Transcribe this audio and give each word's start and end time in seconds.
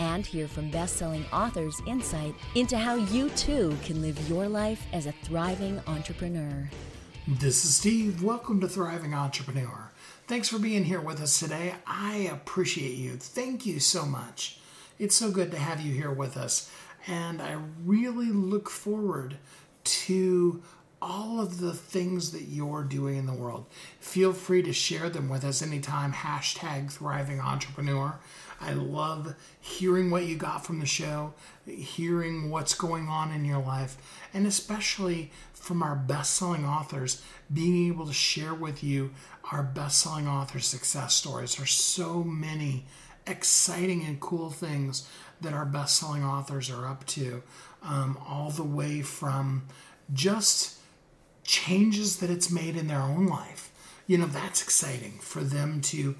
And 0.00 0.26
hear 0.26 0.48
from 0.48 0.70
best 0.70 0.96
selling 0.96 1.24
authors 1.32 1.80
insight 1.86 2.34
into 2.54 2.76
how 2.76 2.96
you 2.96 3.30
too 3.30 3.76
can 3.84 4.02
live 4.02 4.28
your 4.28 4.48
life 4.48 4.86
as 4.92 5.06
a 5.06 5.12
thriving 5.22 5.80
entrepreneur. 5.86 6.68
This 7.26 7.64
is 7.64 7.76
Steve. 7.76 8.22
Welcome 8.22 8.60
to 8.60 8.68
Thriving 8.68 9.14
Entrepreneur. 9.14 9.90
Thanks 10.26 10.48
for 10.48 10.58
being 10.58 10.84
here 10.84 11.00
with 11.00 11.20
us 11.20 11.38
today. 11.38 11.74
I 11.86 12.28
appreciate 12.32 12.96
you. 12.96 13.12
Thank 13.12 13.64
you 13.64 13.80
so 13.80 14.04
much. 14.04 14.58
It's 14.98 15.16
so 15.16 15.30
good 15.30 15.50
to 15.52 15.58
have 15.58 15.80
you 15.80 15.94
here 15.94 16.12
with 16.12 16.36
us. 16.36 16.70
And 17.06 17.40
I 17.40 17.56
really 17.84 18.30
look 18.30 18.68
forward 18.68 19.36
to 19.84 20.62
all 21.00 21.40
of 21.40 21.60
the 21.60 21.74
things 21.74 22.32
that 22.32 22.42
you're 22.42 22.82
doing 22.82 23.16
in 23.16 23.26
the 23.26 23.34
world. 23.34 23.66
Feel 24.00 24.32
free 24.32 24.62
to 24.62 24.72
share 24.72 25.10
them 25.10 25.28
with 25.28 25.44
us 25.44 25.60
anytime. 25.62 26.12
Hashtag 26.12 26.90
Thriving 26.90 27.40
Entrepreneur. 27.40 28.18
I 28.60 28.72
love 28.72 29.34
hearing 29.60 30.10
what 30.10 30.24
you 30.24 30.36
got 30.36 30.64
from 30.64 30.80
the 30.80 30.86
show, 30.86 31.34
hearing 31.66 32.50
what's 32.50 32.74
going 32.74 33.08
on 33.08 33.32
in 33.32 33.44
your 33.44 33.62
life, 33.62 33.96
and 34.32 34.46
especially 34.46 35.30
from 35.52 35.82
our 35.82 35.96
best 35.96 36.34
selling 36.34 36.64
authors, 36.64 37.22
being 37.52 37.88
able 37.88 38.06
to 38.06 38.12
share 38.12 38.54
with 38.54 38.84
you 38.84 39.10
our 39.52 39.62
best 39.62 40.00
selling 40.00 40.28
author 40.28 40.60
success 40.60 41.14
stories. 41.14 41.56
There's 41.56 41.72
so 41.72 42.22
many 42.22 42.84
exciting 43.26 44.04
and 44.04 44.20
cool 44.20 44.50
things 44.50 45.08
that 45.40 45.52
our 45.52 45.64
best 45.64 45.96
selling 45.96 46.24
authors 46.24 46.70
are 46.70 46.86
up 46.86 47.06
to, 47.06 47.42
um, 47.82 48.18
all 48.26 48.50
the 48.50 48.62
way 48.62 49.02
from 49.02 49.66
just 50.12 50.78
changes 51.42 52.18
that 52.18 52.30
it's 52.30 52.50
made 52.50 52.76
in 52.76 52.88
their 52.88 53.00
own 53.02 53.26
life. 53.26 53.63
You 54.06 54.18
know, 54.18 54.26
that's 54.26 54.62
exciting 54.62 55.18
for 55.20 55.40
them 55.40 55.80
to 55.82 56.14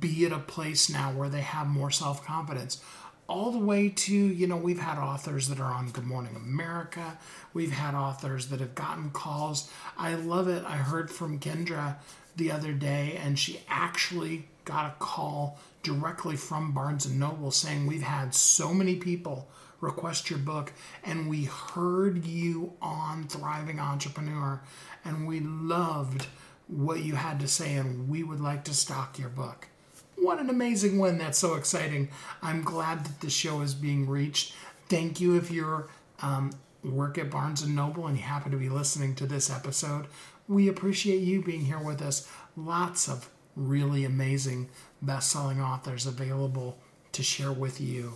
be 0.00 0.26
at 0.26 0.32
a 0.32 0.38
place 0.38 0.90
now 0.90 1.12
where 1.12 1.28
they 1.28 1.40
have 1.40 1.68
more 1.68 1.90
self 1.90 2.24
confidence 2.24 2.82
all 3.28 3.52
the 3.52 3.58
way 3.58 3.90
to, 3.90 4.14
you 4.14 4.46
know, 4.46 4.56
we've 4.56 4.80
had 4.80 4.98
authors 4.98 5.48
that 5.48 5.60
are 5.60 5.72
on 5.72 5.90
Good 5.90 6.06
Morning 6.06 6.34
America. 6.34 7.18
We've 7.52 7.72
had 7.72 7.94
authors 7.94 8.48
that 8.48 8.60
have 8.60 8.74
gotten 8.74 9.10
calls. 9.10 9.70
I 9.98 10.14
love 10.14 10.48
it. 10.48 10.64
I 10.64 10.76
heard 10.76 11.10
from 11.10 11.38
Kendra 11.38 11.96
the 12.36 12.50
other 12.50 12.72
day, 12.72 13.20
and 13.22 13.38
she 13.38 13.60
actually 13.68 14.48
got 14.64 14.86
a 14.86 14.94
call 14.98 15.58
directly 15.82 16.36
from 16.36 16.72
Barnes 16.72 17.04
and 17.04 17.20
Noble 17.20 17.50
saying, 17.50 17.86
We've 17.86 18.02
had 18.02 18.34
so 18.34 18.72
many 18.72 18.96
people 18.96 19.48
request 19.80 20.30
your 20.30 20.38
book, 20.38 20.72
and 21.04 21.28
we 21.28 21.44
heard 21.44 22.24
you 22.24 22.72
on 22.80 23.24
Thriving 23.28 23.78
Entrepreneur, 23.78 24.60
and 25.04 25.28
we 25.28 25.40
loved 25.40 26.26
what 26.68 27.00
you 27.00 27.14
had 27.14 27.40
to 27.40 27.48
say, 27.48 27.74
and 27.74 28.08
we 28.08 28.22
would 28.22 28.40
like 28.40 28.64
to 28.64 28.74
stock 28.74 29.18
your 29.18 29.30
book. 29.30 29.68
What 30.16 30.38
an 30.38 30.50
amazing 30.50 30.98
win! 30.98 31.18
That's 31.18 31.38
so 31.38 31.54
exciting. 31.54 32.08
I'm 32.42 32.62
glad 32.62 33.04
that 33.04 33.20
the 33.20 33.30
show 33.30 33.60
is 33.62 33.74
being 33.74 34.08
reached. 34.08 34.54
Thank 34.88 35.20
you 35.20 35.36
if 35.36 35.50
you're 35.50 35.88
um, 36.20 36.52
work 36.84 37.18
at 37.18 37.30
Barnes 37.30 37.62
and 37.62 37.74
Noble 37.74 38.06
and 38.06 38.16
you 38.16 38.22
happen 38.22 38.52
to 38.52 38.58
be 38.58 38.68
listening 38.68 39.14
to 39.16 39.26
this 39.26 39.50
episode. 39.50 40.06
We 40.46 40.68
appreciate 40.68 41.20
you 41.20 41.42
being 41.42 41.64
here 41.64 41.78
with 41.78 42.00
us. 42.00 42.28
Lots 42.56 43.08
of 43.08 43.28
really 43.54 44.04
amazing 44.04 44.68
best-selling 45.02 45.60
authors 45.60 46.06
available 46.06 46.78
to 47.12 47.22
share 47.22 47.52
with 47.52 47.80
you. 47.80 48.14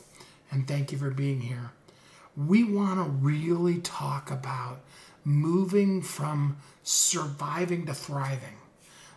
And 0.51 0.67
thank 0.67 0.93
you 0.93 0.99
for 0.99 1.11
being 1.11 1.41
here. 1.41 1.71
We 2.37 2.65
want 2.65 3.05
to 3.05 3.11
really 3.11 3.79
talk 3.79 4.31
about 4.31 4.81
moving 5.25 6.03
from 6.03 6.57
surviving 6.83 7.87
to 7.87 7.95
thriving. 7.95 8.57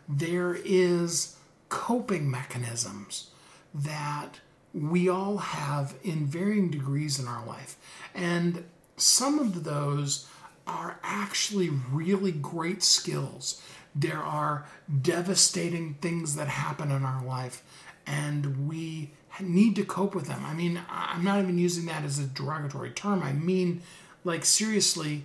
There 0.08 0.56
is 0.64 1.36
coping 1.70 2.30
mechanisms 2.30 3.32
that 3.74 4.40
we 4.74 5.10
all 5.10 5.38
have 5.38 5.96
in 6.04 6.26
varying 6.26 6.70
degrees 6.70 7.20
in 7.20 7.28
our 7.28 7.46
life. 7.46 7.78
And 8.14 8.66
some 8.98 9.40
of 9.40 9.64
those 9.64 10.28
are 10.68 11.00
actually 11.04 11.70
really 11.92 12.32
great 12.32 12.84
skills. 12.84 13.62
There 13.94 14.22
are 14.22 14.66
devastating 15.02 15.96
things 15.96 16.36
that 16.36 16.48
happen 16.48 16.92
in 16.92 17.04
our 17.04 17.24
life, 17.24 17.64
and 18.06 18.68
we 18.68 19.12
need 19.40 19.76
to 19.78 19.86
cope 19.86 20.14
with 20.14 20.28
them. 20.28 20.44
I 20.46 20.54
mean, 20.54 20.82
I'm 20.90 21.24
not 21.24 21.42
even 21.42 21.58
using 21.58 21.86
that 21.86 22.04
as 22.04 22.20
a 22.20 22.26
derogatory 22.26 22.92
term. 22.92 23.24
I 23.24 23.34
mean, 23.34 23.82
like, 24.24 24.44
seriously, 24.44 25.24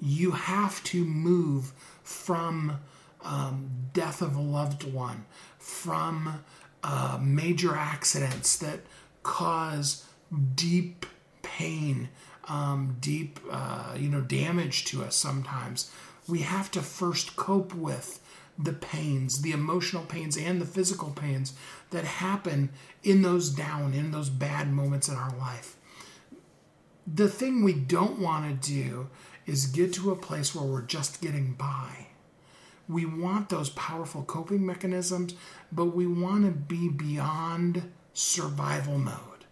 you 0.00 0.32
have 0.32 0.82
to 0.84 1.04
move 1.04 1.72
from 2.02 2.78
um, 3.22 3.70
death 3.92 4.22
of 4.22 4.34
a 4.34 4.40
loved 4.40 4.84
one, 4.84 5.26
from 5.58 6.42
uh, 6.82 7.18
major 7.20 7.76
accidents 7.76 8.56
that 8.58 8.80
cause 9.22 10.06
deep 10.54 11.06
pain, 11.42 12.08
um, 12.48 12.96
deep, 13.00 13.38
uh, 13.50 13.94
you 13.98 14.08
know, 14.08 14.20
damage 14.20 14.84
to 14.86 15.02
us 15.02 15.16
sometimes. 15.16 15.90
We 16.26 16.40
have 16.40 16.70
to 16.72 16.80
first 16.80 17.36
cope 17.36 17.74
with 17.74 18.20
the 18.58 18.72
pains, 18.72 19.42
the 19.42 19.52
emotional 19.52 20.04
pains 20.04 20.36
and 20.36 20.60
the 20.60 20.66
physical 20.66 21.10
pains 21.10 21.54
that 21.90 22.04
happen 22.04 22.70
in 23.02 23.22
those 23.22 23.50
down, 23.50 23.94
in 23.94 24.10
those 24.10 24.28
bad 24.28 24.72
moments 24.72 25.08
in 25.08 25.16
our 25.16 25.34
life. 25.36 25.76
The 27.06 27.28
thing 27.28 27.64
we 27.64 27.72
don't 27.72 28.18
want 28.18 28.62
to 28.62 28.68
do 28.68 29.08
is 29.50 29.66
get 29.66 29.92
to 29.94 30.10
a 30.10 30.16
place 30.16 30.54
where 30.54 30.64
we're 30.64 30.82
just 30.82 31.20
getting 31.20 31.52
by 31.52 32.06
we 32.90 33.06
want 33.06 33.48
those 33.48 33.70
powerful 33.70 34.24
coping 34.24 34.66
mechanisms, 34.66 35.34
but 35.70 35.86
we 35.86 36.06
want 36.08 36.44
to 36.44 36.50
be 36.50 36.88
beyond 36.88 37.92
survival 38.12 38.98
mode. 38.98 39.44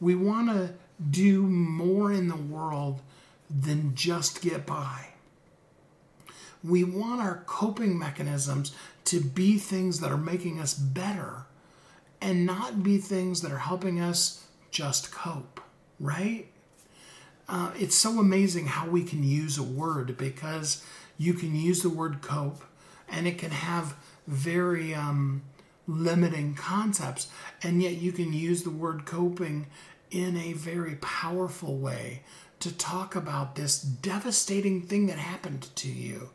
We 0.00 0.14
want 0.14 0.50
to 0.50 0.74
do 1.10 1.42
more 1.42 2.12
in 2.12 2.28
the 2.28 2.36
world 2.36 3.02
than 3.50 3.94
just 3.96 4.40
get 4.40 4.66
by. 4.66 5.08
We 6.62 6.84
want 6.84 7.20
our 7.20 7.42
coping 7.46 7.98
mechanisms 7.98 8.72
to 9.06 9.20
be 9.20 9.58
things 9.58 9.98
that 10.00 10.12
are 10.12 10.16
making 10.16 10.60
us 10.60 10.74
better 10.74 11.46
and 12.20 12.46
not 12.46 12.82
be 12.84 12.98
things 12.98 13.40
that 13.40 13.52
are 13.52 13.58
helping 13.58 14.00
us 14.00 14.44
just 14.70 15.10
cope, 15.10 15.60
right? 15.98 16.46
Uh, 17.48 17.70
it's 17.78 17.96
so 17.96 18.18
amazing 18.18 18.66
how 18.66 18.88
we 18.88 19.04
can 19.04 19.22
use 19.22 19.56
a 19.56 19.62
word 19.62 20.16
because 20.16 20.84
you 21.16 21.32
can 21.32 21.54
use 21.54 21.82
the 21.82 21.88
word 21.88 22.20
cope 22.20 22.64
and 23.08 23.26
it 23.26 23.38
can 23.38 23.52
have 23.52 23.94
very 24.26 24.92
um, 24.94 25.42
limiting 25.86 26.54
concepts, 26.54 27.28
and 27.62 27.82
yet 27.82 27.92
you 27.92 28.12
can 28.12 28.32
use 28.32 28.62
the 28.62 28.70
word 28.70 29.06
coping 29.06 29.66
in 30.10 30.36
a 30.36 30.52
very 30.52 30.96
powerful 30.96 31.76
way 31.76 32.22
to 32.58 32.76
talk 32.76 33.14
about 33.14 33.54
this 33.54 33.80
devastating 33.80 34.82
thing 34.82 35.06
that 35.06 35.18
happened 35.18 35.68
to 35.76 35.88
you, 35.88 36.30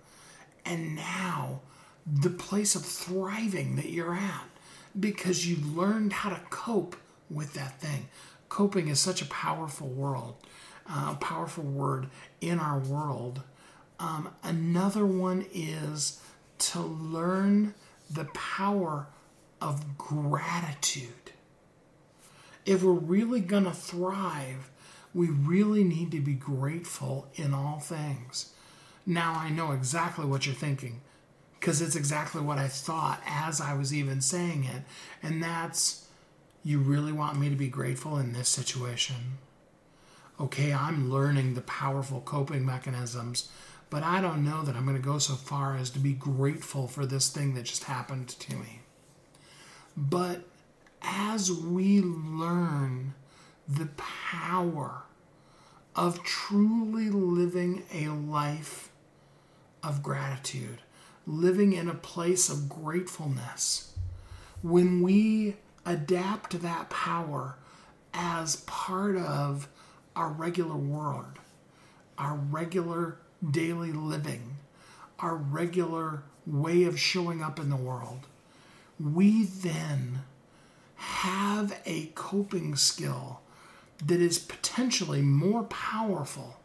and 0.65 0.95
now 0.95 1.59
the 2.05 2.29
place 2.29 2.75
of 2.75 2.85
thriving 2.85 3.75
that 3.75 3.89
you're 3.89 4.15
at 4.15 4.45
because 4.99 5.47
you 5.47 5.57
learned 5.75 6.13
how 6.13 6.29
to 6.29 6.41
cope 6.49 6.95
with 7.29 7.53
that 7.53 7.79
thing. 7.79 8.07
Coping 8.49 8.87
is 8.89 8.99
such 8.99 9.21
a 9.21 9.25
powerful 9.27 9.87
world, 9.87 10.35
uh, 10.89 11.15
powerful 11.15 11.63
word 11.63 12.07
in 12.39 12.59
our 12.59 12.79
world. 12.79 13.41
Um, 13.99 14.33
another 14.43 15.05
one 15.05 15.45
is 15.53 16.19
to 16.59 16.79
learn 16.79 17.73
the 18.09 18.25
power 18.25 19.07
of 19.61 19.97
gratitude. 19.97 21.31
If 22.65 22.83
we're 22.83 22.93
really 22.93 23.39
going 23.39 23.63
to 23.65 23.71
thrive, 23.71 24.69
we 25.13 25.27
really 25.27 25.83
need 25.83 26.11
to 26.11 26.19
be 26.19 26.33
grateful 26.33 27.27
in 27.35 27.53
all 27.53 27.79
things. 27.79 28.53
Now, 29.05 29.33
I 29.33 29.49
know 29.49 29.71
exactly 29.71 30.25
what 30.25 30.45
you're 30.45 30.55
thinking 30.55 31.01
because 31.59 31.81
it's 31.81 31.95
exactly 31.95 32.41
what 32.41 32.57
I 32.57 32.67
thought 32.67 33.21
as 33.25 33.61
I 33.61 33.73
was 33.73 33.93
even 33.93 34.21
saying 34.21 34.63
it. 34.63 34.83
And 35.21 35.43
that's, 35.43 36.07
you 36.63 36.79
really 36.79 37.11
want 37.11 37.39
me 37.39 37.49
to 37.49 37.55
be 37.55 37.67
grateful 37.67 38.17
in 38.17 38.33
this 38.33 38.49
situation? 38.49 39.37
Okay, 40.39 40.73
I'm 40.73 41.11
learning 41.11 41.53
the 41.53 41.61
powerful 41.61 42.21
coping 42.21 42.65
mechanisms 42.65 43.49
but 43.91 44.03
I 44.03 44.21
don't 44.21 44.45
know 44.45 44.63
that 44.63 44.75
I'm 44.75 44.85
going 44.85 44.95
to 44.95 45.03
go 45.03 45.19
so 45.19 45.35
far 45.35 45.75
as 45.75 45.89
to 45.91 45.99
be 45.99 46.13
grateful 46.13 46.87
for 46.87 47.05
this 47.05 47.29
thing 47.29 47.53
that 47.55 47.65
just 47.65 47.83
happened 47.83 48.29
to 48.29 48.55
me. 48.55 48.79
But 49.97 50.47
as 51.01 51.51
we 51.51 51.99
learn 52.01 53.13
the 53.67 53.89
power 53.97 55.03
of 55.93 56.23
truly 56.23 57.09
living 57.09 57.83
a 57.93 58.07
life 58.07 58.91
of 59.83 60.01
gratitude, 60.01 60.79
living 61.27 61.73
in 61.73 61.89
a 61.89 61.93
place 61.93 62.49
of 62.49 62.69
gratefulness. 62.69 63.93
When 64.61 65.01
we 65.01 65.57
adapt 65.85 66.61
that 66.61 66.89
power 66.89 67.57
as 68.13 68.57
part 68.67 69.17
of 69.17 69.67
our 70.15 70.29
regular 70.29 70.75
world, 70.75 71.39
our 72.17 72.35
regular 72.35 73.17
daily 73.49 73.91
living, 73.91 74.57
our 75.19 75.35
regular 75.35 76.23
way 76.45 76.83
of 76.83 76.99
showing 76.99 77.41
up 77.41 77.59
in 77.59 77.69
the 77.69 77.75
world, 77.75 78.27
we 78.99 79.43
then 79.45 80.21
have 80.95 81.79
a 81.85 82.07
coping 82.13 82.75
skill 82.75 83.41
that 84.05 84.19
is 84.19 84.39
potentially 84.39 85.21
more 85.21 85.63
powerful 85.63 86.59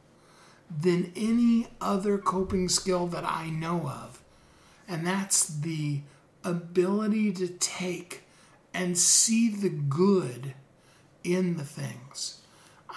than 0.70 1.12
any 1.14 1.68
other 1.80 2.18
coping 2.18 2.68
skill 2.68 3.06
that 3.06 3.24
I 3.24 3.50
know 3.50 3.88
of. 3.88 4.22
And 4.88 5.06
that's 5.06 5.46
the 5.46 6.00
ability 6.44 7.32
to 7.32 7.48
take 7.48 8.22
and 8.72 8.96
see 8.96 9.48
the 9.48 9.68
good 9.68 10.54
in 11.24 11.56
the 11.56 11.64
things. 11.64 12.40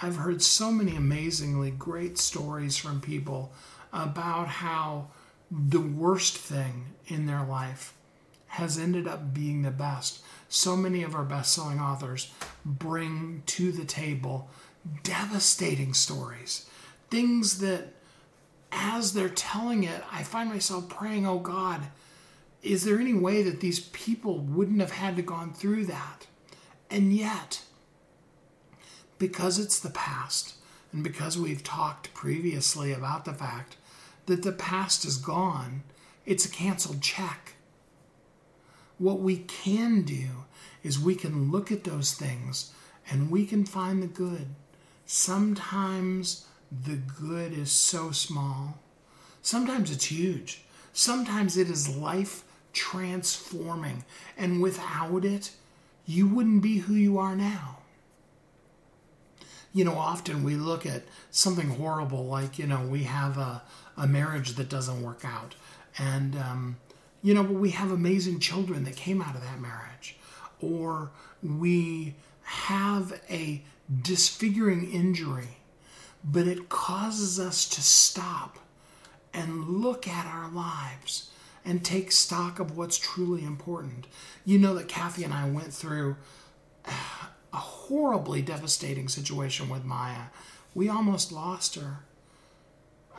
I've 0.02 0.16
heard 0.16 0.42
so 0.42 0.70
many 0.72 0.96
amazingly 0.96 1.70
great 1.70 2.16
stories 2.16 2.76
from 2.76 3.00
people 3.00 3.52
about 3.92 4.48
how 4.48 5.08
the 5.50 5.80
worst 5.80 6.36
thing 6.36 6.86
in 7.06 7.26
their 7.26 7.44
life 7.44 7.94
has 8.46 8.78
ended 8.78 9.06
up 9.06 9.34
being 9.34 9.62
the 9.62 9.70
best. 9.70 10.22
So 10.48 10.76
many 10.76 11.02
of 11.02 11.14
our 11.14 11.24
best 11.24 11.52
selling 11.52 11.80
authors 11.80 12.32
bring 12.64 13.42
to 13.46 13.72
the 13.72 13.84
table 13.84 14.48
devastating 15.02 15.92
stories, 15.92 16.66
things 17.10 17.58
that 17.60 17.94
as 18.72 19.12
they're 19.12 19.28
telling 19.28 19.84
it, 19.84 20.02
I 20.10 20.22
find 20.22 20.48
myself 20.48 20.88
praying, 20.88 21.26
oh 21.26 21.38
God, 21.38 21.82
is 22.62 22.84
there 22.84 22.98
any 22.98 23.14
way 23.14 23.42
that 23.42 23.60
these 23.60 23.80
people 23.80 24.38
wouldn't 24.38 24.80
have 24.80 24.92
had 24.92 25.16
to 25.16 25.22
gone 25.22 25.52
through 25.52 25.86
that? 25.86 26.26
And 26.90 27.12
yet, 27.14 27.62
because 29.20 29.58
it's 29.58 29.78
the 29.78 29.90
past, 29.90 30.54
and 30.92 31.04
because 31.04 31.38
we've 31.38 31.62
talked 31.62 32.12
previously 32.14 32.90
about 32.90 33.26
the 33.26 33.34
fact 33.34 33.76
that 34.24 34.42
the 34.42 34.50
past 34.50 35.04
is 35.04 35.18
gone, 35.18 35.82
it's 36.24 36.46
a 36.46 36.50
canceled 36.50 37.02
check. 37.02 37.52
What 38.96 39.20
we 39.20 39.36
can 39.36 40.02
do 40.02 40.46
is 40.82 40.98
we 40.98 41.14
can 41.14 41.52
look 41.52 41.70
at 41.70 41.84
those 41.84 42.14
things 42.14 42.72
and 43.10 43.30
we 43.30 43.44
can 43.44 43.66
find 43.66 44.02
the 44.02 44.06
good. 44.06 44.46
Sometimes 45.04 46.46
the 46.70 46.96
good 46.96 47.52
is 47.52 47.70
so 47.70 48.12
small, 48.12 48.78
sometimes 49.42 49.90
it's 49.90 50.06
huge, 50.06 50.62
sometimes 50.94 51.58
it 51.58 51.68
is 51.68 51.94
life 51.94 52.42
transforming, 52.72 54.04
and 54.38 54.62
without 54.62 55.26
it, 55.26 55.50
you 56.06 56.26
wouldn't 56.26 56.62
be 56.62 56.78
who 56.78 56.94
you 56.94 57.18
are 57.18 57.36
now 57.36 57.79
you 59.72 59.84
know, 59.84 59.94
often 59.94 60.42
we 60.42 60.56
look 60.56 60.84
at 60.84 61.02
something 61.30 61.68
horrible 61.68 62.24
like, 62.26 62.58
you 62.58 62.66
know, 62.66 62.82
we 62.82 63.04
have 63.04 63.38
a, 63.38 63.62
a 63.96 64.06
marriage 64.06 64.54
that 64.54 64.68
doesn't 64.68 65.02
work 65.02 65.24
out. 65.24 65.54
And, 65.98 66.36
um, 66.36 66.76
you 67.22 67.34
know, 67.34 67.42
but 67.42 67.54
we 67.54 67.70
have 67.70 67.90
amazing 67.90 68.40
children 68.40 68.84
that 68.84 68.96
came 68.96 69.22
out 69.22 69.34
of 69.34 69.42
that 69.42 69.60
marriage. 69.60 70.16
Or 70.60 71.10
we 71.42 72.14
have 72.42 73.20
a 73.30 73.62
disfiguring 74.02 74.90
injury, 74.92 75.58
but 76.24 76.46
it 76.46 76.68
causes 76.68 77.38
us 77.38 77.68
to 77.68 77.80
stop 77.80 78.58
and 79.32 79.68
look 79.68 80.08
at 80.08 80.26
our 80.26 80.50
lives 80.50 81.30
and 81.64 81.84
take 81.84 82.10
stock 82.10 82.58
of 82.58 82.76
what's 82.76 82.98
truly 82.98 83.44
important. 83.44 84.06
You 84.44 84.58
know 84.58 84.74
that 84.74 84.88
Kathy 84.88 85.24
and 85.24 85.32
I 85.32 85.48
went 85.48 85.72
through 85.72 86.16
a 87.52 87.58
horribly 87.58 88.42
devastating 88.42 89.08
situation 89.08 89.68
with 89.68 89.84
Maya. 89.84 90.26
We 90.74 90.88
almost 90.88 91.32
lost 91.32 91.74
her. 91.74 92.00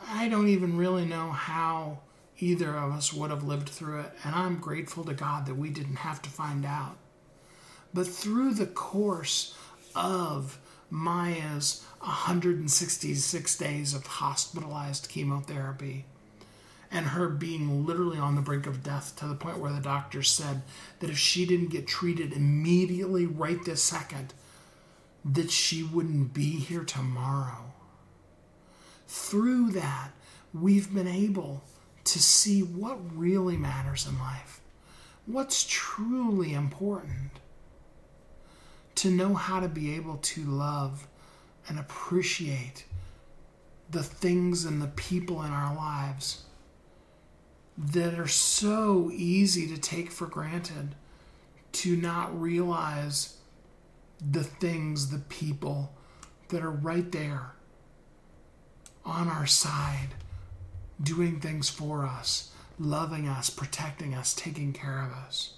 I 0.08 0.28
don't 0.28 0.48
even 0.48 0.76
really 0.76 1.04
know 1.04 1.30
how 1.30 2.00
either 2.38 2.74
of 2.74 2.92
us 2.92 3.12
would 3.12 3.30
have 3.30 3.44
lived 3.44 3.68
through 3.68 4.00
it, 4.00 4.12
and 4.24 4.34
I'm 4.34 4.58
grateful 4.58 5.04
to 5.04 5.14
God 5.14 5.46
that 5.46 5.56
we 5.56 5.70
didn't 5.70 5.96
have 5.96 6.20
to 6.22 6.30
find 6.30 6.64
out. 6.64 6.96
But 7.94 8.06
through 8.06 8.54
the 8.54 8.66
course 8.66 9.56
of 9.94 10.58
Maya's 10.90 11.84
166 12.00 13.56
days 13.56 13.94
of 13.94 14.06
hospitalized 14.06 15.08
chemotherapy, 15.08 16.06
and 16.92 17.06
her 17.06 17.26
being 17.26 17.86
literally 17.86 18.18
on 18.18 18.34
the 18.34 18.42
brink 18.42 18.66
of 18.66 18.82
death 18.82 19.16
to 19.16 19.26
the 19.26 19.34
point 19.34 19.58
where 19.58 19.72
the 19.72 19.80
doctor 19.80 20.22
said 20.22 20.60
that 21.00 21.08
if 21.08 21.16
she 21.16 21.46
didn't 21.46 21.70
get 21.70 21.86
treated 21.86 22.34
immediately 22.34 23.24
right 23.24 23.64
this 23.64 23.82
second, 23.82 24.34
that 25.24 25.50
she 25.50 25.82
wouldn't 25.82 26.34
be 26.34 26.58
here 26.58 26.84
tomorrow. 26.84 27.72
Through 29.08 29.70
that, 29.70 30.10
we've 30.52 30.92
been 30.92 31.08
able 31.08 31.64
to 32.04 32.18
see 32.18 32.62
what 32.62 32.98
really 33.16 33.56
matters 33.56 34.06
in 34.06 34.18
life, 34.18 34.60
what's 35.24 35.64
truly 35.64 36.52
important, 36.52 37.30
to 38.96 39.10
know 39.10 39.32
how 39.32 39.60
to 39.60 39.68
be 39.68 39.94
able 39.94 40.18
to 40.18 40.44
love 40.44 41.06
and 41.68 41.78
appreciate 41.78 42.84
the 43.88 44.02
things 44.02 44.66
and 44.66 44.82
the 44.82 44.88
people 44.88 45.42
in 45.42 45.52
our 45.52 45.74
lives 45.74 46.44
that 47.76 48.18
are 48.18 48.28
so 48.28 49.10
easy 49.12 49.66
to 49.68 49.80
take 49.80 50.10
for 50.10 50.26
granted, 50.26 50.94
to 51.72 51.96
not 51.96 52.38
realize 52.38 53.36
the 54.30 54.44
things, 54.44 55.10
the 55.10 55.18
people 55.18 55.94
that 56.48 56.62
are 56.62 56.70
right 56.70 57.10
there 57.12 57.52
on 59.04 59.28
our 59.28 59.46
side, 59.46 60.08
doing 61.02 61.40
things 61.40 61.68
for 61.68 62.04
us, 62.04 62.52
loving 62.78 63.26
us, 63.26 63.50
protecting 63.50 64.14
us, 64.14 64.34
taking 64.34 64.72
care 64.72 65.02
of 65.02 65.12
us. 65.12 65.54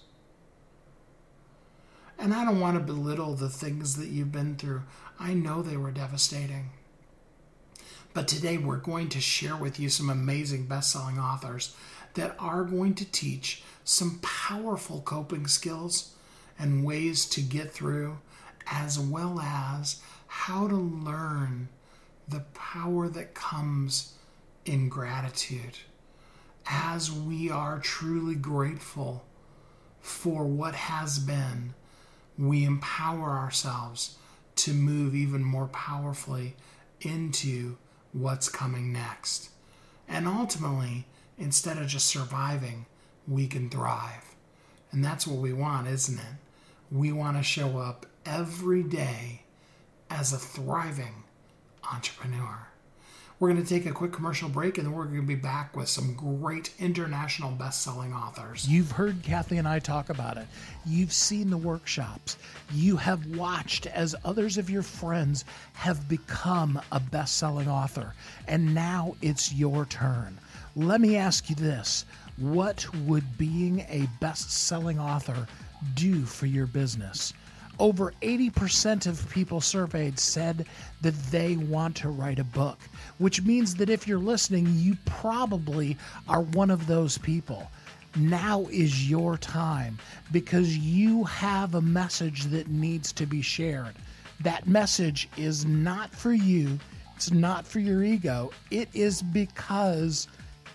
And 2.18 2.32
I 2.32 2.44
don't 2.44 2.60
want 2.60 2.78
to 2.78 2.84
belittle 2.84 3.34
the 3.34 3.48
things 3.48 3.96
that 3.96 4.08
you've 4.08 4.32
been 4.32 4.56
through. 4.56 4.82
I 5.18 5.34
know 5.34 5.62
they 5.62 5.76
were 5.76 5.90
devastating. 5.90 6.70
But 8.14 8.28
today 8.28 8.58
we're 8.58 8.76
going 8.76 9.08
to 9.10 9.20
share 9.20 9.56
with 9.56 9.80
you 9.80 9.88
some 9.88 10.08
amazing 10.08 10.66
best 10.66 10.92
selling 10.92 11.18
authors 11.18 11.74
that 12.14 12.34
are 12.38 12.64
going 12.64 12.94
to 12.94 13.04
teach 13.04 13.62
some 13.84 14.18
powerful 14.22 15.00
coping 15.00 15.46
skills 15.46 16.14
and 16.58 16.84
ways 16.84 17.26
to 17.26 17.40
get 17.40 17.72
through, 17.72 18.18
as 18.66 18.98
well 18.98 19.40
as 19.40 20.00
how 20.26 20.68
to 20.68 20.76
learn 20.76 21.68
the 22.28 22.40
power 22.54 23.08
that 23.08 23.34
comes 23.34 24.14
in 24.64 24.88
gratitude 24.88 25.78
as 26.66 27.12
we 27.12 27.50
are 27.50 27.78
truly 27.78 28.34
grateful 28.34 29.24
for 30.00 30.44
what 30.44 30.74
has 30.74 31.18
been, 31.18 31.74
we 32.38 32.64
empower 32.64 33.30
ourselves 33.30 34.16
to 34.56 34.72
move 34.72 35.14
even 35.14 35.42
more 35.42 35.66
powerfully 35.68 36.54
into 37.00 37.76
what's 38.12 38.48
coming 38.48 38.92
next. 38.92 39.50
And 40.08 40.26
ultimately, 40.28 41.06
instead 41.38 41.78
of 41.78 41.86
just 41.86 42.06
surviving, 42.06 42.86
we 43.26 43.46
can 43.46 43.70
thrive. 43.70 44.34
And 44.90 45.04
that's 45.04 45.26
what 45.26 45.38
we 45.38 45.52
want, 45.52 45.88
isn't 45.88 46.18
it? 46.18 46.34
We 46.90 47.12
want 47.12 47.36
to 47.36 47.42
show 47.42 47.78
up 47.78 48.06
every 48.24 48.82
day 48.82 49.42
as 50.10 50.32
a 50.32 50.38
thriving 50.38 51.24
entrepreneur. 51.92 52.68
We're 53.40 53.50
going 53.50 53.62
to 53.62 53.68
take 53.68 53.84
a 53.84 53.92
quick 53.92 54.12
commercial 54.12 54.48
break 54.48 54.78
and 54.78 54.86
then 54.86 54.94
we're 54.94 55.06
going 55.06 55.20
to 55.20 55.26
be 55.26 55.34
back 55.34 55.76
with 55.76 55.88
some 55.88 56.14
great 56.14 56.72
international 56.78 57.50
best 57.50 57.82
selling 57.82 58.14
authors. 58.14 58.68
You've 58.68 58.92
heard 58.92 59.22
Kathy 59.24 59.56
and 59.56 59.66
I 59.66 59.80
talk 59.80 60.08
about 60.08 60.36
it. 60.36 60.46
You've 60.86 61.12
seen 61.12 61.50
the 61.50 61.56
workshops. 61.56 62.36
You 62.72 62.96
have 62.96 63.26
watched 63.36 63.86
as 63.86 64.14
others 64.24 64.56
of 64.56 64.70
your 64.70 64.82
friends 64.82 65.44
have 65.72 66.08
become 66.08 66.80
a 66.92 67.00
best 67.00 67.36
selling 67.36 67.68
author. 67.68 68.14
And 68.46 68.72
now 68.72 69.16
it's 69.20 69.52
your 69.52 69.84
turn. 69.86 70.38
Let 70.76 71.00
me 71.00 71.16
ask 71.16 71.48
you 71.48 71.54
this 71.54 72.04
What 72.36 72.92
would 73.06 73.38
being 73.38 73.80
a 73.88 74.08
best 74.20 74.50
selling 74.50 74.98
author 74.98 75.46
do 75.94 76.24
for 76.24 76.46
your 76.46 76.66
business? 76.66 77.32
Over 77.78 78.12
80% 78.22 79.06
of 79.06 79.30
people 79.30 79.60
surveyed 79.60 80.18
said 80.18 80.66
that 81.00 81.14
they 81.30 81.54
want 81.56 81.94
to 81.96 82.08
write 82.08 82.40
a 82.40 82.44
book, 82.44 82.78
which 83.18 83.42
means 83.42 83.76
that 83.76 83.88
if 83.88 84.08
you're 84.08 84.18
listening, 84.18 84.66
you 84.70 84.96
probably 85.04 85.96
are 86.28 86.40
one 86.40 86.70
of 86.70 86.88
those 86.88 87.18
people. 87.18 87.70
Now 88.16 88.66
is 88.70 89.08
your 89.08 89.38
time 89.38 89.98
because 90.32 90.76
you 90.76 91.22
have 91.24 91.76
a 91.76 91.80
message 91.80 92.44
that 92.46 92.68
needs 92.68 93.12
to 93.12 93.26
be 93.26 93.42
shared. 93.42 93.94
That 94.40 94.66
message 94.66 95.28
is 95.36 95.64
not 95.64 96.12
for 96.12 96.32
you, 96.32 96.80
it's 97.14 97.30
not 97.30 97.64
for 97.64 97.78
your 97.78 98.02
ego, 98.02 98.50
it 98.72 98.88
is 98.92 99.22
because 99.22 100.26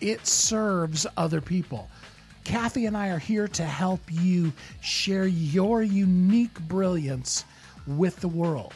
it 0.02 0.26
serves 0.26 1.06
other 1.18 1.42
people. 1.42 1.90
Kathy 2.44 2.86
and 2.86 2.98
I 2.98 3.10
are 3.10 3.20
here 3.20 3.48
to 3.50 3.64
help 3.64 4.00
you 4.10 4.52
share 4.82 5.28
your 5.28 5.84
unique 5.84 6.60
brilliance 6.62 7.46
with 7.86 8.16
the 8.18 8.28
world. 8.28 8.74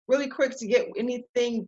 really 0.08 0.30
quick 0.30 0.58
to 0.60 0.68
get 0.68 0.88
anything 0.98 1.68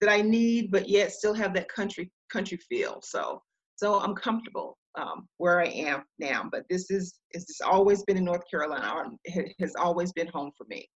that 0.00 0.10
I 0.10 0.22
need, 0.22 0.72
but 0.72 0.88
yet 0.88 1.12
still 1.12 1.34
have 1.34 1.54
that 1.54 1.68
country 1.68 2.10
country 2.32 2.58
feel. 2.58 3.00
So 3.02 3.42
so 3.76 3.98
I'm 3.98 4.14
comfortable 4.14 4.76
um, 4.98 5.28
where 5.38 5.60
I 5.60 5.66
am 5.66 6.04
now. 6.18 6.48
But 6.50 6.64
this 6.68 6.90
is 6.90 7.14
it's 7.32 7.60
always 7.60 8.02
been 8.04 8.16
in 8.16 8.24
North 8.24 8.42
Carolina. 8.50 9.10
It 9.24 9.54
has 9.60 9.74
always 9.76 10.12
been 10.12 10.28
home 10.28 10.50
for 10.56 10.66
me. 10.68 10.88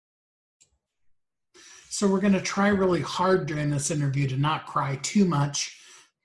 So 1.89 2.07
we're 2.07 2.21
going 2.21 2.33
to 2.33 2.41
try 2.41 2.69
really 2.69 3.01
hard 3.01 3.45
during 3.45 3.69
this 3.69 3.91
interview 3.91 4.27
to 4.29 4.37
not 4.37 4.65
cry 4.65 4.97
too 5.03 5.25
much. 5.25 5.79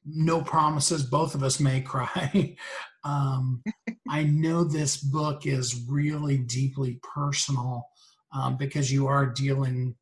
No 0.07 0.41
promises. 0.41 1.03
Both 1.03 1.35
of 1.35 1.43
us 1.43 1.61
may 1.61 1.81
cry. 1.83 2.57
Um, 3.05 3.63
I 4.09 4.25
know 4.25 4.65
this 4.65 4.97
book 4.97 5.47
is 5.47 5.85
really 5.89 6.39
deeply 6.39 6.99
personal 7.03 7.87
um, 8.33 8.57
because 8.57 8.91
you 8.91 9.07
are 9.07 9.27
dealing 9.27 9.95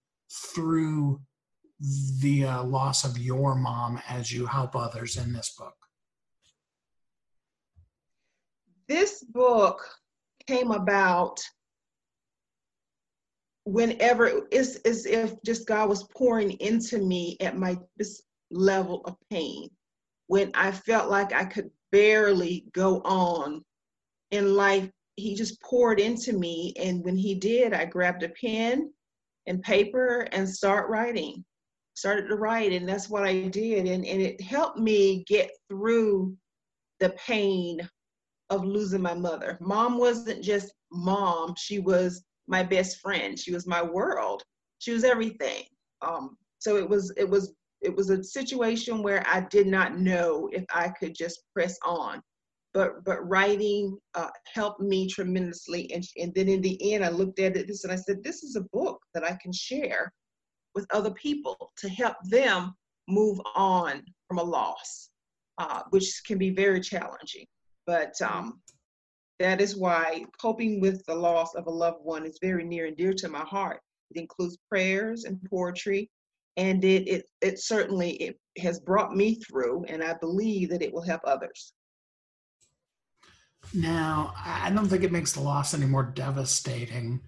through 0.54 1.20
the 2.20 2.44
uh, 2.44 2.62
loss 2.62 3.04
of 3.04 3.18
your 3.18 3.54
mom 3.54 4.00
as 4.08 4.32
you 4.32 4.46
help 4.46 4.74
others 4.74 5.16
in 5.16 5.32
this 5.32 5.54
book. 5.58 5.74
This 8.88 9.24
book 9.24 9.80
came 10.46 10.70
about 10.70 11.40
whenever 13.64 14.42
it's 14.52 14.76
as 14.76 15.06
if 15.06 15.34
just 15.44 15.66
God 15.66 15.88
was 15.88 16.04
pouring 16.16 16.52
into 16.52 16.98
me 16.98 17.36
at 17.40 17.56
my 17.56 17.76
this 17.96 18.22
level 18.50 19.02
of 19.06 19.16
pain 19.28 19.68
when 20.28 20.52
I 20.54 20.70
felt 20.70 21.10
like 21.10 21.32
I 21.32 21.44
could 21.44 21.70
barely 21.90 22.64
go 22.72 23.00
on 23.00 23.64
in 24.30 24.54
life. 24.54 24.88
He 25.16 25.34
just 25.34 25.60
poured 25.62 25.98
into 25.98 26.32
me. 26.32 26.74
And 26.78 27.04
when 27.04 27.16
he 27.16 27.34
did, 27.34 27.72
I 27.72 27.86
grabbed 27.86 28.22
a 28.22 28.28
pen 28.28 28.92
and 29.46 29.62
paper 29.62 30.28
and 30.32 30.48
start 30.48 30.90
writing. 30.90 31.44
Started 31.94 32.28
to 32.28 32.36
write, 32.36 32.72
and 32.72 32.86
that's 32.86 33.08
what 33.08 33.24
I 33.24 33.48
did. 33.48 33.86
And, 33.86 34.04
and 34.04 34.20
it 34.20 34.40
helped 34.40 34.78
me 34.78 35.24
get 35.26 35.50
through 35.70 36.36
the 37.00 37.10
pain 37.10 37.88
of 38.50 38.64
losing 38.64 39.02
my 39.02 39.14
mother. 39.14 39.58
Mom 39.60 39.98
wasn't 39.98 40.42
just 40.42 40.72
mom, 40.92 41.54
she 41.56 41.78
was 41.78 42.24
my 42.48 42.62
best 42.62 43.00
friend. 43.00 43.38
She 43.38 43.52
was 43.52 43.66
my 43.66 43.82
world. 43.82 44.42
She 44.78 44.92
was 44.92 45.04
everything. 45.04 45.64
Um, 46.02 46.36
so 46.58 46.76
it 46.76 46.88
was 46.88 47.12
it 47.16 47.28
was 47.28 47.54
it 47.82 47.94
was 47.94 48.10
a 48.10 48.22
situation 48.22 49.02
where 49.02 49.24
I 49.26 49.40
did 49.40 49.66
not 49.66 49.98
know 49.98 50.48
if 50.52 50.64
I 50.72 50.88
could 50.88 51.14
just 51.14 51.42
press 51.54 51.76
on. 51.84 52.22
But 52.72 53.04
but 53.04 53.26
writing 53.26 53.96
uh, 54.14 54.30
helped 54.52 54.80
me 54.80 55.08
tremendously, 55.08 55.90
and 55.92 56.04
and 56.16 56.32
then 56.34 56.48
in 56.48 56.60
the 56.60 56.92
end, 56.92 57.04
I 57.04 57.08
looked 57.08 57.38
at 57.40 57.56
it 57.56 57.66
this 57.66 57.84
and 57.84 57.92
I 57.92 57.96
said, 57.96 58.22
this 58.22 58.42
is 58.42 58.56
a 58.56 58.66
book 58.72 59.00
that 59.14 59.24
I 59.24 59.36
can 59.42 59.52
share 59.52 60.12
with 60.74 60.86
other 60.92 61.12
people 61.12 61.72
to 61.78 61.88
help 61.88 62.16
them 62.24 62.74
move 63.08 63.40
on 63.54 64.02
from 64.28 64.38
a 64.38 64.42
loss, 64.42 65.10
uh, 65.58 65.82
which 65.90 66.22
can 66.26 66.36
be 66.36 66.50
very 66.50 66.80
challenging. 66.80 67.46
But 67.86 68.14
um, 68.20 68.60
that 69.38 69.60
is 69.60 69.76
why 69.76 70.24
coping 70.40 70.80
with 70.80 71.04
the 71.06 71.14
loss 71.14 71.54
of 71.54 71.66
a 71.66 71.70
loved 71.70 72.02
one 72.02 72.26
is 72.26 72.38
very 72.42 72.64
near 72.64 72.86
and 72.86 72.96
dear 72.96 73.12
to 73.14 73.28
my 73.28 73.44
heart. 73.44 73.80
It 74.10 74.20
includes 74.20 74.58
prayers 74.68 75.24
and 75.24 75.40
poetry 75.50 76.10
and 76.56 76.84
it 76.84 77.06
it 77.08 77.24
it 77.40 77.58
certainly 77.58 78.12
it 78.12 78.38
has 78.58 78.80
brought 78.80 79.14
me 79.14 79.34
through 79.34 79.84
and 79.84 80.02
i 80.02 80.14
believe 80.14 80.70
that 80.70 80.82
it 80.82 80.92
will 80.92 81.02
help 81.02 81.20
others. 81.24 81.72
Now 83.74 84.32
i 84.44 84.70
don't 84.70 84.88
think 84.88 85.02
it 85.02 85.12
makes 85.12 85.32
the 85.32 85.40
loss 85.40 85.74
any 85.74 85.86
more 85.86 86.04
devastating 86.04 87.20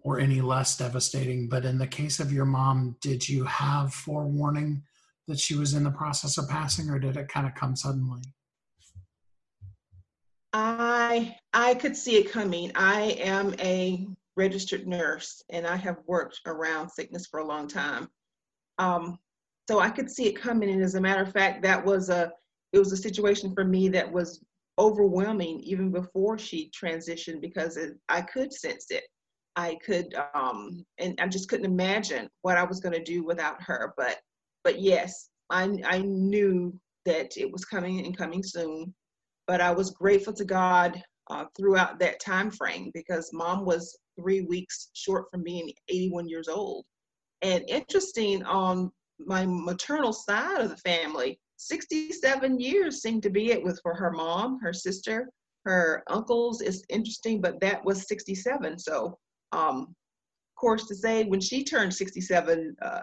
or 0.00 0.18
any 0.18 0.40
less 0.40 0.76
devastating 0.76 1.48
but 1.48 1.64
in 1.64 1.78
the 1.78 1.86
case 1.86 2.20
of 2.20 2.32
your 2.32 2.44
mom 2.44 2.96
did 3.00 3.26
you 3.28 3.44
have 3.44 3.94
forewarning 3.94 4.82
that 5.28 5.38
she 5.38 5.54
was 5.54 5.72
in 5.72 5.84
the 5.84 5.90
process 5.90 6.36
of 6.36 6.48
passing 6.48 6.90
or 6.90 6.98
did 6.98 7.16
it 7.16 7.28
kind 7.28 7.46
of 7.46 7.54
come 7.54 7.76
suddenly 7.76 8.20
i 10.54 11.36
i 11.52 11.74
could 11.74 11.96
see 11.96 12.16
it 12.16 12.32
coming 12.32 12.72
i 12.74 13.16
am 13.20 13.54
a 13.60 14.06
registered 14.36 14.86
nurse 14.86 15.42
and 15.50 15.66
i 15.66 15.76
have 15.76 15.98
worked 16.06 16.40
around 16.46 16.88
sickness 16.88 17.26
for 17.26 17.40
a 17.40 17.46
long 17.46 17.68
time 17.68 18.08
um, 18.78 19.18
so 19.68 19.80
I 19.80 19.90
could 19.90 20.10
see 20.10 20.26
it 20.26 20.40
coming. 20.40 20.70
And 20.70 20.82
as 20.82 20.94
a 20.94 21.00
matter 21.00 21.22
of 21.22 21.32
fact, 21.32 21.62
that 21.62 21.84
was 21.84 22.08
a 22.08 22.32
it 22.72 22.78
was 22.78 22.92
a 22.92 22.96
situation 22.96 23.54
for 23.54 23.64
me 23.64 23.88
that 23.90 24.10
was 24.10 24.42
overwhelming 24.78 25.60
even 25.60 25.92
before 25.92 26.36
she 26.36 26.70
transitioned 26.70 27.40
because 27.40 27.76
it, 27.76 27.96
I 28.08 28.20
could 28.22 28.52
sense 28.52 28.86
it. 28.90 29.04
I 29.54 29.78
could 29.84 30.14
um, 30.34 30.84
and 30.98 31.18
I 31.20 31.28
just 31.28 31.48
couldn't 31.48 31.66
imagine 31.70 32.28
what 32.42 32.58
I 32.58 32.64
was 32.64 32.80
going 32.80 32.94
to 32.94 33.02
do 33.02 33.24
without 33.24 33.62
her. 33.62 33.94
But 33.96 34.18
but 34.64 34.80
yes, 34.80 35.30
I 35.50 35.78
I 35.84 35.98
knew 35.98 36.78
that 37.06 37.36
it 37.36 37.50
was 37.50 37.64
coming 37.64 38.04
and 38.04 38.16
coming 38.16 38.42
soon. 38.42 38.92
But 39.46 39.60
I 39.60 39.70
was 39.70 39.90
grateful 39.90 40.32
to 40.34 40.44
God 40.44 41.02
uh, 41.30 41.44
throughout 41.56 41.98
that 41.98 42.20
time 42.20 42.50
frame 42.50 42.90
because 42.94 43.30
mom 43.32 43.64
was 43.64 43.98
three 44.18 44.42
weeks 44.42 44.90
short 44.94 45.26
from 45.30 45.42
being 45.42 45.72
81 45.88 46.28
years 46.28 46.48
old 46.48 46.84
and 47.44 47.62
interesting 47.68 48.42
on 48.44 48.90
my 49.18 49.44
maternal 49.46 50.12
side 50.12 50.62
of 50.62 50.70
the 50.70 50.76
family, 50.78 51.38
67 51.56 52.58
years 52.58 53.02
seemed 53.02 53.22
to 53.22 53.30
be 53.30 53.52
it 53.52 53.62
with 53.62 53.78
for 53.82 53.94
her 53.94 54.10
mom, 54.10 54.58
her 54.60 54.72
sister, 54.72 55.28
her 55.64 56.02
uncles 56.08 56.62
is 56.62 56.84
interesting, 56.88 57.40
but 57.40 57.60
that 57.60 57.84
was 57.84 58.08
67. 58.08 58.78
So, 58.78 59.18
um, 59.52 59.80
of 59.88 60.60
course, 60.60 60.86
to 60.88 60.94
say 60.94 61.24
when 61.24 61.40
she 61.40 61.64
turned 61.64 61.94
67 61.94 62.76
uh, 62.82 63.00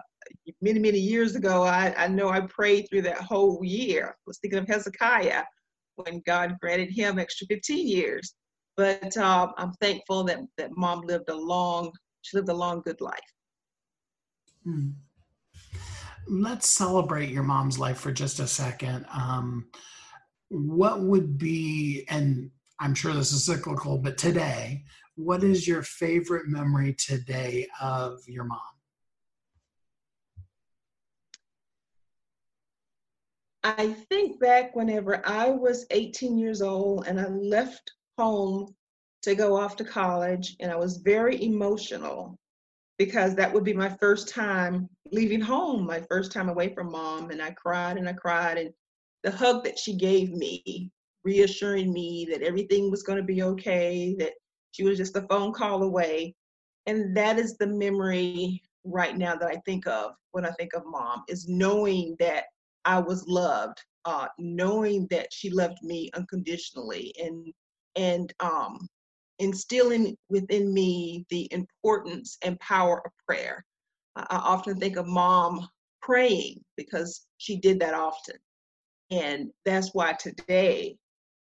many, 0.60 0.80
many 0.80 0.98
years 0.98 1.36
ago, 1.36 1.62
I, 1.62 1.94
I 1.96 2.08
know 2.08 2.28
I 2.28 2.40
prayed 2.40 2.88
through 2.88 3.02
that 3.02 3.18
whole 3.18 3.60
year. 3.62 4.08
I 4.08 4.22
was 4.26 4.38
thinking 4.38 4.58
of 4.58 4.66
Hezekiah 4.66 5.44
when 5.96 6.22
God 6.26 6.56
granted 6.60 6.90
him 6.90 7.18
extra 7.18 7.46
15 7.46 7.86
years. 7.86 8.34
But 8.76 9.16
um, 9.16 9.52
I'm 9.58 9.72
thankful 9.80 10.24
that, 10.24 10.40
that 10.56 10.70
mom 10.76 11.02
lived 11.02 11.28
a 11.28 11.34
long, 11.34 11.92
she 12.22 12.36
lived 12.36 12.48
a 12.48 12.54
long, 12.54 12.80
good 12.82 13.00
life. 13.00 13.18
Hmm. 14.64 14.90
Let's 16.28 16.68
celebrate 16.68 17.30
your 17.30 17.42
mom's 17.42 17.78
life 17.78 17.98
for 17.98 18.12
just 18.12 18.38
a 18.40 18.46
second. 18.46 19.06
Um, 19.12 19.68
what 20.48 21.00
would 21.00 21.36
be, 21.36 22.04
and 22.08 22.50
I'm 22.78 22.94
sure 22.94 23.12
this 23.12 23.32
is 23.32 23.44
cyclical, 23.44 23.98
but 23.98 24.16
today, 24.16 24.84
what 25.16 25.44
is 25.44 25.66
your 25.66 25.82
favorite 25.82 26.46
memory 26.46 26.94
today 26.94 27.66
of 27.80 28.20
your 28.26 28.44
mom? 28.44 28.60
I 33.64 33.92
think 34.10 34.40
back 34.40 34.74
whenever 34.74 35.26
I 35.26 35.50
was 35.50 35.86
18 35.90 36.36
years 36.36 36.62
old 36.62 37.06
and 37.06 37.20
I 37.20 37.28
left 37.28 37.92
home 38.18 38.74
to 39.22 39.34
go 39.36 39.56
off 39.56 39.76
to 39.76 39.84
college, 39.84 40.56
and 40.60 40.70
I 40.72 40.76
was 40.76 40.96
very 40.96 41.42
emotional 41.44 42.36
because 42.98 43.36
that 43.36 43.52
would 43.52 43.64
be 43.64 43.72
my 43.72 43.88
first 43.88 44.28
time 44.28 44.88
leaving 45.12 45.40
home, 45.40 45.86
my 45.86 46.00
first 46.10 46.32
time 46.32 46.48
away 46.48 46.74
from 46.74 46.90
mom. 46.90 47.30
And 47.30 47.40
I 47.40 47.52
cried 47.52 47.98
and 47.98 48.08
I 48.08 48.14
cried. 48.14 48.58
And 48.58 48.70
the 49.22 49.30
hug 49.30 49.64
that 49.64 49.78
she 49.78 49.94
gave 49.96 50.32
me, 50.32 50.90
reassuring 51.24 51.92
me 51.92 52.26
that 52.30 52.42
everything 52.42 52.90
was 52.90 53.04
going 53.04 53.18
to 53.18 53.24
be 53.24 53.42
okay, 53.42 54.16
that 54.18 54.32
she 54.72 54.82
was 54.82 54.98
just 54.98 55.16
a 55.16 55.26
phone 55.28 55.52
call 55.52 55.84
away. 55.84 56.34
And 56.86 57.16
that 57.16 57.38
is 57.38 57.56
the 57.56 57.66
memory 57.66 58.60
right 58.84 59.16
now 59.16 59.36
that 59.36 59.48
I 59.48 59.62
think 59.64 59.86
of 59.86 60.12
when 60.32 60.44
I 60.44 60.50
think 60.52 60.74
of 60.74 60.82
mom 60.84 61.22
is 61.28 61.48
knowing 61.48 62.16
that 62.18 62.46
I 62.84 62.98
was 62.98 63.26
loved, 63.26 63.78
uh, 64.04 64.28
knowing 64.38 65.06
that 65.10 65.32
she 65.32 65.50
loved 65.50 65.82
me 65.82 66.10
unconditionally 66.14 67.14
and 67.22 67.52
and 67.94 68.32
um, 68.40 68.88
instilling 69.38 70.16
within 70.30 70.72
me 70.72 71.26
the 71.28 71.48
importance 71.52 72.38
and 72.42 72.58
power 72.60 73.02
of 73.04 73.12
prayer. 73.26 73.64
I, 74.16 74.26
I 74.30 74.36
often 74.36 74.78
think 74.78 74.96
of 74.96 75.06
mom 75.06 75.68
praying 76.00 76.62
because 76.76 77.26
she 77.38 77.56
did 77.56 77.80
that 77.80 77.94
often. 77.94 78.36
And 79.10 79.50
that's 79.64 79.90
why 79.92 80.14
today 80.14 80.96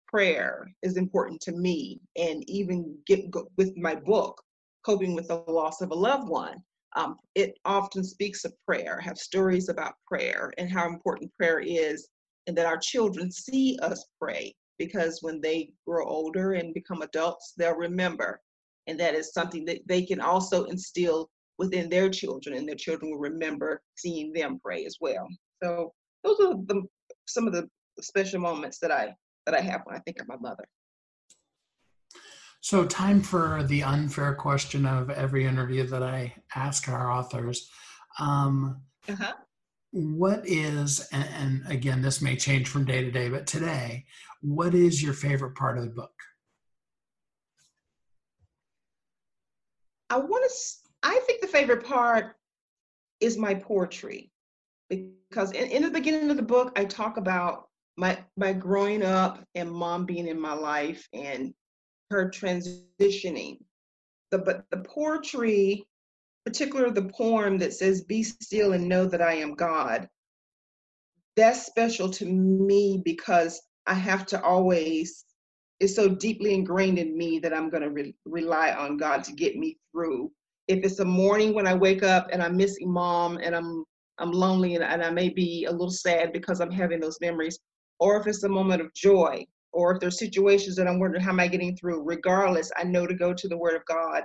prayer 0.08 0.72
is 0.82 0.96
important 0.96 1.40
to 1.42 1.52
me. 1.52 2.00
And 2.16 2.48
even 2.48 2.96
get 3.06 3.32
with 3.56 3.76
my 3.76 3.94
book, 3.94 4.42
Coping 4.84 5.14
with 5.14 5.28
the 5.28 5.42
Loss 5.48 5.80
of 5.80 5.90
a 5.90 5.94
Loved 5.94 6.28
One, 6.28 6.62
um, 6.94 7.16
it 7.34 7.58
often 7.64 8.04
speaks 8.04 8.44
of 8.44 8.52
prayer, 8.66 9.00
have 9.00 9.18
stories 9.18 9.68
about 9.68 9.94
prayer 10.06 10.52
and 10.58 10.70
how 10.70 10.86
important 10.88 11.32
prayer 11.36 11.60
is, 11.60 12.08
and 12.46 12.56
that 12.56 12.66
our 12.66 12.78
children 12.78 13.30
see 13.30 13.78
us 13.82 14.04
pray 14.20 14.54
because 14.78 15.18
when 15.22 15.40
they 15.40 15.72
grow 15.86 16.06
older 16.06 16.52
and 16.52 16.74
become 16.74 17.02
adults, 17.02 17.54
they'll 17.56 17.76
remember. 17.76 18.40
And 18.86 18.98
that 19.00 19.14
is 19.14 19.32
something 19.32 19.64
that 19.66 19.80
they 19.86 20.02
can 20.02 20.20
also 20.20 20.64
instill 20.64 21.30
within 21.58 21.88
their 21.88 22.10
children, 22.10 22.56
and 22.56 22.68
their 22.68 22.74
children 22.76 23.10
will 23.10 23.18
remember 23.18 23.80
seeing 23.96 24.32
them 24.32 24.60
pray 24.62 24.84
as 24.84 24.96
well. 25.00 25.26
So 25.62 25.92
those 26.22 26.40
are 26.40 26.54
the 26.66 26.82
some 27.26 27.46
of 27.46 27.52
the 27.52 27.68
special 28.00 28.40
moments 28.40 28.78
that 28.80 28.90
I 28.90 29.14
that 29.46 29.54
I 29.54 29.60
have 29.60 29.82
when 29.84 29.96
I 29.96 30.00
think 30.00 30.20
of 30.20 30.28
my 30.28 30.36
mother. 30.36 30.64
So, 32.64 32.86
time 32.86 33.20
for 33.20 33.62
the 33.64 33.82
unfair 33.82 34.34
question 34.34 34.86
of 34.86 35.10
every 35.10 35.44
interview 35.44 35.86
that 35.88 36.02
I 36.02 36.34
ask 36.54 36.88
our 36.88 37.12
authors. 37.12 37.68
Um, 38.18 38.80
uh-huh. 39.06 39.34
What 39.90 40.48
is, 40.48 41.06
and, 41.12 41.28
and 41.34 41.62
again, 41.70 42.00
this 42.00 42.22
may 42.22 42.36
change 42.36 42.68
from 42.68 42.86
day 42.86 43.04
to 43.04 43.10
day, 43.10 43.28
but 43.28 43.46
today, 43.46 44.06
what 44.40 44.74
is 44.74 45.02
your 45.02 45.12
favorite 45.12 45.54
part 45.56 45.76
of 45.76 45.84
the 45.84 45.90
book? 45.90 46.14
I 50.08 50.16
want 50.16 50.50
to, 50.50 50.54
I 51.02 51.20
think 51.26 51.42
the 51.42 51.46
favorite 51.46 51.84
part 51.84 52.34
is 53.20 53.36
my 53.36 53.52
poetry 53.52 54.32
because 54.88 55.52
in, 55.52 55.68
in 55.68 55.82
the 55.82 55.90
beginning 55.90 56.30
of 56.30 56.38
the 56.38 56.42
book, 56.42 56.72
I 56.78 56.86
talk 56.86 57.18
about 57.18 57.68
my 57.98 58.18
my 58.38 58.54
growing 58.54 59.02
up 59.02 59.44
and 59.54 59.70
mom 59.70 60.06
being 60.06 60.26
in 60.26 60.40
my 60.40 60.54
life 60.54 61.06
and 61.12 61.52
her 62.10 62.30
transitioning. 62.30 63.58
The 64.30 64.38
but 64.38 64.64
the 64.70 64.78
poetry, 64.78 65.86
particularly 66.44 66.92
the 66.92 67.10
poem 67.10 67.58
that 67.58 67.72
says 67.72 68.04
"Be 68.04 68.22
still 68.22 68.72
and 68.72 68.88
know 68.88 69.06
that 69.06 69.22
I 69.22 69.34
am 69.34 69.54
God," 69.54 70.08
that's 71.36 71.66
special 71.66 72.10
to 72.10 72.26
me 72.26 73.00
because 73.04 73.60
I 73.86 73.94
have 73.94 74.26
to 74.26 74.42
always. 74.42 75.24
It's 75.80 75.96
so 75.96 76.08
deeply 76.08 76.54
ingrained 76.54 76.98
in 76.98 77.18
me 77.18 77.40
that 77.40 77.52
I'm 77.52 77.68
going 77.68 77.82
to 77.82 77.90
re- 77.90 78.14
rely 78.24 78.72
on 78.72 78.96
God 78.96 79.24
to 79.24 79.32
get 79.32 79.56
me 79.56 79.76
through. 79.92 80.30
If 80.68 80.84
it's 80.84 81.00
a 81.00 81.04
morning 81.04 81.52
when 81.52 81.66
I 81.66 81.74
wake 81.74 82.02
up 82.02 82.28
and 82.32 82.42
I'm 82.42 82.56
missing 82.56 82.90
mom 82.90 83.38
and 83.38 83.54
I'm 83.54 83.84
I'm 84.18 84.30
lonely 84.30 84.76
and, 84.76 84.84
and 84.84 85.02
I 85.02 85.10
may 85.10 85.28
be 85.28 85.64
a 85.64 85.72
little 85.72 85.90
sad 85.90 86.32
because 86.32 86.60
I'm 86.60 86.70
having 86.70 87.00
those 87.00 87.18
memories, 87.20 87.58
or 87.98 88.20
if 88.20 88.26
it's 88.26 88.44
a 88.44 88.48
moment 88.48 88.80
of 88.80 88.94
joy, 88.94 89.44
or 89.74 89.92
if 89.92 90.00
there's 90.00 90.18
situations 90.18 90.76
that 90.76 90.86
I'm 90.86 90.98
wondering 90.98 91.22
how 91.22 91.30
am 91.30 91.40
I 91.40 91.48
getting 91.48 91.76
through, 91.76 92.02
regardless, 92.02 92.70
I 92.76 92.84
know 92.84 93.06
to 93.06 93.14
go 93.14 93.34
to 93.34 93.48
the 93.48 93.56
Word 93.56 93.74
of 93.74 93.84
God. 93.86 94.22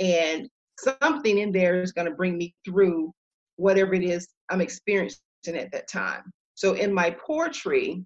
And 0.00 0.48
something 0.78 1.38
in 1.38 1.52
there 1.52 1.80
is 1.82 1.92
going 1.92 2.08
to 2.08 2.14
bring 2.14 2.36
me 2.36 2.54
through 2.64 3.12
whatever 3.56 3.94
it 3.94 4.02
is 4.02 4.26
I'm 4.50 4.60
experiencing 4.60 5.20
at 5.46 5.70
that 5.72 5.88
time. 5.88 6.22
So 6.54 6.72
in 6.72 6.92
my 6.92 7.10
poetry, 7.10 8.04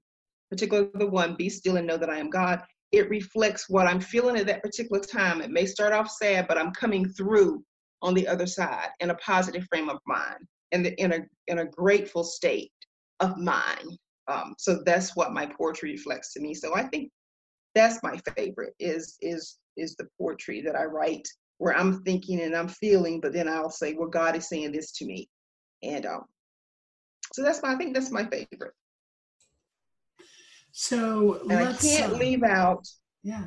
particularly 0.50 0.90
the 0.94 1.06
one, 1.06 1.36
Be 1.36 1.48
Still 1.48 1.76
and 1.76 1.86
Know 1.86 1.96
That 1.96 2.10
I 2.10 2.18
Am 2.18 2.30
God, 2.30 2.62
it 2.92 3.08
reflects 3.08 3.68
what 3.68 3.86
I'm 3.86 4.00
feeling 4.00 4.36
at 4.36 4.46
that 4.46 4.62
particular 4.62 5.00
time. 5.00 5.40
It 5.40 5.50
may 5.50 5.66
start 5.66 5.92
off 5.92 6.10
sad, 6.10 6.48
but 6.48 6.58
I'm 6.58 6.72
coming 6.72 7.08
through 7.08 7.62
on 8.02 8.14
the 8.14 8.26
other 8.26 8.46
side 8.46 8.88
in 8.98 9.10
a 9.10 9.14
positive 9.16 9.64
frame 9.68 9.88
of 9.88 9.98
mind 10.06 10.46
and 10.72 10.86
in 10.86 11.12
a 11.12 11.18
in 11.46 11.60
a 11.60 11.64
grateful 11.64 12.24
state 12.24 12.72
of 13.20 13.36
mind. 13.36 13.98
Um, 14.30 14.54
so 14.58 14.82
that's 14.84 15.16
what 15.16 15.32
my 15.32 15.46
poetry 15.46 15.92
reflects 15.92 16.32
to 16.34 16.40
me. 16.40 16.54
So 16.54 16.76
I 16.76 16.84
think 16.84 17.10
that's 17.74 18.02
my 18.02 18.20
favorite 18.36 18.74
is 18.78 19.16
is 19.20 19.58
is 19.76 19.96
the 19.96 20.08
poetry 20.18 20.60
that 20.62 20.76
I 20.76 20.84
write 20.84 21.26
where 21.58 21.76
I'm 21.76 22.02
thinking 22.04 22.40
and 22.40 22.54
I'm 22.54 22.68
feeling, 22.68 23.20
but 23.20 23.32
then 23.32 23.48
I'll 23.48 23.70
say, 23.70 23.94
well, 23.94 24.08
God 24.08 24.36
is 24.36 24.48
saying 24.48 24.72
this 24.72 24.92
to 24.92 25.04
me, 25.04 25.28
and 25.82 26.06
um, 26.06 26.24
so 27.32 27.42
that's 27.42 27.62
my 27.62 27.72
I 27.72 27.76
think 27.76 27.94
that's 27.94 28.10
my 28.10 28.24
favorite. 28.24 28.74
So 30.72 31.40
and 31.50 31.52
I 31.52 31.72
can't 31.72 32.12
uh, 32.12 32.16
leave 32.16 32.42
out. 32.42 32.86
Yeah. 33.22 33.46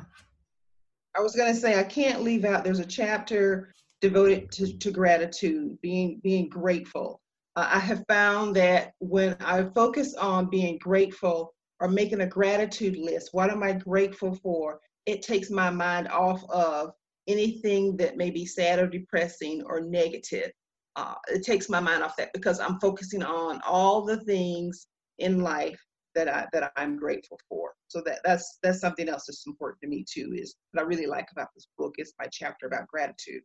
I 1.16 1.20
was 1.20 1.34
gonna 1.34 1.54
say 1.54 1.78
I 1.78 1.84
can't 1.84 2.22
leave 2.22 2.44
out. 2.44 2.64
There's 2.64 2.80
a 2.80 2.86
chapter 2.86 3.72
devoted 4.00 4.50
to, 4.52 4.76
to 4.78 4.90
gratitude, 4.90 5.80
being 5.80 6.20
being 6.22 6.48
grateful. 6.48 7.20
Uh, 7.56 7.68
I 7.72 7.78
have 7.78 8.04
found 8.08 8.56
that 8.56 8.92
when 8.98 9.36
I 9.40 9.62
focus 9.74 10.14
on 10.14 10.50
being 10.50 10.78
grateful 10.78 11.54
or 11.80 11.88
making 11.88 12.20
a 12.20 12.26
gratitude 12.26 12.96
list, 12.96 13.30
what 13.32 13.50
am 13.50 13.62
I 13.62 13.72
grateful 13.72 14.34
for? 14.34 14.80
It 15.06 15.22
takes 15.22 15.50
my 15.50 15.70
mind 15.70 16.08
off 16.08 16.44
of 16.50 16.92
anything 17.28 17.96
that 17.96 18.16
may 18.16 18.30
be 18.30 18.46
sad 18.46 18.78
or 18.78 18.86
depressing 18.86 19.62
or 19.66 19.80
negative. 19.80 20.50
Uh, 20.96 21.14
it 21.28 21.44
takes 21.44 21.68
my 21.68 21.80
mind 21.80 22.02
off 22.02 22.16
that 22.16 22.32
because 22.32 22.60
I'm 22.60 22.78
focusing 22.80 23.22
on 23.22 23.60
all 23.66 24.04
the 24.04 24.18
things 24.24 24.86
in 25.18 25.40
life 25.40 25.80
that 26.14 26.28
I 26.28 26.46
that 26.52 26.72
I'm 26.76 26.96
grateful 26.96 27.38
for. 27.48 27.72
So 27.88 28.00
that 28.06 28.20
that's 28.24 28.58
that's 28.62 28.80
something 28.80 29.08
else 29.08 29.24
that's 29.26 29.46
important 29.46 29.80
to 29.82 29.88
me 29.88 30.04
too. 30.08 30.32
Is 30.36 30.54
what 30.72 30.82
I 30.82 30.86
really 30.86 31.06
like 31.06 31.26
about 31.32 31.48
this 31.54 31.66
book 31.76 31.94
is 31.98 32.14
my 32.18 32.26
chapter 32.32 32.66
about 32.66 32.86
gratitude. 32.86 33.42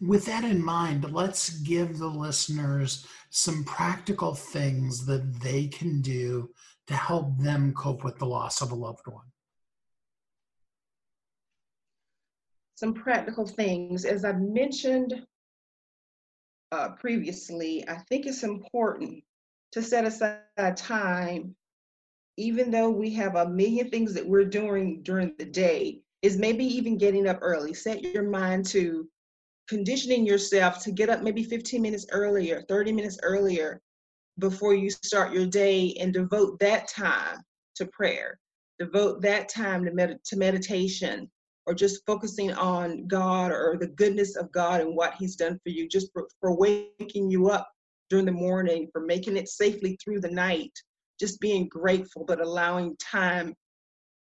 With 0.00 0.26
that 0.26 0.44
in 0.44 0.62
mind, 0.62 1.10
let's 1.12 1.50
give 1.60 1.98
the 1.98 2.06
listeners 2.06 3.06
some 3.30 3.64
practical 3.64 4.34
things 4.34 5.04
that 5.06 5.40
they 5.40 5.66
can 5.66 6.00
do 6.00 6.50
to 6.86 6.94
help 6.94 7.36
them 7.38 7.74
cope 7.74 8.04
with 8.04 8.18
the 8.18 8.26
loss 8.26 8.62
of 8.62 8.70
a 8.70 8.76
loved 8.76 9.06
one. 9.06 9.26
Some 12.76 12.94
practical 12.94 13.46
things. 13.46 14.04
As 14.04 14.24
I've 14.24 14.40
mentioned 14.40 15.26
uh, 16.70 16.90
previously, 16.90 17.86
I 17.88 17.96
think 18.08 18.26
it's 18.26 18.44
important 18.44 19.24
to 19.72 19.82
set 19.82 20.04
aside 20.04 20.76
time, 20.76 21.56
even 22.36 22.70
though 22.70 22.90
we 22.90 23.10
have 23.14 23.34
a 23.34 23.48
million 23.48 23.90
things 23.90 24.14
that 24.14 24.26
we're 24.26 24.44
doing 24.44 25.02
during 25.02 25.34
the 25.38 25.44
day, 25.44 26.02
is 26.22 26.38
maybe 26.38 26.64
even 26.64 26.96
getting 26.98 27.26
up 27.26 27.38
early. 27.42 27.74
Set 27.74 28.02
your 28.02 28.22
mind 28.22 28.64
to 28.66 29.08
conditioning 29.68 30.26
yourself 30.26 30.82
to 30.82 30.90
get 30.90 31.10
up 31.10 31.22
maybe 31.22 31.44
15 31.44 31.80
minutes 31.80 32.06
earlier, 32.10 32.62
30 32.68 32.92
minutes 32.92 33.18
earlier 33.22 33.80
before 34.38 34.74
you 34.74 34.90
start 34.90 35.32
your 35.32 35.46
day 35.46 35.94
and 36.00 36.12
devote 36.12 36.58
that 36.60 36.88
time 36.88 37.38
to 37.76 37.86
prayer. 37.86 38.38
devote 38.78 39.20
that 39.20 39.48
time 39.48 39.84
to, 39.84 39.92
med- 39.92 40.20
to 40.24 40.36
meditation 40.36 41.28
or 41.66 41.74
just 41.74 42.06
focusing 42.06 42.52
on 42.52 43.06
God 43.08 43.50
or 43.50 43.76
the 43.78 43.88
goodness 43.88 44.36
of 44.36 44.50
God 44.52 44.80
and 44.80 44.96
what 44.96 45.14
He's 45.18 45.36
done 45.36 45.58
for 45.62 45.70
you, 45.70 45.88
just 45.88 46.12
for, 46.12 46.28
for 46.40 46.56
waking 46.56 47.30
you 47.30 47.50
up 47.50 47.68
during 48.08 48.24
the 48.24 48.32
morning, 48.32 48.88
for 48.92 49.02
making 49.02 49.36
it 49.36 49.48
safely 49.48 49.98
through 50.02 50.20
the 50.20 50.30
night, 50.30 50.72
just 51.20 51.40
being 51.40 51.68
grateful, 51.68 52.24
but 52.24 52.40
allowing 52.40 52.96
time 52.96 53.54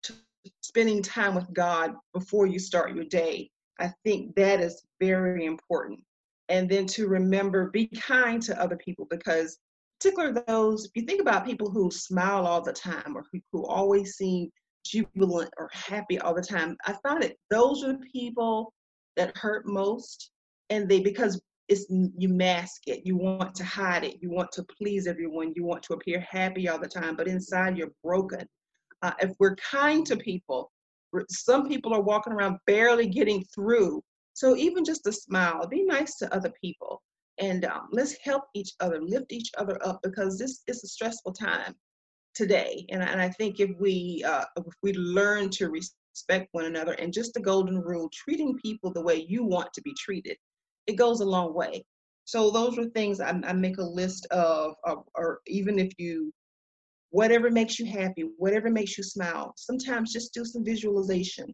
to 0.05 0.15
spending 0.61 1.03
time 1.03 1.35
with 1.35 1.53
God 1.53 1.95
before 2.13 2.47
you 2.47 2.59
start 2.59 2.95
your 2.95 3.05
day. 3.05 3.51
I 3.81 3.93
think 4.05 4.35
that 4.37 4.61
is 4.61 4.85
very 5.01 5.45
important. 5.45 6.01
And 6.49 6.69
then 6.69 6.87
to 6.89 7.09
remember, 7.09 7.71
be 7.71 7.87
kind 7.87 8.43
to 8.43 8.61
other 8.61 8.77
people 8.77 9.07
because 9.11 9.59
particularly 9.99 10.41
those, 10.47 10.85
if 10.85 10.91
you 10.95 11.03
think 11.03 11.21
about 11.21 11.47
people 11.47 11.71
who 11.71 11.91
smile 11.91 12.47
all 12.47 12.61
the 12.61 12.73
time 12.73 13.17
or 13.17 13.25
who, 13.33 13.41
who 13.53 13.67
always 13.67 14.17
seem 14.17 14.51
jubilant 14.85 15.51
or 15.57 15.71
happy 15.73 16.19
all 16.19 16.35
the 16.35 16.43
time, 16.43 16.77
I 16.87 16.95
find 17.03 17.23
that 17.23 17.37
those 17.51 17.83
are 17.83 17.95
the 17.95 18.07
people 18.13 18.73
that 19.17 19.37
hurt 19.37 19.67
most. 19.67 20.31
And 20.71 20.89
they, 20.89 21.01
because 21.01 21.41
it's 21.69 21.87
you 21.89 22.29
mask 22.29 22.83
it, 22.87 23.07
you 23.07 23.17
want 23.17 23.55
to 23.55 23.65
hide 23.65 24.05
it, 24.05 24.17
you 24.21 24.31
want 24.31 24.53
to 24.53 24.65
please 24.65 25.07
everyone, 25.07 25.55
you 25.57 25.65
want 25.65 25.83
to 25.85 25.95
appear 25.95 26.21
happy 26.29 26.69
all 26.69 26.79
the 26.79 26.89
time, 26.89 27.17
but 27.17 27.27
inside 27.29 27.79
you're 27.79 27.93
broken. 28.03 28.47
Uh, 29.03 29.13
if 29.21 29.33
we're 29.39 29.57
kind 29.57 30.07
to 30.07 30.17
people, 30.17 30.71
some 31.31 31.69
people 31.69 31.95
are 31.95 32.03
walking 32.03 32.33
around 32.33 32.59
barely 32.67 33.07
getting 33.07 33.45
through. 33.55 34.03
So 34.35 34.57
even 34.57 34.85
just 34.85 35.07
a 35.07 35.13
smile, 35.13 35.67
be 35.69 35.85
nice 35.85 36.17
to 36.17 36.35
other 36.35 36.53
people 36.61 37.01
and 37.39 37.65
um, 37.65 37.89
let's 37.93 38.17
help 38.23 38.45
each 38.55 38.73
other, 38.81 39.01
lift 39.01 39.33
each 39.33 39.51
other 39.59 39.79
up 39.85 40.01
because 40.03 40.39
this 40.39 40.63
is 40.67 40.85
a 40.85 40.89
stressful 40.89 41.33
time 41.33 41.75
today. 42.35 42.87
And, 42.91 43.03
and 43.03 43.21
I 43.21 43.29
think 43.31 43.61
if 43.61 43.71
we 43.79 44.25
uh, 44.27 44.45
if 44.57 44.75
we 44.83 44.93
learn 44.95 45.51
to 45.51 45.71
respect 45.71 46.49
one 46.53 46.67
another 46.67 46.93
and 46.93 47.13
just 47.13 47.35
the 47.35 47.41
golden 47.41 47.81
rule, 47.81 48.11
treating 48.13 48.57
people 48.59 48.93
the 48.93 49.03
way 49.03 49.27
you 49.29 49.45
want 49.45 49.73
to 49.75 49.83
be 49.83 49.95
treated, 49.99 50.37
it 50.87 50.97
goes 50.97 51.21
a 51.21 51.25
long 51.25 51.55
way. 51.55 51.85
So 52.25 52.51
those 52.51 52.79
are 52.79 52.89
things 52.91 53.21
I, 53.21 53.39
I 53.45 53.53
make 53.53 53.79
a 53.79 53.83
list 53.83 54.27
of, 54.31 54.75
of, 54.85 55.05
or 55.15 55.41
even 55.47 55.79
if 55.79 55.93
you, 55.99 56.33
whatever 57.15 57.49
makes 57.49 57.79
you 57.79 57.87
happy, 57.87 58.25
whatever 58.39 58.69
makes 58.69 58.99
you 58.99 59.05
smile. 59.05 59.55
Sometimes 59.57 60.13
just 60.13 60.35
do 60.35 60.45
some 60.45 60.65
visualization. 60.65 61.47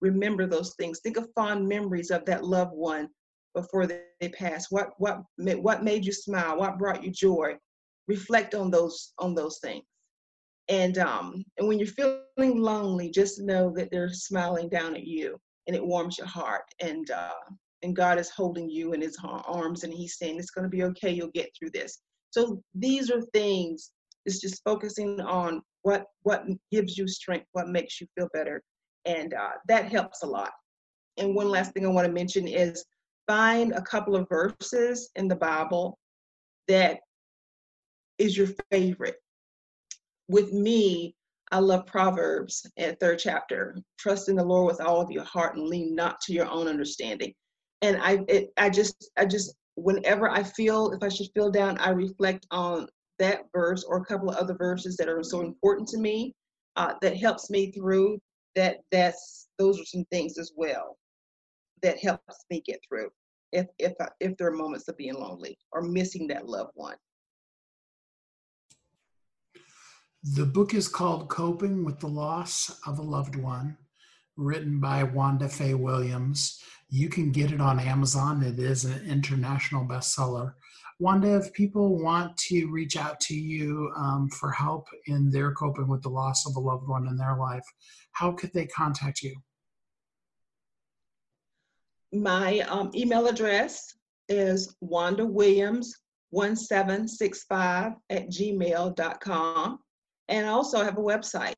Remember 0.00 0.44
those 0.44 0.74
things. 0.74 0.98
Think 0.98 1.16
of 1.16 1.28
fond 1.36 1.68
memories 1.68 2.10
of 2.10 2.24
that 2.24 2.44
loved 2.44 2.72
one 2.74 3.08
before 3.54 3.86
they, 3.86 4.00
pass 4.32 4.70
what 4.70 4.88
what 4.98 5.18
what 5.36 5.84
made 5.84 6.04
you 6.04 6.12
smile? 6.12 6.58
What 6.58 6.78
brought 6.78 7.04
you 7.04 7.12
joy? 7.12 7.56
Reflect 8.08 8.54
on 8.54 8.70
those 8.70 9.12
on 9.18 9.34
those 9.34 9.58
things. 9.62 9.84
And 10.68 10.98
um 10.98 11.44
and 11.58 11.68
when 11.68 11.78
you're 11.78 11.86
feeling 11.86 12.60
lonely 12.60 13.10
just 13.10 13.40
know 13.40 13.72
that 13.76 13.90
they're 13.92 14.12
smiling 14.12 14.68
down 14.68 14.96
at 14.96 15.06
you 15.06 15.38
and 15.66 15.76
it 15.76 15.86
warms 15.86 16.18
your 16.18 16.26
heart. 16.26 16.64
And 16.80 17.08
uh 17.10 17.44
and 17.82 17.94
god 17.94 18.18
is 18.18 18.30
holding 18.30 18.68
you 18.68 18.94
in 18.94 19.00
his 19.00 19.16
arms 19.22 19.84
and 19.84 19.92
he's 19.92 20.16
saying 20.18 20.38
it's 20.38 20.50
going 20.50 20.64
to 20.64 20.76
be 20.76 20.82
okay. 20.84 21.10
You'll 21.10 21.40
get 21.40 21.50
through 21.56 21.70
this. 21.70 22.00
So 22.30 22.60
these 22.74 23.10
are 23.12 23.22
things 23.32 23.92
it's 24.26 24.40
just 24.40 24.62
focusing 24.64 25.20
on 25.20 25.62
what 25.82 26.06
what 26.22 26.44
gives 26.70 26.96
you 26.96 27.06
strength 27.06 27.46
what 27.52 27.68
makes 27.68 28.00
you 28.00 28.06
feel 28.16 28.28
better 28.32 28.62
and 29.04 29.34
uh, 29.34 29.50
that 29.68 29.90
helps 29.90 30.22
a 30.22 30.26
lot 30.26 30.52
and 31.18 31.34
one 31.34 31.48
last 31.48 31.72
thing 31.72 31.84
i 31.84 31.88
want 31.88 32.06
to 32.06 32.12
mention 32.12 32.48
is 32.48 32.84
find 33.26 33.72
a 33.72 33.82
couple 33.82 34.16
of 34.16 34.28
verses 34.28 35.10
in 35.16 35.28
the 35.28 35.36
Bible 35.36 35.98
that 36.68 37.00
is 38.18 38.36
your 38.36 38.48
favorite. 38.70 39.16
With 40.28 40.52
me, 40.52 41.14
I 41.52 41.58
love 41.58 41.86
Proverbs 41.86 42.66
at 42.78 42.98
third 43.00 43.18
chapter. 43.18 43.76
Trust 43.98 44.28
in 44.28 44.36
the 44.36 44.44
Lord 44.44 44.66
with 44.66 44.80
all 44.80 45.00
of 45.00 45.10
your 45.10 45.24
heart 45.24 45.56
and 45.56 45.66
lean 45.66 45.94
not 45.94 46.20
to 46.22 46.32
your 46.32 46.48
own 46.48 46.68
understanding. 46.68 47.34
And 47.82 47.98
I, 48.00 48.20
it, 48.28 48.50
I 48.56 48.70
just, 48.70 49.10
I 49.18 49.26
just, 49.26 49.54
whenever 49.74 50.30
I 50.30 50.42
feel, 50.42 50.92
if 50.92 51.02
I 51.02 51.08
should 51.08 51.28
feel 51.34 51.50
down, 51.50 51.76
I 51.78 51.90
reflect 51.90 52.46
on 52.50 52.88
that 53.18 53.42
verse 53.52 53.84
or 53.84 53.98
a 53.98 54.04
couple 54.04 54.30
of 54.30 54.36
other 54.36 54.54
verses 54.54 54.96
that 54.96 55.08
are 55.08 55.22
so 55.22 55.40
important 55.40 55.88
to 55.88 55.98
me. 55.98 56.34
Uh, 56.76 56.94
that 57.02 57.16
helps 57.16 57.50
me 57.50 57.70
through. 57.70 58.18
That 58.56 58.78
that's 58.90 59.48
those 59.58 59.80
are 59.80 59.84
some 59.84 60.04
things 60.10 60.38
as 60.38 60.52
well 60.56 60.96
that 61.82 61.98
helps 61.98 62.44
me 62.50 62.62
get 62.66 62.80
through 62.88 63.10
if 63.52 63.66
if 63.78 63.92
if 64.20 64.36
there 64.36 64.48
are 64.48 64.56
moments 64.56 64.88
of 64.88 64.96
being 64.96 65.14
lonely 65.14 65.56
or 65.72 65.82
missing 65.82 66.26
that 66.28 66.48
loved 66.48 66.72
one. 66.74 66.96
The 70.22 70.46
book 70.46 70.74
is 70.74 70.88
called 70.88 71.28
Coping 71.28 71.84
with 71.84 72.00
the 72.00 72.08
Loss 72.08 72.80
of 72.86 72.98
a 72.98 73.02
Loved 73.02 73.36
One, 73.36 73.76
written 74.36 74.80
by 74.80 75.02
Wanda 75.02 75.48
Faye 75.48 75.74
Williams. 75.74 76.60
You 76.88 77.08
can 77.08 77.32
get 77.32 77.52
it 77.52 77.60
on 77.60 77.80
Amazon. 77.80 78.42
It 78.42 78.58
is 78.58 78.84
an 78.84 79.04
international 79.06 79.84
bestseller. 79.84 80.54
Wanda, 81.00 81.36
if 81.36 81.52
people 81.52 81.98
want 82.00 82.36
to 82.36 82.66
reach 82.70 82.96
out 82.96 83.18
to 83.20 83.34
you 83.34 83.90
um, 83.96 84.28
for 84.30 84.50
help 84.50 84.86
in 85.06 85.30
their 85.30 85.52
coping 85.52 85.88
with 85.88 86.02
the 86.02 86.08
loss 86.08 86.46
of 86.46 86.54
a 86.56 86.60
loved 86.60 86.88
one 86.88 87.08
in 87.08 87.16
their 87.16 87.36
life, 87.36 87.64
how 88.12 88.32
could 88.32 88.52
they 88.52 88.66
contact 88.66 89.22
you? 89.22 89.34
My 92.12 92.60
um, 92.60 92.92
email 92.94 93.26
address 93.26 93.96
is 94.28 94.74
Wanda 94.80 95.26
Williams 95.26 95.94
1765 96.30 97.92
at 98.10 98.28
gmail.com. 98.28 99.78
And 100.28 100.46
I 100.46 100.50
also 100.50 100.82
have 100.82 100.96
a 100.96 101.02
website, 101.02 101.54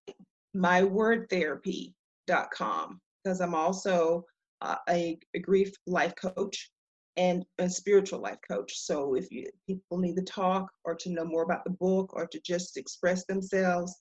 mywordtherapy.com, 2.29 3.01
because 3.23 3.41
I'm 3.41 3.55
also 3.55 4.25
uh, 4.63 4.77
a, 4.89 5.19
a, 5.35 5.39
grief 5.41 5.73
life 5.87 6.15
coach 6.21 6.71
and 7.17 7.45
a 7.59 7.69
spiritual 7.69 8.21
life 8.21 8.39
coach. 8.49 8.79
So 8.79 9.15
if 9.15 9.31
you 9.31 9.47
people 9.67 9.99
need 9.99 10.17
to 10.17 10.23
talk 10.23 10.67
or 10.85 10.95
to 10.97 11.11
know 11.11 11.25
more 11.25 11.43
about 11.43 11.65
the 11.65 11.71
book 11.71 12.13
or 12.15 12.27
to 12.27 12.41
just 12.41 12.77
express 12.77 13.25
themselves, 13.27 14.01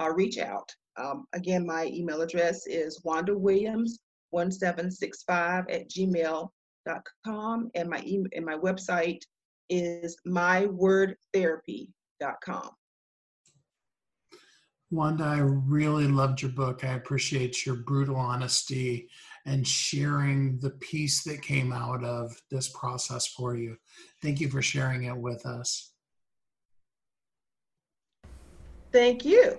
uh, 0.00 0.10
reach 0.10 0.38
out. 0.38 0.70
Um, 0.96 1.24
again, 1.32 1.66
my 1.66 1.86
email 1.86 2.20
address 2.20 2.66
is 2.66 3.02
Wanda 3.04 3.36
Williams 3.36 3.98
1765 4.30 5.68
at 5.68 5.90
gmail.com. 5.90 7.70
And 7.74 7.88
my, 7.88 8.02
email, 8.06 8.30
and 8.34 8.44
my 8.44 8.56
website 8.56 9.20
is 9.68 10.16
mywordtherapy.com. 10.26 12.70
Wanda, 14.92 15.24
I 15.24 15.38
really 15.38 16.06
loved 16.06 16.42
your 16.42 16.52
book. 16.52 16.84
I 16.84 16.92
appreciate 16.92 17.66
your 17.66 17.76
brutal 17.76 18.16
honesty 18.16 19.08
and 19.46 19.66
sharing 19.66 20.58
the 20.60 20.70
piece 20.70 21.24
that 21.24 21.42
came 21.42 21.72
out 21.72 22.04
of 22.04 22.40
this 22.50 22.68
process 22.68 23.26
for 23.26 23.56
you. 23.56 23.76
Thank 24.20 24.40
you 24.40 24.48
for 24.48 24.62
sharing 24.62 25.04
it 25.04 25.16
with 25.16 25.44
us. 25.46 25.90
Thank 28.92 29.24
you 29.24 29.58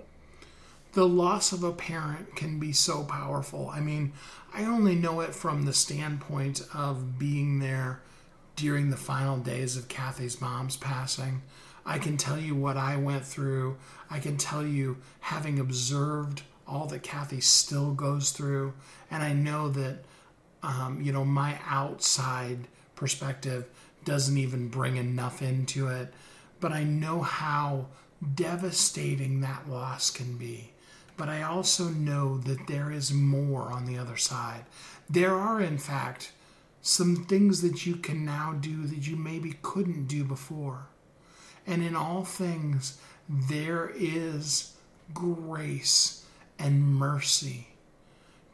the 0.94 1.06
loss 1.06 1.52
of 1.52 1.64
a 1.64 1.72
parent 1.72 2.36
can 2.36 2.60
be 2.60 2.72
so 2.72 3.02
powerful. 3.02 3.68
I 3.68 3.80
mean, 3.80 4.12
I 4.54 4.64
only 4.64 4.94
know 4.94 5.20
it 5.20 5.34
from 5.34 5.64
the 5.64 5.72
standpoint 5.72 6.62
of 6.72 7.18
being 7.18 7.58
there 7.58 8.00
during 8.54 8.90
the 8.90 8.96
final 8.96 9.36
days 9.36 9.76
of 9.76 9.88
Kathy's 9.88 10.40
mom's 10.40 10.76
passing. 10.76 11.42
I 11.86 11.98
can 11.98 12.16
tell 12.16 12.38
you 12.38 12.54
what 12.54 12.76
I 12.76 12.96
went 12.96 13.24
through. 13.24 13.76
I 14.10 14.18
can 14.18 14.36
tell 14.36 14.66
you, 14.66 14.98
having 15.20 15.58
observed 15.58 16.42
all 16.66 16.86
that 16.86 17.02
Kathy 17.02 17.40
still 17.40 17.92
goes 17.92 18.30
through, 18.30 18.72
and 19.10 19.22
I 19.22 19.32
know 19.32 19.68
that, 19.70 19.98
um, 20.62 21.00
you 21.02 21.12
know, 21.12 21.24
my 21.24 21.58
outside 21.66 22.68
perspective 22.96 23.66
doesn't 24.04 24.38
even 24.38 24.68
bring 24.68 24.96
enough 24.96 25.42
into 25.42 25.88
it, 25.88 26.12
but 26.60 26.72
I 26.72 26.84
know 26.84 27.20
how 27.20 27.86
devastating 28.34 29.40
that 29.40 29.68
loss 29.68 30.10
can 30.10 30.38
be 30.38 30.70
but 31.16 31.28
I 31.28 31.42
also 31.42 31.88
know 31.88 32.38
that 32.38 32.66
there 32.66 32.90
is 32.90 33.12
more 33.12 33.70
on 33.70 33.86
the 33.86 33.98
other 33.98 34.16
side. 34.16 34.64
There 35.08 35.34
are, 35.34 35.60
in 35.60 35.78
fact, 35.78 36.32
some 36.82 37.24
things 37.24 37.62
that 37.62 37.86
you 37.86 37.96
can 37.96 38.24
now 38.24 38.52
do 38.52 38.86
that 38.86 39.06
you 39.06 39.16
maybe 39.16 39.56
couldn't 39.62 40.06
do 40.06 40.24
before. 40.24 40.86
And 41.66 41.82
in 41.82 41.96
all 41.96 42.24
things, 42.24 42.98
there 43.28 43.90
is 43.94 44.74
grace 45.12 46.24
and 46.58 46.94
mercy 46.94 47.68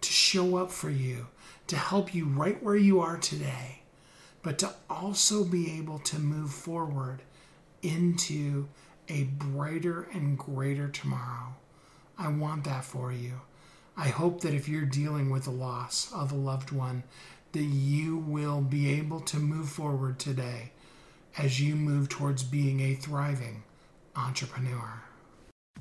to 0.01 0.13
show 0.13 0.57
up 0.57 0.71
for 0.71 0.91
you, 0.91 1.27
to 1.67 1.77
help 1.77 2.15
you 2.15 2.27
right 2.27 2.63
where 2.63 2.77
you 2.77 3.01
are 3.01 3.19
today, 3.19 3.81
but 4.43 4.59
to 4.59 4.75
also 4.89 5.45
be 5.45 5.77
able 5.79 5.99
to 5.99 6.19
move 6.19 6.51
forward 6.51 7.23
into 7.83 8.69
a 9.09 9.25
brighter 9.25 10.09
and 10.13 10.39
greater 10.39 10.89
tomorrow. 10.89 11.55
I 12.17 12.29
want 12.29 12.65
that 12.65 12.85
for 12.85 13.13
you. 13.13 13.41
I 13.97 14.09
hope 14.09 14.41
that 14.43 14.55
if 14.55 14.69
you're 14.69 14.85
dealing 14.85 15.31
with 15.31 15.45
the 15.45 15.51
loss 15.51 16.11
of 16.13 16.33
a 16.33 16.37
loved 16.37 16.71
one, 16.71 17.03
that 17.53 17.63
you 17.63 18.17
will 18.17 18.61
be 18.61 18.91
able 18.93 19.21
to 19.21 19.37
move 19.39 19.69
forward 19.69 20.19
today 20.19 20.73
as 21.41 21.59
you 21.59 21.75
move 21.75 22.09
towards 22.11 22.43
being 22.43 22.81
a 22.81 22.95
thriving 22.95 23.63
entrepreneur. 24.15 25.03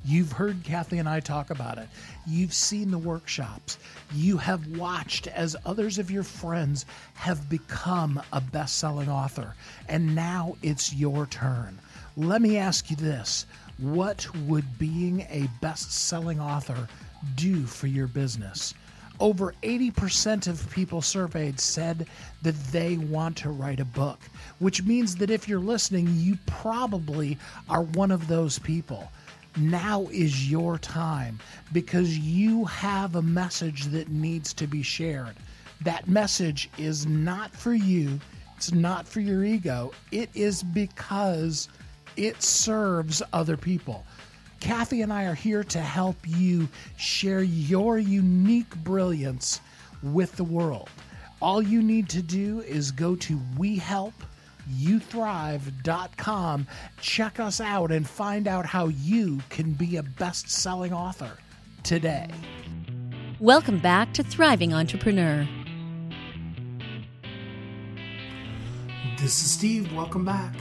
You've 0.06 0.32
heard 0.32 0.64
Kathy 0.64 0.98
and 1.00 1.10
I 1.10 1.20
talk 1.20 1.50
about 1.50 1.78
it. 1.78 1.90
You've 2.26 2.54
seen 2.54 2.90
the 2.90 2.98
workshops. 2.98 3.78
You 4.14 4.38
have 4.38 4.66
watched 4.78 5.28
as 5.28 5.58
others 5.66 5.98
of 5.98 6.10
your 6.10 6.24
friends 6.24 6.86
have 7.16 7.50
become 7.50 8.22
a 8.32 8.40
best 8.40 8.78
selling 8.78 9.10
author. 9.10 9.56
And 9.90 10.16
now 10.16 10.56
it's 10.64 10.94
your 10.94 11.26
turn. 11.26 11.78
Let 12.16 12.42
me 12.42 12.56
ask 12.58 12.90
you 12.90 12.96
this 12.96 13.46
What 13.78 14.34
would 14.48 14.80
being 14.80 15.22
a 15.30 15.50
best 15.60 15.92
selling 15.92 16.40
author 16.40 16.88
do 17.36 17.66
for 17.66 17.88
your 17.88 18.08
business? 18.08 18.74
Over 19.20 19.54
80% 19.64 20.48
of 20.48 20.72
people 20.72 21.02
surveyed 21.02 21.60
said 21.60 22.08
that 22.42 22.56
they 22.72 22.96
want 22.96 23.36
to 23.38 23.50
write 23.50 23.82
a 23.82 23.86
book, 23.86 24.20
which 24.60 24.84
means 24.84 25.16
that 25.16 25.32
if 25.32 25.48
you're 25.48 25.60
listening, 25.60 26.08
you 26.16 26.38
probably 26.46 27.38
are 27.70 27.82
one 27.82 28.12
of 28.12 28.28
those 28.28 28.60
people 28.60 29.12
now 29.58 30.08
is 30.12 30.50
your 30.50 30.78
time 30.78 31.40
because 31.74 32.18
you 32.18 32.66
have 32.66 33.16
a 33.16 33.22
message 33.22 33.86
that 33.86 34.10
needs 34.10 34.54
to 34.54 34.68
be 34.68 34.84
shared. 34.84 35.36
That 35.82 36.08
message 36.08 36.70
is 36.78 37.06
not 37.06 37.52
for 37.52 37.74
you, 37.74 38.20
it's 38.56 38.72
not 38.72 39.08
for 39.08 39.20
your 39.22 39.44
ego, 39.44 39.92
it 40.12 40.30
is 40.34 40.64
because 40.64 41.70
it 42.16 42.42
serves 42.42 43.22
other 43.34 43.58
people. 43.58 44.06
Kathy 44.60 45.02
and 45.02 45.14
I 45.14 45.26
are 45.26 45.36
here 45.36 45.64
to 45.64 45.80
help 45.80 46.18
you 46.28 46.68
share 46.98 47.42
your 47.42 47.98
unique 47.98 48.76
brilliance 48.78 49.62
with 50.04 50.36
the 50.36 50.44
world. 50.44 50.90
All 51.42 51.62
you 51.62 51.82
need 51.82 52.10
to 52.10 52.22
do 52.22 52.60
is 52.62 52.92
go 52.92 53.16
to 53.16 53.40
We 53.58 53.78
Help 53.78 54.14
youthrive.com. 54.70 56.68
Check 57.02 57.40
us 57.40 57.60
out 57.60 57.92
and 57.92 58.08
find 58.08 58.48
out 58.48 58.66
how 58.66 58.88
you 58.88 59.40
can 59.50 59.74
be 59.74 59.98
a 59.98 60.04
best 60.04 60.50
selling 60.50 60.94
author 60.94 61.38
today. 61.84 62.28
Welcome 63.40 63.80
back 63.80 64.14
to 64.14 64.24
Thriving 64.24 64.74
Entrepreneur. 64.74 65.48
This 69.18 69.44
is 69.44 69.52
Steve. 69.52 69.94
Welcome 69.94 70.26
back. 70.26 70.56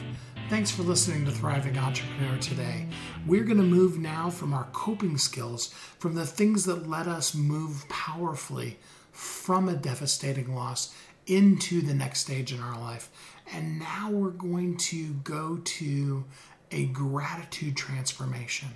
Thanks 0.48 0.70
for 0.70 0.82
listening 0.82 1.24
to 1.26 1.30
Thriving 1.30 1.76
Entrepreneur 1.76 2.38
today. 2.38 2.86
We're 3.26 3.44
going 3.44 3.58
to 3.58 3.62
move 3.62 3.98
now 3.98 4.30
from 4.30 4.54
our 4.54 4.64
coping 4.72 5.18
skills, 5.18 5.68
from 5.98 6.14
the 6.14 6.24
things 6.24 6.64
that 6.64 6.88
let 6.88 7.06
us 7.06 7.34
move 7.34 7.86
powerfully 7.88 8.78
from 9.12 9.68
a 9.68 9.74
devastating 9.74 10.54
loss 10.54 10.94
into 11.26 11.82
the 11.82 11.94
next 11.94 12.20
stage 12.20 12.52
in 12.52 12.60
our 12.60 12.78
life. 12.78 13.10
And 13.52 13.78
now 13.78 14.10
we're 14.10 14.30
going 14.30 14.76
to 14.76 15.14
go 15.24 15.60
to 15.62 16.24
a 16.70 16.86
gratitude 16.86 17.76
transformation. 17.76 18.68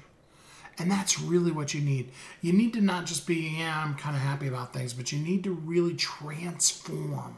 And 0.78 0.90
that's 0.90 1.20
really 1.20 1.52
what 1.52 1.74
you 1.74 1.80
need. 1.80 2.10
You 2.40 2.52
need 2.52 2.72
to 2.72 2.80
not 2.80 3.04
just 3.04 3.26
be, 3.26 3.56
yeah, 3.58 3.82
I'm 3.84 3.94
kind 3.94 4.16
of 4.16 4.22
happy 4.22 4.48
about 4.48 4.72
things, 4.72 4.94
but 4.94 5.12
you 5.12 5.18
need 5.18 5.44
to 5.44 5.52
really 5.52 5.94
transform 5.94 7.36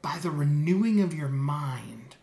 by 0.00 0.18
the 0.22 0.30
renewing 0.30 1.00
of 1.00 1.12
your 1.12 1.28
mind 1.28 2.16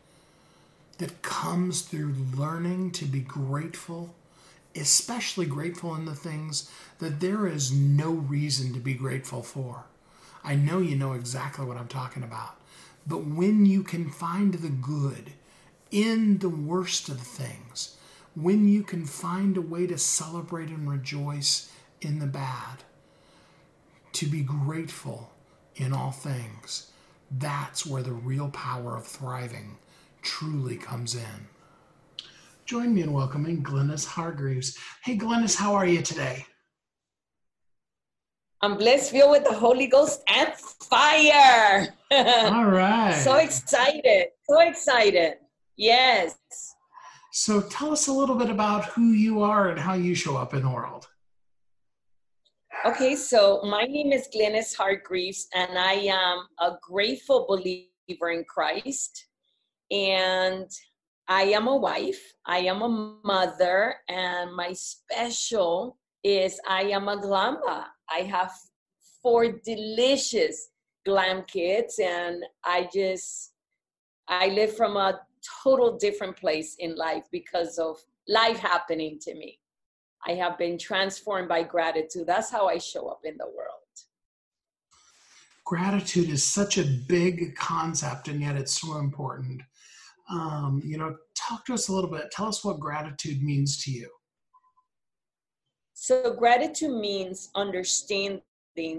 that 0.98 1.22
comes 1.22 1.82
through 1.82 2.16
learning 2.36 2.92
to 2.92 3.06
be 3.06 3.20
grateful, 3.20 4.16
especially 4.76 5.46
grateful 5.46 5.94
in 5.96 6.06
the 6.06 6.16
things 6.16 6.72
that 7.00 7.20
there 7.20 7.46
is 7.46 7.72
no 7.72 8.12
reason 8.12 8.74
to 8.74 8.80
be 8.80 8.94
grateful 8.94 9.44
for. 9.44 9.84
I 10.44 10.56
know 10.56 10.80
you 10.80 10.96
know 10.96 11.14
exactly 11.14 11.66
what 11.66 11.78
I'm 11.78 11.88
talking 11.88 12.24
about. 12.24 12.58
But 13.06 13.26
when 13.26 13.66
you 13.66 13.84
can 13.84 14.10
find 14.10 14.54
the 14.54 14.70
good 14.70 15.34
in 15.92 16.40
the 16.40 16.50
worst 16.50 17.10
of 17.10 17.20
things, 17.20 17.98
when 18.36 18.68
you 18.68 18.84
can 18.84 19.06
find 19.06 19.58
a 19.58 19.62
way 19.62 19.86
to 19.88 19.98
celebrate 19.98 20.70
and 20.70 20.90
rejoice 20.90 21.72
in 22.02 22.20
the 22.20 22.26
bad, 22.26 22.84
to 24.14 24.26
be 24.26 24.42
grateful 24.42 25.32
in 25.76 25.94
all 25.94 26.12
things, 26.12 26.92
that's 27.30 27.86
where 27.86 28.04
the 28.04 28.14
real 28.14 28.50
power 28.50 28.96
of 28.96 29.06
thriving 29.06 29.78
truly 30.22 30.78
comes 30.78 31.16
in. 31.16 31.48
Join 32.66 32.94
me 32.94 33.02
in 33.02 33.12
welcoming 33.12 33.62
Glenis 33.62 34.06
Hargreaves. 34.06 34.78
Hey, 35.04 35.18
Glenis, 35.18 35.56
how 35.56 35.74
are 35.76 35.86
you 35.86 36.02
today? 36.02 36.46
I'm 38.64 38.78
blessed, 38.78 39.12
filled 39.12 39.32
with 39.32 39.44
the 39.44 39.52
Holy 39.52 39.88
Ghost 39.88 40.24
and 40.34 40.54
fire. 40.54 41.94
All 42.12 42.64
right. 42.64 43.20
so 43.22 43.36
excited. 43.36 44.28
So 44.50 44.62
excited. 44.62 45.34
Yes. 45.76 46.38
So 47.34 47.60
tell 47.60 47.92
us 47.92 48.08
a 48.08 48.14
little 48.14 48.36
bit 48.36 48.50
about 48.50 48.86
who 48.86 49.12
you 49.12 49.42
are 49.42 49.68
and 49.68 49.78
how 49.78 49.96
you 49.96 50.16
show 50.16 50.38
up 50.38 50.54
in 50.54 50.62
the 50.62 50.70
world. 50.70 51.10
Okay, 52.86 53.18
so 53.18 53.60
my 53.64 53.84
name 53.84 54.14
is 54.14 54.30
Glenis 54.34 54.74
Hargreaves, 54.74 55.50
and 55.54 55.78
I 55.78 55.96
am 56.08 56.48
a 56.62 56.78
grateful 56.82 57.46
believer 57.50 58.30
in 58.32 58.46
Christ. 58.46 59.26
And 59.92 60.72
I 61.28 61.44
am 61.52 61.68
a 61.68 61.76
wife, 61.76 62.34
I 62.46 62.60
am 62.60 62.82
a 62.82 63.20
mother, 63.26 63.96
and 64.08 64.56
my 64.56 64.72
special 64.72 65.98
is 66.24 66.62
I 66.66 66.84
am 66.84 67.10
a 67.10 67.18
glamba. 67.18 67.88
I 68.10 68.20
have 68.20 68.52
four 69.22 69.52
delicious 69.52 70.70
glam 71.06 71.44
kids, 71.44 72.00
and 72.00 72.44
I 72.64 72.90
just 72.94 73.54
I 74.28 74.48
live 74.48 74.76
from 74.76 74.98
a 74.98 75.22
total 75.64 75.98
different 75.98 76.38
place 76.38 76.76
in 76.80 76.96
life 76.96 77.26
because 77.32 77.78
of 77.78 77.98
life 78.28 78.58
happening 78.60 79.20
to 79.20 79.36
me. 79.36 79.60
I 80.26 80.34
have 80.34 80.58
been 80.58 80.78
transformed 80.78 81.50
by 81.50 81.64
gratitude. 81.64 82.28
That's 82.28 82.50
how 82.50 82.68
I 82.68 82.78
show 82.78 83.08
up 83.08 83.22
in 83.26 83.36
the 83.38 83.46
world. 83.46 83.80
Gratitude 85.66 86.30
is 86.30 86.44
such 86.44 86.78
a 86.78 86.84
big 87.08 87.56
concept, 87.56 88.28
and 88.28 88.42
yet 88.42 88.56
it's 88.56 88.80
so 88.80 88.98
important. 88.98 89.62
Um, 90.30 90.82
you 90.86 90.98
know, 90.98 91.16
talk 91.36 91.66
to 91.66 91.74
us 91.74 91.90
a 91.90 91.94
little 91.94 92.10
bit. 92.10 92.32
Tell 92.32 92.48
us 92.48 92.64
what 92.64 92.80
gratitude 92.80 93.42
means 93.42 93.84
to 93.84 93.92
you. 93.92 94.10
So, 95.94 96.34
gratitude 96.34 96.92
means 96.92 97.50
understanding 97.56 98.42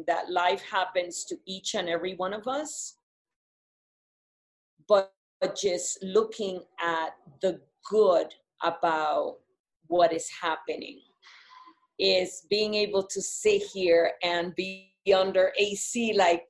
that 0.06 0.30
life 0.30 0.62
happens 0.62 1.24
to 1.24 1.36
each 1.46 1.74
and 1.74 1.88
every 1.88 2.14
one 2.14 2.32
of 2.32 2.46
us, 2.46 2.96
but 4.88 5.12
just 5.56 6.02
looking 6.02 6.62
at 6.80 7.16
the 7.42 7.60
good 7.90 8.28
about 8.62 9.36
what 9.88 10.12
is 10.12 10.28
happening 10.40 11.00
is 11.98 12.46
being 12.48 12.74
able 12.74 13.02
to 13.02 13.20
sit 13.20 13.62
here 13.62 14.12
and 14.22 14.54
be 14.54 14.90
under 15.14 15.52
AC 15.58 16.14
like 16.16 16.42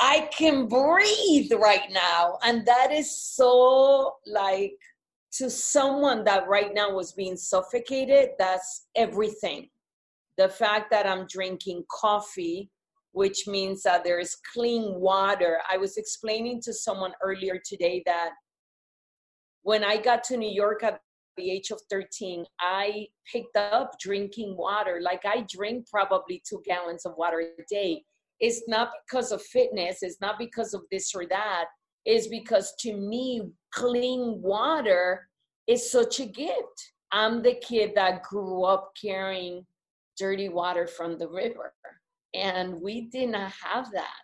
I 0.00 0.28
can 0.36 0.66
breathe 0.66 1.52
right 1.52 1.90
now 1.90 2.38
and 2.44 2.66
that 2.66 2.92
is 2.92 3.10
so 3.10 4.16
like 4.26 4.74
to 5.32 5.50
someone 5.50 6.24
that 6.24 6.48
right 6.48 6.72
now 6.74 6.92
was 6.92 7.12
being 7.12 7.36
suffocated, 7.36 8.30
that's 8.38 8.86
everything. 8.96 9.68
The 10.36 10.48
fact 10.48 10.90
that 10.90 11.06
I'm 11.06 11.26
drinking 11.28 11.84
coffee, 11.90 12.70
which 13.12 13.46
means 13.46 13.82
that 13.82 14.04
there 14.04 14.20
is 14.20 14.36
clean 14.52 14.94
water. 15.00 15.58
I 15.70 15.76
was 15.76 15.96
explaining 15.96 16.60
to 16.62 16.72
someone 16.72 17.12
earlier 17.22 17.60
today 17.64 18.02
that 18.06 18.30
when 19.62 19.84
I 19.84 19.96
got 19.98 20.24
to 20.24 20.36
New 20.36 20.50
York 20.50 20.82
at 20.82 21.00
the 21.36 21.50
age 21.50 21.70
of 21.70 21.80
13, 21.90 22.44
I 22.60 23.06
picked 23.30 23.56
up 23.56 23.98
drinking 24.00 24.56
water. 24.56 25.00
Like 25.02 25.22
I 25.24 25.44
drink 25.52 25.86
probably 25.90 26.42
two 26.48 26.62
gallons 26.64 27.04
of 27.04 27.14
water 27.16 27.40
a 27.40 27.62
day. 27.68 28.04
It's 28.40 28.62
not 28.68 28.90
because 29.06 29.32
of 29.32 29.42
fitness, 29.42 29.98
it's 30.02 30.20
not 30.20 30.38
because 30.38 30.72
of 30.72 30.82
this 30.90 31.12
or 31.14 31.26
that 31.26 31.66
is 32.06 32.28
because 32.28 32.74
to 32.80 32.94
me, 32.94 33.50
clean 33.72 34.40
water 34.42 35.28
is 35.66 35.90
such 35.90 36.20
a 36.20 36.26
gift. 36.26 36.92
I'm 37.12 37.42
the 37.42 37.54
kid 37.54 37.92
that 37.94 38.22
grew 38.22 38.64
up 38.64 38.92
carrying 39.00 39.66
dirty 40.18 40.48
water 40.48 40.86
from 40.86 41.18
the 41.18 41.28
river, 41.28 41.72
and 42.34 42.80
we 42.80 43.02
did 43.02 43.30
not 43.30 43.52
have 43.62 43.90
that. 43.92 44.16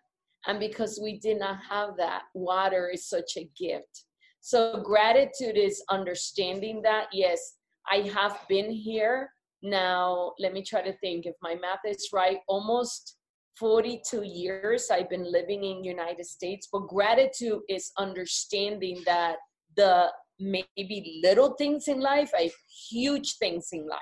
And 0.46 0.60
because 0.60 1.00
we 1.02 1.18
did 1.18 1.38
not 1.38 1.58
have 1.68 1.96
that, 1.96 2.24
water 2.34 2.90
is 2.92 3.08
such 3.08 3.36
a 3.36 3.48
gift. 3.58 4.04
So, 4.40 4.82
gratitude 4.82 5.56
is 5.56 5.82
understanding 5.88 6.82
that, 6.82 7.06
yes, 7.12 7.56
I 7.90 8.00
have 8.14 8.38
been 8.48 8.70
here. 8.70 9.30
Now, 9.62 10.34
let 10.38 10.52
me 10.52 10.62
try 10.62 10.82
to 10.82 10.92
think 10.98 11.24
if 11.24 11.34
my 11.40 11.54
math 11.54 11.80
is 11.86 12.10
right, 12.12 12.38
almost 12.46 13.16
42 13.58 14.22
years 14.24 14.90
I've 14.90 15.08
been 15.08 15.30
living 15.30 15.62
in 15.64 15.84
United 15.84 16.26
States, 16.26 16.68
but 16.72 16.88
gratitude 16.88 17.60
is 17.68 17.92
understanding 17.98 19.02
that 19.06 19.36
the 19.76 20.10
maybe 20.40 21.20
little 21.22 21.54
things 21.54 21.88
in 21.88 22.00
life 22.00 22.32
are 22.34 22.48
huge 22.90 23.36
things 23.36 23.68
in 23.72 23.86
life. 23.86 24.00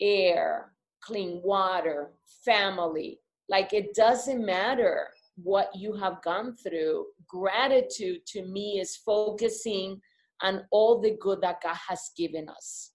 Air, 0.00 0.72
clean 1.02 1.42
water, 1.44 2.12
family. 2.44 3.20
Like 3.48 3.72
it 3.72 3.94
doesn't 3.94 4.44
matter 4.44 5.08
what 5.36 5.70
you 5.74 5.94
have 5.94 6.22
gone 6.22 6.56
through. 6.56 7.06
Gratitude 7.28 8.24
to 8.28 8.46
me 8.46 8.80
is 8.80 8.96
focusing 8.96 10.00
on 10.42 10.64
all 10.70 11.00
the 11.00 11.16
good 11.20 11.40
that 11.42 11.62
God 11.62 11.76
has 11.88 12.10
given 12.16 12.48
us. 12.48 12.92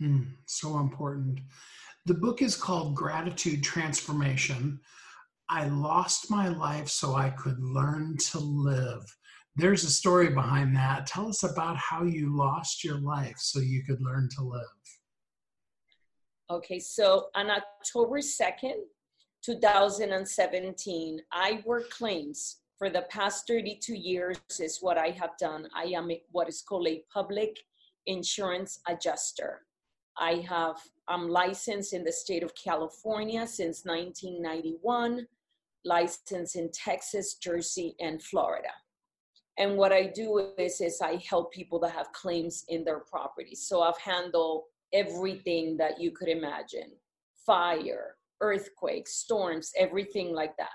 Mm, 0.00 0.26
so 0.46 0.78
important. 0.78 1.40
The 2.06 2.14
book 2.14 2.40
is 2.40 2.54
called 2.54 2.94
Gratitude 2.94 3.64
Transformation. 3.64 4.78
I 5.50 5.66
lost 5.66 6.30
my 6.30 6.46
life 6.46 6.88
so 6.88 7.16
I 7.16 7.30
could 7.30 7.58
learn 7.58 8.16
to 8.30 8.38
live. 8.38 9.02
There's 9.56 9.82
a 9.82 9.90
story 9.90 10.28
behind 10.28 10.76
that. 10.76 11.08
Tell 11.08 11.28
us 11.28 11.42
about 11.42 11.76
how 11.76 12.04
you 12.04 12.36
lost 12.36 12.84
your 12.84 13.00
life 13.00 13.34
so 13.38 13.58
you 13.58 13.82
could 13.82 14.00
learn 14.00 14.28
to 14.36 14.44
live. 14.44 14.62
Okay, 16.48 16.78
so 16.78 17.26
on 17.34 17.50
October 17.50 18.20
2nd, 18.20 18.82
2017, 19.44 21.20
I 21.32 21.60
work 21.66 21.90
claims 21.90 22.58
for 22.78 22.88
the 22.88 23.02
past 23.10 23.48
32 23.48 23.96
years 23.96 24.38
is 24.60 24.78
what 24.80 24.96
I 24.96 25.08
have 25.08 25.36
done. 25.40 25.66
I 25.74 25.86
am 25.86 26.08
what 26.30 26.48
is 26.48 26.62
called 26.62 26.86
a 26.86 27.02
public 27.12 27.58
insurance 28.06 28.78
adjuster. 28.88 29.62
I 30.18 30.44
have 30.48 30.76
I'm 31.08 31.28
licensed 31.28 31.92
in 31.92 32.04
the 32.04 32.12
state 32.12 32.42
of 32.42 32.54
California 32.54 33.46
since 33.46 33.84
1991, 33.84 35.26
licensed 35.84 36.56
in 36.56 36.70
Texas, 36.72 37.34
Jersey, 37.34 37.94
and 38.00 38.20
Florida. 38.22 38.70
And 39.58 39.76
what 39.76 39.92
I 39.92 40.06
do 40.06 40.52
is, 40.58 40.80
is 40.80 41.00
I 41.00 41.22
help 41.28 41.52
people 41.52 41.78
that 41.80 41.92
have 41.92 42.12
claims 42.12 42.64
in 42.68 42.84
their 42.84 43.00
property. 43.00 43.54
So 43.54 43.82
I've 43.82 43.98
handled 43.98 44.64
everything 44.92 45.76
that 45.78 46.00
you 46.00 46.10
could 46.10 46.28
imagine 46.28 46.90
fire, 47.46 48.16
earthquakes, 48.40 49.14
storms, 49.14 49.72
everything 49.78 50.34
like 50.34 50.56
that. 50.58 50.68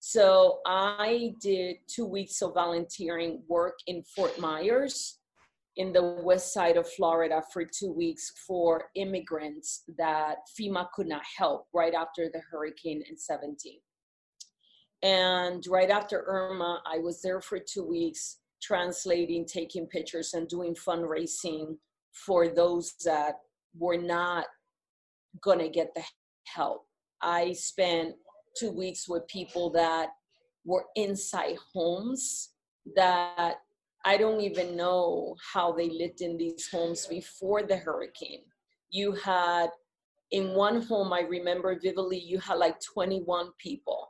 So 0.00 0.58
I 0.66 1.34
did 1.40 1.76
two 1.86 2.04
weeks 2.04 2.42
of 2.42 2.54
volunteering 2.54 3.42
work 3.48 3.78
in 3.86 4.02
Fort 4.02 4.38
Myers 4.40 5.20
in 5.76 5.92
the 5.92 6.20
west 6.22 6.52
side 6.52 6.76
of 6.76 6.88
Florida 6.88 7.42
for 7.52 7.64
two 7.64 7.92
weeks 7.92 8.32
for 8.46 8.90
immigrants 8.94 9.84
that 9.96 10.36
FEMA 10.58 10.86
could 10.94 11.06
not 11.06 11.22
help 11.36 11.66
right 11.72 11.94
after 11.94 12.28
the 12.32 12.40
hurricane 12.50 13.02
in 13.08 13.16
17. 13.16 13.78
And 15.02 15.64
right 15.68 15.90
after 15.90 16.24
Irma, 16.26 16.82
I 16.86 16.98
was 16.98 17.22
there 17.22 17.40
for 17.40 17.58
two 17.58 17.84
weeks 17.84 18.38
translating, 18.62 19.44
taking 19.44 19.86
pictures, 19.86 20.34
and 20.34 20.46
doing 20.46 20.74
fundraising 20.74 21.76
for 22.12 22.48
those 22.48 22.94
that 23.04 23.36
were 23.76 23.96
not 23.96 24.44
going 25.40 25.58
to 25.58 25.68
get 25.68 25.92
the 25.94 26.02
help. 26.46 26.86
I 27.22 27.52
spent 27.52 28.14
two 28.56 28.70
weeks 28.70 29.08
with 29.08 29.26
people 29.26 29.70
that 29.70 30.10
were 30.64 30.84
inside 30.94 31.56
homes 31.74 32.50
that 32.94 33.56
I 34.04 34.16
don't 34.16 34.40
even 34.40 34.76
know 34.76 35.36
how 35.52 35.72
they 35.72 35.88
lived 35.88 36.22
in 36.22 36.36
these 36.36 36.68
homes 36.68 37.06
before 37.06 37.62
the 37.62 37.76
hurricane. 37.76 38.42
You 38.90 39.12
had, 39.12 39.68
in 40.32 40.54
one 40.54 40.82
home, 40.82 41.12
I 41.12 41.20
remember 41.20 41.78
vividly, 41.80 42.18
you 42.18 42.38
had 42.38 42.56
like 42.56 42.76
21 42.80 43.50
people, 43.58 44.08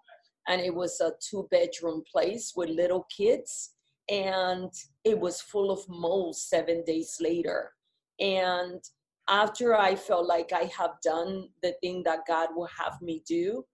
and 0.48 0.60
it 0.60 0.74
was 0.74 1.00
a 1.00 1.12
two 1.20 1.46
bedroom 1.50 2.02
place 2.10 2.52
with 2.56 2.70
little 2.70 3.06
kids, 3.14 3.74
and 4.10 4.70
it 5.04 5.18
was 5.18 5.42
full 5.42 5.70
of 5.70 5.80
mold 5.88 6.36
seven 6.36 6.82
days 6.86 7.18
later. 7.20 7.72
And 8.18 8.82
after 9.28 9.76
I 9.76 9.94
felt 9.94 10.26
like 10.26 10.52
I 10.52 10.70
have 10.76 10.92
done 11.04 11.48
the 11.62 11.74
thing 11.82 12.02
that 12.04 12.20
God 12.26 12.48
will 12.56 12.68
have 12.78 13.00
me 13.02 13.22
do, 13.26 13.64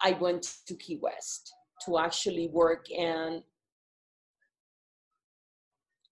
I 0.00 0.12
went 0.12 0.54
to 0.66 0.74
Key 0.74 0.98
West 1.00 1.52
to 1.84 1.98
actually 1.98 2.48
work 2.48 2.86
and 2.90 3.42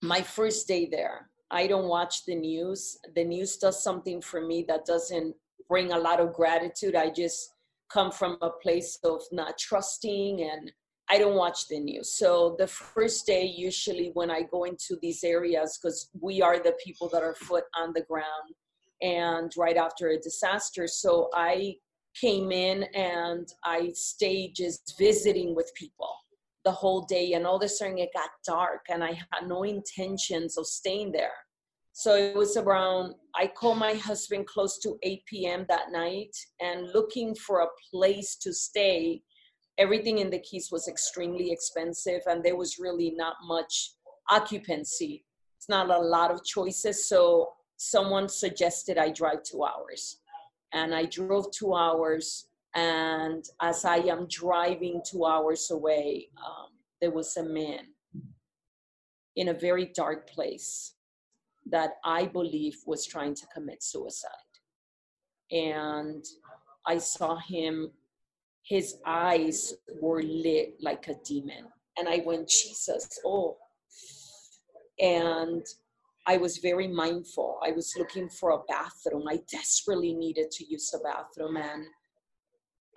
my 0.02 0.22
first 0.22 0.66
day 0.66 0.88
there 0.90 1.28
i 1.50 1.66
don't 1.66 1.88
watch 1.88 2.24
the 2.26 2.34
news. 2.34 2.98
The 3.14 3.24
news 3.24 3.56
does 3.56 3.82
something 3.82 4.20
for 4.20 4.40
me 4.40 4.64
that 4.68 4.86
doesn't 4.86 5.34
bring 5.68 5.92
a 5.92 5.98
lot 5.98 6.20
of 6.20 6.32
gratitude. 6.32 6.96
I 6.96 7.10
just 7.10 7.54
come 7.92 8.10
from 8.10 8.36
a 8.42 8.50
place 8.50 8.98
of 9.04 9.22
not 9.32 9.58
trusting 9.58 10.40
and 10.42 10.72
i 11.08 11.18
don't 11.18 11.36
watch 11.36 11.66
the 11.68 11.80
news. 11.80 12.12
So 12.12 12.56
the 12.58 12.66
first 12.66 13.26
day 13.26 13.44
usually 13.44 14.10
when 14.14 14.30
i 14.30 14.42
go 14.42 14.64
into 14.64 14.96
these 15.02 15.24
areas 15.24 15.78
because 15.78 16.08
we 16.20 16.40
are 16.40 16.58
the 16.58 16.76
people 16.84 17.08
that 17.12 17.22
are 17.22 17.34
foot 17.34 17.64
on 17.76 17.92
the 17.94 18.02
ground 18.02 18.54
and 19.02 19.50
right 19.56 19.76
after 19.76 20.08
a 20.10 20.18
disaster. 20.18 20.86
So 20.86 21.30
i 21.34 21.74
came 22.20 22.50
in 22.50 22.84
and 22.94 23.46
i 23.64 23.90
stayed 23.94 24.54
just 24.54 24.94
visiting 24.98 25.54
with 25.54 25.72
people 25.74 26.12
the 26.64 26.70
whole 26.70 27.02
day 27.02 27.32
and 27.32 27.46
all 27.46 27.56
of 27.56 27.62
a 27.62 27.68
sudden 27.68 27.98
it 27.98 28.10
got 28.14 28.30
dark 28.46 28.86
and 28.90 29.02
i 29.02 29.12
had 29.12 29.48
no 29.48 29.62
intentions 29.62 30.58
of 30.58 30.66
staying 30.66 31.12
there. 31.12 31.32
So 31.92 32.14
it 32.14 32.36
was 32.36 32.56
around 32.56 33.14
i 33.34 33.46
called 33.46 33.78
my 33.78 33.94
husband 33.94 34.46
close 34.46 34.78
to 34.80 34.98
8 35.02 35.22
p.m 35.26 35.66
that 35.68 35.90
night 35.90 36.34
and 36.60 36.88
looking 36.94 37.34
for 37.34 37.60
a 37.60 37.74
place 37.90 38.36
to 38.42 38.52
stay 38.52 39.22
everything 39.78 40.18
in 40.18 40.30
the 40.30 40.38
keys 40.40 40.68
was 40.70 40.88
extremely 40.88 41.50
expensive 41.50 42.20
and 42.26 42.44
there 42.44 42.56
was 42.56 42.78
really 42.78 43.12
not 43.16 43.36
much 43.46 43.94
occupancy. 44.28 45.24
It's 45.56 45.68
not 45.68 45.90
a 45.90 45.98
lot 45.98 46.30
of 46.30 46.44
choices 46.44 47.08
so 47.08 47.52
someone 47.76 48.28
suggested 48.28 48.98
i 48.98 49.10
drive 49.10 49.42
two 49.42 49.64
hours. 49.64 50.18
And 50.72 50.94
i 50.94 51.06
drove 51.06 51.50
two 51.50 51.74
hours 51.74 52.46
and 52.74 53.44
as 53.60 53.84
I 53.84 53.96
am 53.96 54.26
driving 54.28 55.02
two 55.04 55.24
hours 55.24 55.70
away, 55.70 56.28
um, 56.38 56.68
there 57.00 57.10
was 57.10 57.36
a 57.36 57.42
man 57.42 57.86
in 59.36 59.48
a 59.48 59.54
very 59.54 59.86
dark 59.94 60.28
place 60.30 60.94
that 61.66 61.94
I 62.04 62.26
believe 62.26 62.76
was 62.86 63.06
trying 63.06 63.34
to 63.34 63.46
commit 63.52 63.82
suicide. 63.82 64.30
And 65.50 66.24
I 66.86 66.98
saw 66.98 67.36
him, 67.36 67.90
his 68.62 68.96
eyes 69.04 69.74
were 70.00 70.22
lit 70.22 70.74
like 70.80 71.08
a 71.08 71.14
demon. 71.24 71.66
And 71.98 72.08
I 72.08 72.22
went, 72.24 72.48
Jesus, 72.48 73.08
oh. 73.24 73.56
And 74.98 75.64
I 76.26 76.36
was 76.36 76.58
very 76.58 76.86
mindful. 76.86 77.58
I 77.64 77.72
was 77.72 77.94
looking 77.98 78.28
for 78.28 78.50
a 78.50 78.62
bathroom. 78.68 79.26
I 79.28 79.40
desperately 79.50 80.14
needed 80.14 80.50
to 80.52 80.64
use 80.64 80.94
a 80.94 80.98
bathroom. 80.98 81.56
And 81.56 81.86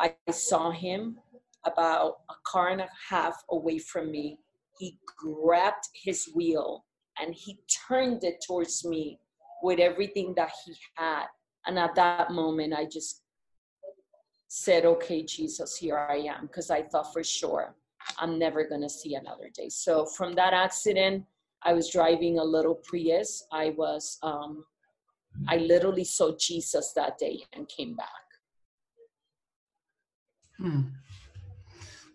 I 0.04 0.32
saw 0.32 0.72
him 0.72 1.18
about 1.66 2.18
a 2.30 2.34
car 2.46 2.70
and 2.70 2.82
a 2.82 2.90
half 3.10 3.42
away 3.50 3.80
from 3.80 4.12
me. 4.12 4.38
He 4.78 4.98
grabbed 5.18 5.88
his 5.94 6.30
wheel 6.36 6.84
and 7.20 7.34
he 7.34 7.60
turned 7.88 8.24
it 8.26 8.44
towards 8.46 8.84
me 8.84 9.20
with 9.62 9.80
everything 9.80 10.34
that 10.36 10.52
he 10.66 10.74
had. 10.96 11.28
And 11.66 11.80
at 11.80 11.96
that 11.96 12.32
moment, 12.32 12.74
I 12.74 12.86
just 12.86 13.22
said, 14.50 14.84
Okay, 14.84 15.24
Jesus, 15.24 15.78
here 15.78 15.98
I 15.98 16.18
am, 16.18 16.48
because 16.48 16.70
I 16.70 16.82
thought 16.84 17.14
for 17.14 17.24
sure 17.24 17.74
I'm 18.20 18.38
never 18.38 18.68
going 18.68 18.82
to 18.82 18.90
see 18.90 19.16
another 19.16 19.50
day. 19.56 19.70
So 19.70 20.06
from 20.06 20.34
that 20.34 20.54
accident, 20.54 21.24
I 21.64 21.72
was 21.72 21.90
driving 21.90 22.40
a 22.40 22.44
little 22.44 22.76
Prius. 22.76 23.48
I 23.54 23.70
was, 23.78 24.18
um, 24.22 24.66
I 25.48 25.58
literally 25.58 26.04
saw 26.04 26.36
Jesus 26.38 26.92
that 26.98 27.18
day 27.18 27.40
and 27.54 27.70
came 27.70 27.96
back. 27.96 28.23
Hmm. 30.58 30.82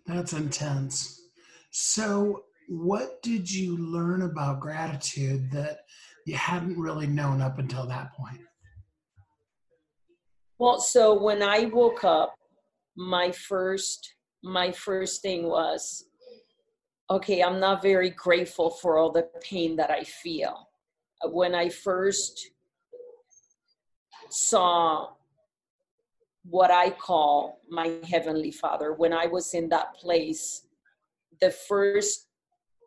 That's 0.06 0.32
intense. 0.32 1.22
So, 1.70 2.44
what 2.68 3.22
did 3.22 3.50
you 3.50 3.76
learn 3.76 4.22
about 4.22 4.60
gratitude 4.60 5.50
that 5.52 5.80
you 6.26 6.34
hadn't 6.34 6.78
really 6.78 7.06
known 7.06 7.40
up 7.40 7.58
until 7.58 7.86
that 7.86 8.12
point? 8.14 8.40
Well, 10.58 10.80
so 10.80 11.20
when 11.22 11.42
I 11.42 11.66
woke 11.66 12.04
up, 12.04 12.34
my 12.96 13.30
first 13.30 14.14
my 14.42 14.72
first 14.72 15.22
thing 15.22 15.44
was 15.44 16.04
okay, 17.10 17.42
I'm 17.42 17.58
not 17.58 17.80
very 17.80 18.10
grateful 18.10 18.70
for 18.70 18.98
all 18.98 19.10
the 19.10 19.28
pain 19.40 19.76
that 19.76 19.90
I 19.90 20.04
feel. 20.04 20.68
When 21.24 21.54
I 21.54 21.68
first 21.70 22.50
saw 24.30 25.08
what 26.50 26.70
I 26.70 26.90
call 26.90 27.60
my 27.68 27.98
Heavenly 28.08 28.50
Father. 28.50 28.94
When 28.94 29.12
I 29.12 29.26
was 29.26 29.52
in 29.54 29.68
that 29.68 29.94
place, 29.94 30.66
the 31.40 31.50
first 31.50 32.28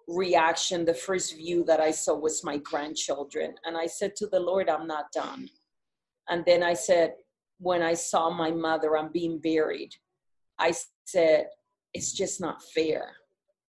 reaction, 0.07 0.83
the 0.83 0.93
first 0.93 1.35
view 1.35 1.63
that 1.65 1.79
I 1.79 1.91
saw 1.91 2.15
was 2.15 2.43
my 2.43 2.57
grandchildren. 2.57 3.53
And 3.65 3.77
I 3.77 3.85
said 3.85 4.15
to 4.17 4.27
the 4.27 4.39
Lord, 4.39 4.69
I'm 4.69 4.87
not 4.87 5.11
done. 5.13 5.47
And 6.29 6.43
then 6.45 6.63
I 6.63 6.73
said, 6.73 7.13
when 7.59 7.83
I 7.83 7.93
saw 7.93 8.31
my 8.31 8.49
mother, 8.51 8.97
I'm 8.97 9.11
being 9.11 9.39
buried, 9.39 9.93
I 10.57 10.73
said, 11.05 11.47
it's 11.93 12.13
just 12.13 12.41
not 12.41 12.63
fair. 12.73 13.11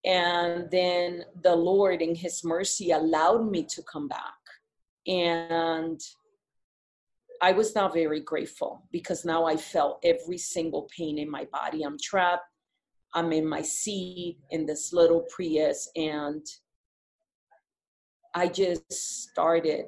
And 0.05 0.71
then 0.71 1.25
the 1.43 1.55
Lord, 1.55 2.01
in 2.01 2.15
His 2.15 2.43
mercy, 2.43 2.93
allowed 2.93 3.51
me 3.51 3.65
to 3.65 3.83
come 3.83 4.09
back. 4.09 4.21
And 5.07 6.01
I 7.45 7.53
was 7.53 7.75
not 7.75 7.93
very 7.93 8.21
grateful 8.21 8.89
because 8.91 9.27
now 9.27 9.45
I 9.45 9.59
felt 9.59 10.03
every 10.03 10.39
single 10.39 10.89
pain 10.97 11.19
in 11.19 11.31
my 11.31 11.47
body. 11.53 11.83
I'm 11.83 11.99
trapped. 11.99 12.49
I'm 13.13 13.35
in 13.35 13.47
my 13.47 13.61
seat 13.61 14.39
in 14.51 14.65
this 14.65 14.95
little 14.95 15.27
Prius, 15.31 15.91
and 15.95 16.43
I 18.35 18.49
just 18.49 18.91
started 18.91 19.85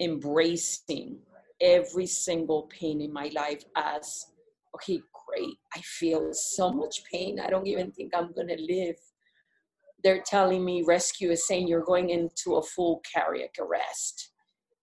embracing 0.00 1.18
every 1.60 2.06
single 2.06 2.70
pain 2.70 3.00
in 3.00 3.12
my 3.12 3.32
life 3.34 3.64
as 3.74 4.26
okay, 4.76 5.00
great. 5.26 5.56
I 5.74 5.80
feel 5.80 6.32
so 6.32 6.70
much 6.70 7.02
pain. 7.10 7.40
I 7.40 7.50
don't 7.50 7.66
even 7.66 7.90
think 7.90 8.12
I'm 8.14 8.32
going 8.32 8.46
to 8.46 8.62
live. 8.62 8.96
They're 10.04 10.22
telling 10.24 10.64
me 10.64 10.84
rescue 10.86 11.32
is 11.32 11.48
saying 11.48 11.66
you're 11.66 11.82
going 11.82 12.10
into 12.10 12.58
a 12.58 12.62
full 12.62 13.02
cardiac 13.12 13.56
arrest. 13.58 14.30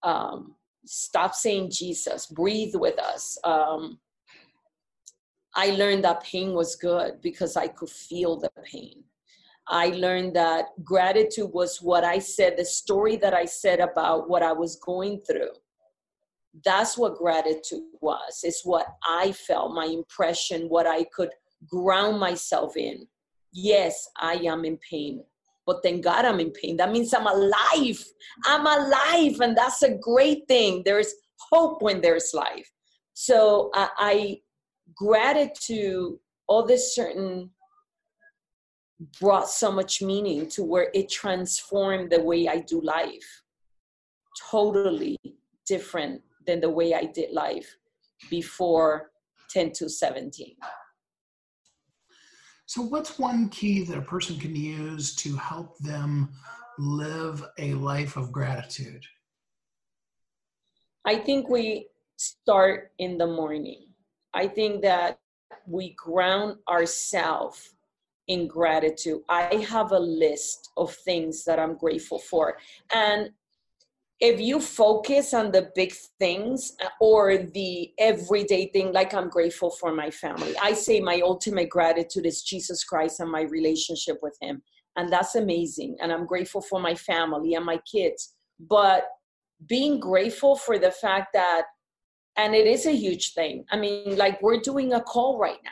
Um, 0.03 0.55
stop 0.85 1.33
saying 1.33 1.71
Jesus, 1.71 2.27
breathe 2.27 2.75
with 2.75 2.99
us. 2.99 3.37
Um, 3.43 3.99
I 5.55 5.71
learned 5.71 6.03
that 6.03 6.23
pain 6.23 6.53
was 6.53 6.75
good 6.75 7.21
because 7.21 7.55
I 7.55 7.67
could 7.67 7.89
feel 7.89 8.39
the 8.39 8.49
pain. 8.63 9.03
I 9.67 9.87
learned 9.87 10.35
that 10.35 10.67
gratitude 10.83 11.51
was 11.53 11.81
what 11.81 12.03
I 12.03 12.19
said, 12.19 12.57
the 12.57 12.65
story 12.65 13.15
that 13.17 13.33
I 13.33 13.45
said 13.45 13.79
about 13.79 14.29
what 14.29 14.43
I 14.43 14.51
was 14.51 14.75
going 14.77 15.21
through. 15.21 15.51
That's 16.65 16.97
what 16.97 17.17
gratitude 17.17 17.83
was. 18.01 18.41
It's 18.43 18.65
what 18.65 18.85
I 19.07 19.31
felt, 19.31 19.73
my 19.73 19.85
impression, 19.85 20.63
what 20.69 20.85
I 20.85 21.05
could 21.05 21.29
ground 21.67 22.19
myself 22.19 22.75
in. 22.75 23.07
Yes, 23.53 24.07
I 24.19 24.33
am 24.33 24.65
in 24.65 24.77
pain, 24.77 25.23
but 25.65 25.81
thank 25.83 26.03
God 26.03 26.25
I'm 26.25 26.39
in 26.39 26.51
pain. 26.51 26.77
That 26.77 26.91
means 26.91 27.13
I'm 27.13 27.27
alive. 27.27 28.03
I'm 28.45 28.65
alive, 28.65 29.39
and 29.39 29.57
that's 29.57 29.81
a 29.83 29.95
great 29.97 30.47
thing. 30.47 30.83
There's 30.85 31.13
hope 31.51 31.81
when 31.81 32.01
there's 32.01 32.31
life. 32.33 32.69
So 33.13 33.69
I, 33.73 33.89
I 33.97 34.37
gratitude, 34.95 36.17
all 36.47 36.65
this 36.65 36.95
certain 36.95 37.49
brought 39.19 39.49
so 39.49 39.71
much 39.71 40.01
meaning 40.01 40.47
to 40.49 40.63
where 40.63 40.89
it 40.93 41.09
transformed 41.09 42.11
the 42.11 42.21
way 42.21 42.47
I 42.47 42.59
do 42.59 42.81
life. 42.81 43.41
Totally 44.49 45.17
different 45.65 46.21
than 46.45 46.59
the 46.59 46.69
way 46.69 46.93
I 46.93 47.05
did 47.05 47.31
life 47.31 47.75
before 48.29 49.11
10 49.49 49.71
to 49.73 49.89
17. 49.89 50.55
So, 52.73 52.81
what's 52.81 53.19
one 53.19 53.49
key 53.49 53.83
that 53.83 53.99
a 53.99 54.01
person 54.01 54.39
can 54.39 54.55
use 54.55 55.15
to 55.17 55.35
help 55.35 55.77
them 55.77 56.29
live 56.79 57.45
a 57.59 57.75
life 57.75 58.17
of 58.17 58.31
gratitude? 58.31 59.05
I 61.05 61.17
think 61.17 61.49
we 61.49 61.89
start 62.17 62.91
in 62.97 63.19
the 63.19 63.27
morning. 63.27 63.89
I 64.33 64.47
think 64.47 64.81
that 64.81 65.19
we 65.67 65.91
ground 65.91 66.57
ourselves 66.67 67.75
in 68.27 68.47
gratitude. 68.47 69.21
I 69.29 69.67
have 69.69 69.91
a 69.91 69.99
list 69.99 70.71
of 70.75 70.95
things 70.95 71.43
that 71.43 71.59
I'm 71.59 71.75
grateful 71.75 72.17
for. 72.17 72.57
And 72.91 73.29
if 74.23 74.39
you 74.39 74.61
focus 74.61 75.33
on 75.33 75.51
the 75.51 75.69
big 75.75 75.93
things 76.17 76.71
uh, 76.81 76.87
or 77.01 77.37
the 77.37 77.91
everyday 77.99 78.67
thing, 78.67 78.93
like 78.93 79.13
I'm 79.13 79.27
grateful 79.27 79.69
for 79.69 79.93
my 79.93 80.09
family, 80.09 80.55
I 80.61 80.71
say 80.71 81.01
my 81.01 81.19
ultimate 81.21 81.67
gratitude 81.69 82.25
is 82.25 82.41
Jesus 82.41 82.85
Christ 82.85 83.19
and 83.19 83.29
my 83.29 83.41
relationship 83.41 84.19
with 84.21 84.37
Him. 84.41 84.63
And 84.95 85.11
that's 85.11 85.35
amazing. 85.35 85.97
And 86.01 86.09
I'm 86.09 86.25
grateful 86.25 86.61
for 86.61 86.79
my 86.79 86.95
family 86.95 87.55
and 87.55 87.65
my 87.65 87.79
kids. 87.79 88.33
But 88.61 89.07
being 89.67 89.99
grateful 89.99 90.55
for 90.55 90.79
the 90.79 90.91
fact 90.91 91.33
that, 91.33 91.63
and 92.37 92.55
it 92.55 92.65
is 92.65 92.85
a 92.85 92.95
huge 92.95 93.33
thing. 93.33 93.65
I 93.71 93.77
mean, 93.77 94.15
like 94.15 94.41
we're 94.41 94.61
doing 94.61 94.93
a 94.93 95.01
call 95.01 95.37
right 95.37 95.59
now. 95.65 95.71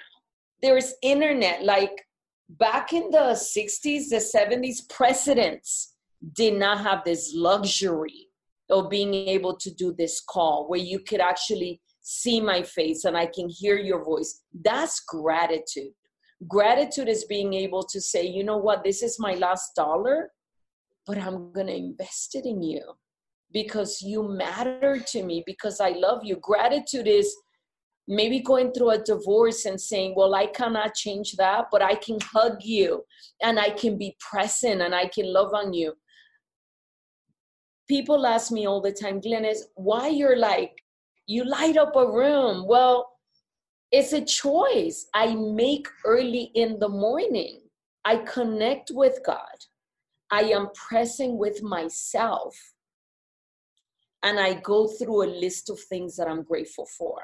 There's 0.62 0.94
internet, 1.02 1.64
like 1.64 2.06
back 2.50 2.92
in 2.92 3.12
the 3.12 3.32
60s, 3.34 4.10
the 4.10 4.18
70s, 4.18 4.90
presidents 4.90 5.96
did 6.34 6.56
not 6.56 6.82
have 6.82 7.06
this 7.06 7.32
luxury 7.34 8.28
of 8.72 8.90
being 8.90 9.14
able 9.14 9.56
to 9.58 9.74
do 9.74 9.94
this 9.98 10.22
call 10.22 10.68
where 10.68 10.80
you 10.80 11.00
could 11.00 11.20
actually 11.20 11.82
see 12.02 12.42
my 12.42 12.64
face 12.64 13.04
and 13.06 13.16
I 13.16 13.28
can 13.28 13.48
hear 13.50 13.78
your 13.78 14.04
voice. 14.04 14.42
That's 14.64 15.02
gratitude. 15.02 15.94
Gratitude 16.48 17.08
is 17.08 17.26
being 17.26 17.54
able 17.54 17.84
to 17.84 18.02
say, 18.02 18.26
you 18.26 18.44
know 18.44 18.58
what, 18.58 18.84
this 18.84 19.04
is 19.04 19.20
my 19.20 19.36
last 19.36 19.76
dollar, 19.76 20.32
but 21.06 21.18
I'm 21.18 21.52
going 21.52 21.68
to 21.68 21.76
invest 21.76 22.36
it 22.36 22.46
in 22.46 22.64
you 22.64 22.82
because 23.54 24.02
you 24.02 24.28
matter 24.28 25.00
to 25.00 25.24
me, 25.24 25.44
because 25.46 25.80
I 25.80 25.90
love 25.90 26.22
you. 26.24 26.38
Gratitude 26.38 27.08
is 27.08 27.36
maybe 28.08 28.40
going 28.40 28.72
through 28.72 28.92
a 28.92 29.04
divorce 29.04 29.66
and 29.66 29.80
saying, 29.80 30.16
Well, 30.16 30.34
I 30.34 30.48
cannot 30.48 30.96
change 30.96 31.34
that, 31.34 31.66
but 31.72 31.82
I 31.84 31.96
can 31.96 32.18
hug 32.22 32.58
you 32.62 33.04
and 33.42 33.60
I 33.60 33.70
can 33.72 33.98
be 33.98 34.16
present 34.20 34.82
and 34.82 34.96
I 34.96 35.08
can 35.08 35.32
love 35.32 35.54
on 35.54 35.74
you 35.74 35.94
people 37.92 38.26
ask 38.26 38.54
me 38.54 38.66
all 38.66 38.80
the 38.80 38.94
time, 38.94 39.20
Glenis, 39.20 39.64
why 39.76 40.08
you're 40.08 40.38
like, 40.38 40.72
you 41.28 41.44
light 41.44 41.76
up 41.76 41.94
a 41.98 42.10
room. 42.10 42.66
Well, 42.66 43.06
it's 43.92 44.14
a 44.14 44.24
choice 44.24 45.08
I 45.14 45.36
make 45.36 45.90
early 46.06 46.52
in 46.56 46.80
the 46.80 46.88
morning. 46.88 47.60
I 48.06 48.16
connect 48.36 48.92
with 48.94 49.20
God. 49.26 49.60
I 50.32 50.44
am 50.44 50.70
pressing 50.74 51.38
with 51.38 51.62
myself. 51.62 52.56
And 54.24 54.40
I 54.40 54.54
go 54.54 54.88
through 54.88 55.24
a 55.26 55.36
list 55.44 55.70
of 55.70 55.78
things 55.78 56.16
that 56.16 56.30
I'm 56.30 56.44
grateful 56.44 56.88
for. 56.98 57.18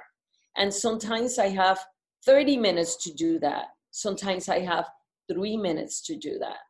And 0.58 0.74
sometimes 0.74 1.40
I 1.40 1.48
have 1.48 1.80
30 2.26 2.58
minutes 2.58 3.02
to 3.06 3.14
do 3.14 3.40
that. 3.40 3.68
Sometimes 3.92 4.50
I 4.50 4.60
have 4.60 4.86
three 5.32 5.56
minutes 5.56 6.02
to 6.08 6.18
do 6.18 6.38
that. 6.40 6.67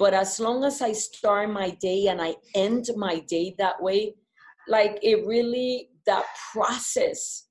But 0.00 0.14
as 0.14 0.40
long 0.40 0.64
as 0.64 0.80
I 0.80 0.92
start 0.92 1.50
my 1.50 1.76
day 1.78 2.06
and 2.06 2.22
I 2.22 2.34
end 2.54 2.86
my 2.96 3.20
day 3.28 3.54
that 3.58 3.82
way, 3.82 4.14
like 4.66 4.98
it 5.02 5.26
really, 5.26 5.90
that 6.06 6.24
process, 6.54 7.48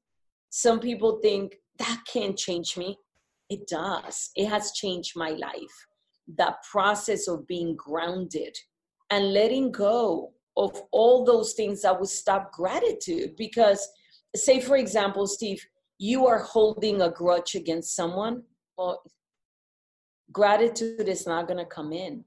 some 0.50 0.80
people 0.80 1.20
think 1.22 1.58
that 1.78 2.02
can't 2.12 2.36
change 2.36 2.76
me. 2.76 2.98
It 3.52 3.68
does. 3.68 4.32
It 4.36 4.48
has 4.48 4.72
changed 4.72 5.12
my 5.16 5.30
life. 5.30 5.86
That 6.38 6.56
process 6.64 7.28
of 7.28 7.46
being 7.46 7.76
grounded 7.76 8.58
and 9.12 9.32
letting 9.32 9.72
go 9.72 10.32
of 10.58 10.82
all 10.92 11.24
those 11.24 11.54
things 11.54 11.84
that 11.84 12.00
would 12.00 12.10
stop 12.10 12.52
gratitude. 12.52 13.36
Because, 13.38 13.88
say, 14.36 14.60
for 14.60 14.76
example, 14.76 15.28
Steve, 15.28 15.64
you 16.00 16.26
are 16.26 16.40
holding 16.40 17.04
a 17.04 17.12
grudge 17.12 17.54
against 17.54 17.96
someone. 17.96 18.42
Well, 18.76 19.04
gratitude 20.32 21.08
is 21.08 21.28
not 21.28 21.48
going 21.48 21.60
to 21.60 21.66
come 21.66 21.94
in 21.94 22.26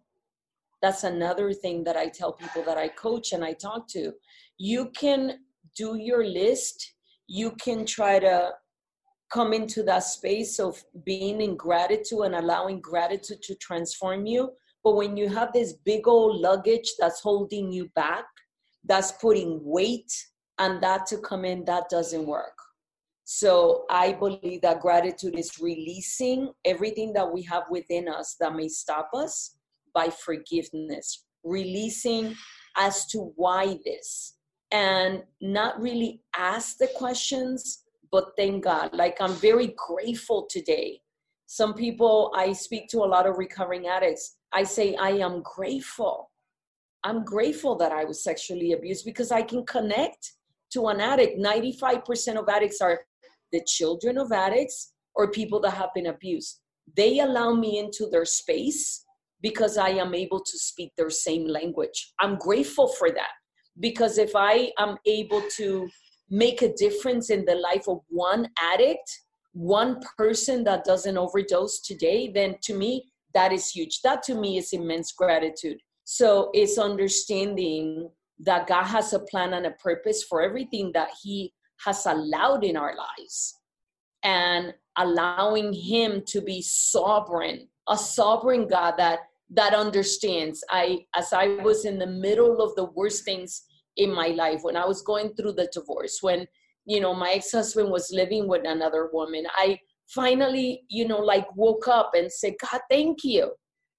that's 0.83 1.05
another 1.05 1.53
thing 1.53 1.85
that 1.85 1.97
I 1.97 2.09
tell 2.09 2.33
people 2.33 2.64
that 2.64 2.76
I 2.76 2.89
coach 2.89 3.33
and 3.33 3.45
I 3.45 3.53
talk 3.53 3.89
to. 3.91 4.12
You 4.59 4.91
can 4.91 5.39
do 5.76 5.97
your 5.97 6.26
list, 6.26 6.95
you 7.28 7.53
can 7.53 7.87
try 7.87 8.18
to 8.18 8.51
come 9.33 9.53
into 9.55 9.83
that 9.85 10.01
space 10.01 10.59
of 10.59 10.83
being 11.05 11.41
in 11.41 11.57
gratitude 11.57 12.20
and 12.20 12.35
allowing 12.35 12.80
gratitude 12.80 13.41
to 13.43 13.55
transform 13.55 14.26
you. 14.26 14.51
But 14.85 14.97
when 14.97 15.16
you 15.16 15.28
have 15.28 15.53
this 15.53 15.74
big 15.85 16.07
old 16.09 16.41
luggage 16.41 16.93
that's 16.99 17.20
holding 17.20 17.72
you 17.72 17.89
back, 17.95 18.24
that's 18.85 19.12
putting 19.12 19.61
weight 19.62 20.12
and 20.59 20.83
that 20.83 21.07
to 21.07 21.18
come 21.18 21.45
in, 21.45 21.64
that 21.64 21.89
doesn't 21.89 22.26
work. 22.26 22.59
So 23.24 23.85
I 23.89 24.12
believe 24.12 24.61
that 24.62 24.80
gratitude 24.80 25.39
is 25.39 25.59
releasing 25.61 26.53
everything 26.64 27.12
that 27.14 27.33
we 27.33 27.43
have 27.45 27.62
within 27.70 28.09
us 28.09 28.37
that 28.41 28.55
may 28.55 28.68
stop 28.68 29.11
us 29.14 29.57
by 29.95 30.09
forgiveness, 30.11 31.24
releasing 31.45 32.34
as 32.76 33.07
to 33.07 33.32
why 33.36 33.78
this, 33.84 34.36
and 34.70 35.22
not 35.40 35.80
really 35.80 36.22
ask 36.36 36.78
the 36.78 36.88
questions, 36.97 37.84
but 38.11 38.32
thank 38.36 38.64
God. 38.64 38.90
Like 38.93 39.20
I'm 39.20 39.34
very 39.34 39.74
grateful 39.76 40.47
today. 40.49 41.01
Some 41.47 41.74
people, 41.74 42.32
I 42.34 42.53
speak 42.53 42.88
to 42.88 42.99
a 42.99 43.12
lot 43.14 43.26
of 43.26 43.36
recovering 43.36 43.86
addicts. 43.86 44.36
I 44.53 44.62
say, 44.62 44.95
I 44.97 45.11
am 45.11 45.43
grateful. 45.43 46.30
I'm 47.05 47.24
grateful 47.24 47.76
that 47.76 47.93
I 47.93 48.05
was 48.05 48.22
sexually 48.22 48.72
abused 48.72 49.05
because 49.05 49.30
I 49.32 49.43
can 49.43 49.66
connect 49.66 50.32
to 50.72 50.86
an 50.86 51.01
addict. 51.01 51.38
95% 51.38 52.38
of 52.38 52.49
addicts 52.49 52.80
are 52.80 53.01
the 53.53 53.62
children 53.66 54.16
of 54.18 54.32
addicts 54.32 54.95
or 55.14 55.30
people 55.30 55.61
that 55.61 55.72
have 55.72 55.90
been 55.95 56.07
abused. 56.07 56.61
They 56.97 57.20
allow 57.20 57.55
me 57.55 57.78
into 57.78 58.09
their 58.11 58.24
space 58.24 59.05
because 59.43 59.76
I 59.76 59.90
am 59.90 60.14
able 60.14 60.40
to 60.40 60.59
speak 60.59 60.93
their 60.97 61.11
same 61.11 61.47
language. 61.47 62.12
I'm 62.20 62.36
grateful 62.36 62.88
for 62.88 63.11
that 63.11 63.32
because 63.80 64.18
if 64.18 64.32
I 64.34 64.70
am 64.78 64.97
able 65.07 65.43
to 65.57 65.88
make 66.30 66.62
a 66.62 66.72
difference 66.74 67.30
in 67.30 67.45
the 67.45 67.57
life 67.57 67.88
of 67.88 68.01
one 68.09 68.49
addict, 68.59 69.11
one 69.53 70.01
person 70.16 70.64
that 70.64 70.84
doesn't 70.84 71.18
overdose 71.18 71.80
today, 71.80 72.30
then 72.32 72.57
to 72.62 72.74
me, 72.74 73.12
that 73.34 73.53
is 73.53 73.70
huge. 73.70 74.01
That 74.03 74.22
to 74.24 74.34
me 74.34 74.59
is 74.59 74.72
immense 74.72 75.12
gratitude. 75.12 75.78
So 76.05 76.51
it's 76.55 76.78
understanding 76.78 78.11
that 78.38 78.66
God 78.66 78.84
has 78.84 79.12
a 79.12 79.20
plan 79.20 79.55
and 79.55 79.66
a 79.66 79.72
purpose 79.72 80.24
for 80.24 80.43
everything 80.43 80.90
that 80.95 81.11
He 81.22 81.53
has 81.84 82.07
allowed 82.07 82.64
in 82.64 82.76
our 82.76 82.95
lives 82.97 83.59
and 84.22 84.74
allowing 84.97 85.72
Him 85.72 86.22
to 86.26 86.40
be 86.40 86.62
sovereign, 86.62 87.68
a 87.88 87.97
sovereign 87.97 88.68
God 88.68 88.95
that 88.99 89.20
that 89.55 89.74
understands 89.74 90.64
i 90.70 90.98
as 91.14 91.32
i 91.32 91.46
was 91.62 91.84
in 91.84 91.98
the 91.98 92.07
middle 92.07 92.61
of 92.61 92.74
the 92.76 92.84
worst 92.84 93.24
things 93.24 93.64
in 93.96 94.12
my 94.12 94.28
life 94.28 94.61
when 94.62 94.76
I 94.76 94.86
was 94.86 95.03
going 95.03 95.34
through 95.34 95.53
the 95.53 95.68
divorce, 95.72 96.18
when, 96.20 96.46
you 96.84 97.00
know, 97.00 97.14
my 97.14 97.32
ex 97.32 97.53
husband 97.53 97.90
was 97.90 98.11
living 98.12 98.48
with 98.48 98.66
another 98.66 99.11
woman. 99.12 99.44
I 99.55 99.78
finally, 100.09 100.82
you 100.88 101.07
know, 101.07 101.18
like 101.18 101.46
woke 101.57 101.88
up 101.88 102.12
and 102.14 102.32
said, 102.32 102.55
God, 102.61 102.80
thank 102.90 103.24
you. 103.24 103.53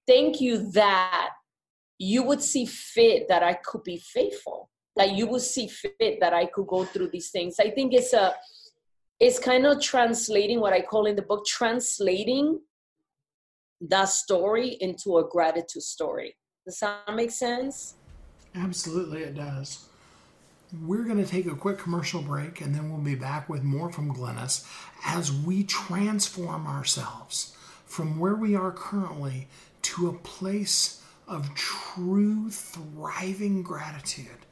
Thank 0.06 0.40
you 0.40 0.70
that 0.72 1.30
you 1.98 2.22
would 2.24 2.42
see 2.42 2.66
fit 2.66 3.28
that 3.28 3.42
I 3.42 3.54
could 3.54 3.84
be 3.84 3.98
faithful, 3.98 4.68
that 4.96 5.12
you 5.12 5.26
would 5.28 5.40
see 5.40 5.68
fit 5.68 6.18
that 6.20 6.34
I 6.34 6.46
could 6.46 6.66
go 6.66 6.84
through 6.84 7.10
these 7.10 7.30
things. 7.30 7.56
I 7.58 7.70
think 7.70 7.94
it's 7.94 8.12
a, 8.12 8.34
it's 9.20 9.38
kind 9.38 9.64
of 9.64 9.80
translating 9.80 10.60
what 10.60 10.72
I 10.72 10.82
call 10.82 11.06
in 11.06 11.16
the 11.16 11.22
book, 11.22 11.46
translating 11.46 12.58
that 13.80 14.08
story 14.08 14.76
into 14.80 15.18
a 15.18 15.28
gratitude 15.28 15.82
story. 15.82 16.36
Does 16.66 16.78
that 16.80 17.14
make 17.14 17.30
sense? 17.30 17.94
Absolutely, 18.54 19.22
it 19.22 19.34
does. 19.34 19.86
We're 20.82 21.04
going 21.04 21.22
to 21.22 21.30
take 21.30 21.46
a 21.46 21.54
quick 21.54 21.78
commercial 21.78 22.22
break 22.22 22.60
and 22.60 22.74
then 22.74 22.90
we'll 22.90 23.00
be 23.00 23.14
back 23.14 23.48
with 23.48 23.62
more 23.62 23.92
from 23.92 24.14
Glenis 24.14 24.66
as 25.04 25.32
we 25.32 25.62
transform 25.64 26.66
ourselves 26.66 27.56
from 27.84 28.18
where 28.18 28.34
we 28.34 28.56
are 28.56 28.72
currently 28.72 29.46
to 29.82 30.08
a 30.08 30.12
place 30.12 31.02
of 31.28 31.54
true, 31.54 32.50
thriving 32.50 33.62
gratitude. 33.62 34.46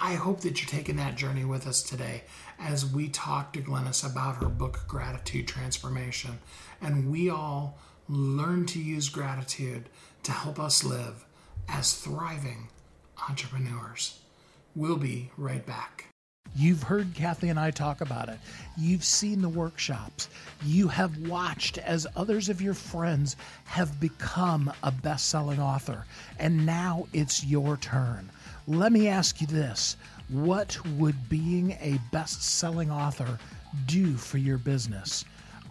I 0.00 0.14
hope 0.14 0.40
that 0.40 0.60
you're 0.60 0.70
taking 0.70 0.96
that 0.96 1.16
journey 1.16 1.44
with 1.44 1.66
us 1.66 1.82
today 1.82 2.24
as 2.58 2.84
we 2.84 3.08
talk 3.08 3.52
to 3.52 3.60
Glenis 3.60 4.04
about 4.04 4.36
her 4.36 4.48
book, 4.48 4.84
Gratitude 4.88 5.46
Transformation, 5.46 6.38
and 6.80 7.10
we 7.10 7.30
all 7.30 7.78
learn 8.08 8.66
to 8.66 8.80
use 8.80 9.08
gratitude 9.08 9.88
to 10.22 10.32
help 10.32 10.58
us 10.58 10.84
live 10.84 11.24
as 11.68 11.94
thriving 11.94 12.68
entrepreneurs. 13.28 14.20
We'll 14.74 14.96
be 14.96 15.30
right 15.36 15.64
back. 15.64 16.06
You've 16.56 16.84
heard 16.84 17.14
Kathy 17.14 17.48
and 17.48 17.58
I 17.58 17.72
talk 17.72 18.00
about 18.00 18.28
it. 18.28 18.38
You've 18.76 19.02
seen 19.02 19.42
the 19.42 19.48
workshops. 19.48 20.28
You 20.64 20.86
have 20.86 21.26
watched 21.26 21.78
as 21.78 22.06
others 22.14 22.48
of 22.48 22.62
your 22.62 22.74
friends 22.74 23.34
have 23.64 23.98
become 23.98 24.72
a 24.84 24.92
best 24.92 25.30
selling 25.30 25.60
author. 25.60 26.06
And 26.38 26.64
now 26.64 27.08
it's 27.12 27.44
your 27.44 27.76
turn. 27.78 28.30
Let 28.68 28.92
me 28.92 29.08
ask 29.08 29.40
you 29.40 29.48
this 29.48 29.96
What 30.28 30.78
would 30.90 31.28
being 31.28 31.72
a 31.80 31.98
best 32.12 32.44
selling 32.44 32.90
author 32.90 33.38
do 33.86 34.16
for 34.16 34.38
your 34.38 34.58
business? 34.58 35.24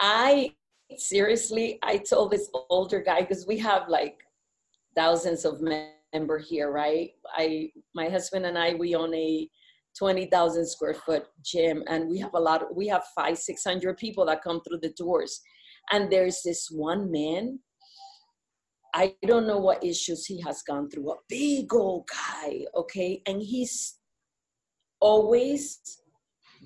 I 0.00 0.54
seriously, 0.96 1.78
I 1.82 1.98
told 1.98 2.32
this 2.32 2.50
older 2.70 3.00
guy 3.00 3.20
because 3.20 3.46
we 3.46 3.58
have 3.58 3.88
like 3.88 4.20
thousands 4.96 5.44
of 5.44 5.60
member 5.60 6.38
here, 6.38 6.72
right? 6.72 7.10
I 7.36 7.70
my 7.94 8.08
husband 8.08 8.46
and 8.46 8.58
I 8.58 8.74
we 8.74 8.94
own 8.94 9.14
a 9.14 9.48
20,000 9.98 10.66
square 10.66 10.94
foot 10.94 11.26
gym 11.44 11.82
and 11.88 12.08
we 12.08 12.18
have 12.18 12.34
a 12.34 12.40
lot 12.40 12.62
of, 12.62 12.68
we 12.74 12.86
have 12.88 13.02
five 13.14 13.38
600 13.38 13.96
people 13.96 14.24
that 14.26 14.42
come 14.42 14.60
through 14.62 14.78
the 14.80 14.94
doors. 14.96 15.40
And 15.90 16.10
there's 16.10 16.40
this 16.44 16.68
one 16.70 17.10
man 17.10 17.58
i 18.94 19.14
don't 19.26 19.46
know 19.46 19.58
what 19.58 19.84
issues 19.84 20.26
he 20.26 20.40
has 20.40 20.62
gone 20.62 20.90
through 20.90 21.10
a 21.10 21.16
big 21.28 21.72
old 21.72 22.08
guy 22.08 22.64
okay? 22.74 23.22
And 23.26 23.40
he's 23.40 23.98
always 25.00 25.80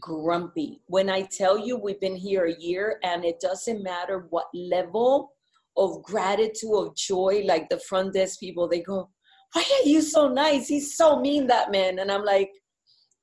grumpy. 0.01 0.81
When 0.87 1.09
i 1.09 1.23
tell 1.23 1.59
you 1.59 1.77
we've 1.77 2.01
been 2.01 2.17
here 2.17 2.47
a 2.47 2.61
year 2.61 2.99
and 3.05 3.25
it 3.25 3.41
doesn't 3.41 3.83
matter 3.83 4.27
what 4.31 4.47
level 4.55 5.33
of 5.77 6.03
gratitude 6.03 6.75
of 6.75 6.97
joy 6.97 7.43
like 7.45 7.69
the 7.69 7.79
front 7.79 8.15
desk 8.15 8.41
people 8.41 8.69
they 8.69 8.81
go 8.81 9.09
why 9.53 9.63
are 9.63 9.89
you 9.89 10.03
so 10.03 10.29
nice? 10.29 10.67
He's 10.67 10.97
so 10.97 11.21
mean 11.21 11.47
that 11.47 11.71
man. 11.71 12.01
And 12.01 12.11
i'm 12.11 12.25
like 12.25 12.51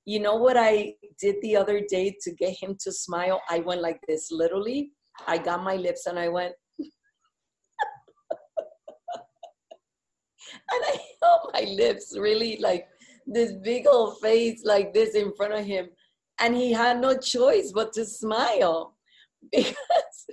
you 0.06 0.20
know 0.20 0.36
what 0.36 0.58
I 0.58 0.96
did 1.20 1.36
the 1.42 1.56
other 1.56 1.82
day 1.88 2.16
to 2.22 2.34
get 2.34 2.58
him 2.60 2.76
to 2.82 2.92
smile? 2.92 3.42
I 3.50 3.60
went 3.60 3.82
like 3.82 4.00
this, 4.08 4.32
literally. 4.32 4.92
I 5.28 5.38
got 5.38 5.64
my 5.64 5.76
lips 5.76 6.08
and 6.08 6.18
I 6.18 6.28
went, 6.30 6.54
and 6.80 6.90
I 10.72 11.00
held 11.22 11.52
my 11.54 11.62
lips 11.72 12.18
really 12.18 12.58
like 12.58 12.88
this 13.28 13.54
big 13.64 13.86
old 13.88 14.20
face 14.20 14.64
like 14.66 14.94
this 14.94 15.16
in 15.16 15.34
front 15.36 15.54
of 15.54 15.66
him. 15.66 15.90
And 16.40 16.56
he 16.56 16.72
had 16.72 17.00
no 17.00 17.18
choice 17.18 17.72
but 17.74 17.94
to 17.94 18.06
smile 18.06 18.98
because, 19.52 20.28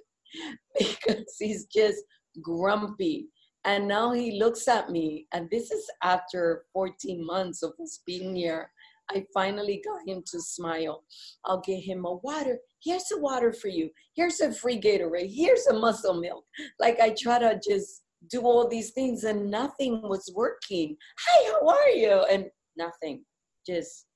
because 0.78 1.36
he's 1.38 1.66
just 1.66 2.02
grumpy. 2.40 3.28
And 3.64 3.86
now 3.86 4.12
he 4.12 4.38
looks 4.38 4.66
at 4.68 4.88
me, 4.88 5.26
and 5.34 5.50
this 5.50 5.70
is 5.70 5.84
after 6.02 6.64
14 6.72 7.26
months 7.26 7.62
of 7.62 7.72
us 7.82 8.00
being 8.06 8.34
here 8.34 8.70
I 9.10 9.24
finally 9.32 9.82
got 9.84 10.06
him 10.06 10.22
to 10.30 10.40
smile. 10.40 11.04
I'll 11.44 11.60
get 11.60 11.80
him 11.80 12.04
a 12.04 12.16
water. 12.16 12.58
Here's 12.82 13.10
a 13.12 13.18
water 13.18 13.52
for 13.52 13.68
you. 13.68 13.90
Here's 14.14 14.40
a 14.40 14.52
free 14.52 14.80
Gatorade. 14.80 15.32
Here's 15.34 15.66
a 15.66 15.74
muscle 15.74 16.20
milk. 16.20 16.44
Like 16.78 17.00
I 17.00 17.14
try 17.18 17.38
to 17.38 17.60
just 17.66 18.02
do 18.30 18.42
all 18.42 18.68
these 18.68 18.90
things 18.90 19.24
and 19.24 19.50
nothing 19.50 20.02
was 20.02 20.30
working. 20.34 20.96
Hi, 21.20 21.52
how 21.52 21.68
are 21.68 21.90
you? 21.90 22.24
And 22.30 22.46
nothing. 22.76 23.24
Just, 23.66 24.06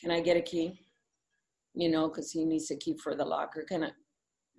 can 0.00 0.10
I 0.10 0.20
get 0.20 0.36
a 0.36 0.42
key? 0.42 0.80
You 1.74 1.90
know, 1.90 2.08
because 2.08 2.30
he 2.30 2.44
needs 2.44 2.70
a 2.70 2.76
key 2.76 2.96
for 3.02 3.14
the 3.14 3.24
locker. 3.24 3.64
Can 3.68 3.84
I? 3.84 3.90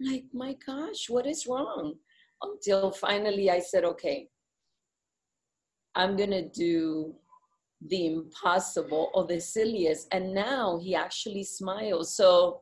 Like, 0.01 0.25
my 0.33 0.55
gosh, 0.65 1.09
what 1.09 1.25
is 1.25 1.47
wrong? 1.47 1.95
Until 2.41 2.91
finally 2.91 3.49
I 3.49 3.59
said, 3.59 3.83
okay, 3.83 4.29
I'm 5.95 6.15
going 6.15 6.31
to 6.31 6.47
do 6.47 7.15
the 7.87 8.07
impossible 8.07 9.11
or 9.13 9.25
the 9.25 9.39
silliest. 9.39 10.07
And 10.11 10.33
now 10.33 10.79
he 10.81 10.95
actually 10.95 11.43
smiles. 11.43 12.15
So 12.15 12.61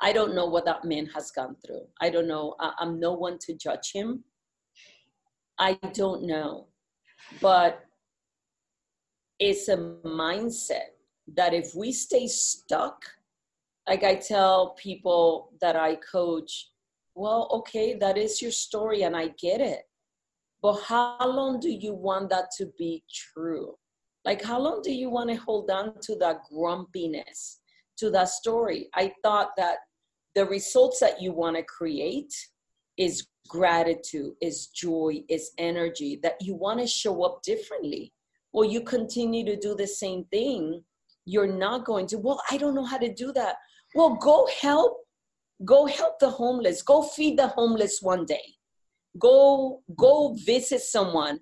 I 0.00 0.12
don't 0.12 0.34
know 0.34 0.46
what 0.46 0.64
that 0.64 0.84
man 0.84 1.06
has 1.06 1.30
gone 1.30 1.56
through. 1.64 1.86
I 2.00 2.10
don't 2.10 2.26
know. 2.28 2.54
I, 2.58 2.72
am 2.80 2.98
no 2.98 3.12
one 3.12 3.38
to 3.42 3.54
judge 3.54 3.92
him. 3.92 4.24
I 5.58 5.74
don't 5.92 6.24
know. 6.24 6.68
But 7.42 7.84
it's 9.38 9.68
a 9.68 9.76
mindset 9.76 10.96
that 11.34 11.52
if 11.52 11.74
we 11.74 11.92
stay 11.92 12.26
stuck, 12.26 13.04
like 13.88 14.04
I 14.04 14.14
tell 14.14 14.70
people 14.70 15.52
that 15.60 15.76
I 15.76 15.96
coach, 15.96 16.70
well, 17.14 17.48
okay, 17.52 17.94
that 17.94 18.16
is 18.16 18.40
your 18.40 18.52
story 18.52 19.02
and 19.02 19.16
I 19.16 19.28
get 19.38 19.60
it. 19.60 19.82
but 20.62 20.80
how 20.80 21.18
long 21.26 21.60
do 21.60 21.70
you 21.70 21.94
want 21.94 22.30
that 22.30 22.50
to 22.58 22.66
be 22.78 23.02
true? 23.12 23.76
Like, 24.24 24.42
how 24.42 24.58
long 24.60 24.82
do 24.82 24.92
you 24.92 25.08
want 25.10 25.30
to 25.30 25.36
hold 25.36 25.70
on 25.70 25.94
to 26.02 26.16
that 26.16 26.40
grumpiness, 26.52 27.60
to 27.98 28.10
that 28.10 28.28
story? 28.28 28.88
I 28.94 29.12
thought 29.22 29.50
that 29.56 29.78
the 30.34 30.44
results 30.44 31.00
that 31.00 31.20
you 31.20 31.32
want 31.32 31.56
to 31.56 31.62
create 31.62 32.32
is 32.96 33.26
gratitude, 33.48 34.34
is 34.40 34.66
joy, 34.68 35.22
is 35.28 35.52
energy, 35.58 36.20
that 36.22 36.36
you 36.40 36.54
want 36.54 36.80
to 36.80 36.86
show 36.86 37.22
up 37.24 37.42
differently. 37.42 38.12
Well, 38.52 38.68
you 38.68 38.82
continue 38.82 39.44
to 39.46 39.56
do 39.56 39.74
the 39.74 39.86
same 39.86 40.24
thing, 40.24 40.84
you're 41.24 41.46
not 41.46 41.84
going 41.84 42.06
to, 42.08 42.18
well, 42.18 42.42
I 42.50 42.56
don't 42.56 42.74
know 42.74 42.84
how 42.84 42.98
to 42.98 43.12
do 43.12 43.32
that. 43.32 43.56
Well, 43.94 44.16
go 44.16 44.48
help. 44.60 44.98
Go 45.64 45.86
help 45.86 46.18
the 46.18 46.30
homeless. 46.30 46.82
Go 46.82 47.02
feed 47.02 47.38
the 47.38 47.48
homeless 47.48 48.00
one 48.00 48.24
day. 48.24 48.54
Go 49.18 49.82
go 49.96 50.34
visit 50.46 50.80
someone. 50.80 51.40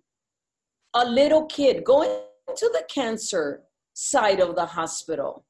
A 0.95 1.05
little 1.05 1.47
kid, 1.47 1.85
go 1.85 2.28
into 2.61 2.73
the 2.73 2.85
cancer 2.93 3.63
side 3.95 4.41
of 4.41 4.55
the 4.55 4.67
hospital. 4.67 5.45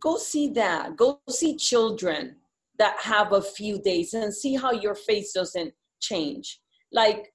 Go 0.00 0.16
see 0.16 0.48
that. 0.50 0.96
Go 0.96 1.20
see 1.28 1.56
children 1.56 2.36
that 2.78 2.96
have 3.00 3.32
a 3.32 3.42
few 3.42 3.80
days 3.82 4.14
and 4.14 4.32
see 4.32 4.54
how 4.56 4.72
your 4.72 4.94
face 4.94 5.32
doesn't 5.32 5.72
change. 6.00 6.60
Like, 6.92 7.32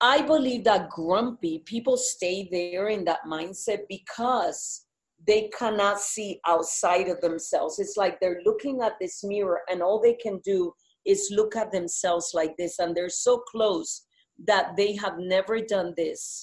I 0.00 0.22
believe 0.22 0.64
that 0.64 0.90
grumpy 0.90 1.60
people 1.60 1.96
stay 1.96 2.48
there 2.50 2.88
in 2.88 3.04
that 3.04 3.20
mindset 3.26 3.82
because 3.88 4.86
they 5.24 5.48
cannot 5.56 6.00
see 6.00 6.40
outside 6.46 7.08
of 7.08 7.20
themselves. 7.20 7.78
It's 7.78 7.96
like 7.96 8.18
they're 8.18 8.42
looking 8.44 8.80
at 8.82 8.94
this 9.00 9.22
mirror 9.22 9.60
and 9.70 9.80
all 9.80 10.00
they 10.00 10.14
can 10.14 10.40
do 10.44 10.72
is 11.06 11.32
look 11.32 11.54
at 11.54 11.70
themselves 11.70 12.32
like 12.34 12.56
this 12.56 12.80
and 12.80 12.96
they're 12.96 13.08
so 13.08 13.38
close 13.38 14.02
that 14.46 14.76
they 14.76 14.96
have 14.96 15.18
never 15.18 15.60
done 15.60 15.94
this 15.96 16.42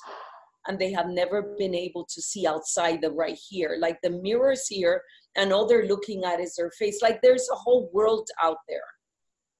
and 0.67 0.77
they 0.77 0.91
have 0.91 1.07
never 1.07 1.55
been 1.57 1.73
able 1.73 2.05
to 2.05 2.21
see 2.21 2.45
outside 2.45 3.01
the 3.01 3.11
right 3.11 3.39
here. 3.49 3.77
Like 3.79 3.97
the 4.03 4.09
mirror's 4.09 4.67
here 4.67 5.01
and 5.35 5.53
all 5.53 5.67
they're 5.67 5.87
looking 5.87 6.23
at 6.23 6.39
is 6.39 6.55
their 6.55 6.71
face. 6.71 7.01
Like 7.01 7.21
there's 7.21 7.47
a 7.51 7.55
whole 7.55 7.89
world 7.93 8.27
out 8.41 8.57
there. 8.67 8.81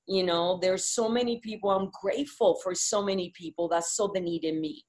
You 0.07 0.23
know, 0.23 0.59
there's 0.61 0.85
so 0.85 1.07
many 1.07 1.39
people. 1.39 1.69
I'm 1.69 1.91
grateful 2.01 2.59
for 2.63 2.73
so 2.73 3.03
many 3.03 3.31
people 3.35 3.69
that 3.69 3.83
saw 3.83 4.11
the 4.11 4.19
need 4.19 4.43
in 4.43 4.59
me 4.59 4.83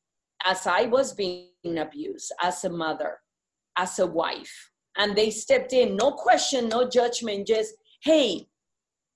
as 0.45 0.67
I 0.67 0.87
was 0.87 1.13
being 1.13 1.49
abused 1.79 2.33
as 2.43 2.65
a 2.65 2.71
mother, 2.71 3.19
as 3.77 3.99
a 3.99 4.07
wife. 4.07 4.71
And 4.97 5.15
they 5.15 5.31
stepped 5.31 5.73
in, 5.73 5.97
no 5.97 6.13
question, 6.13 6.69
no 6.69 6.89
judgment, 6.89 7.47
just, 7.47 7.75
hey, 8.03 8.47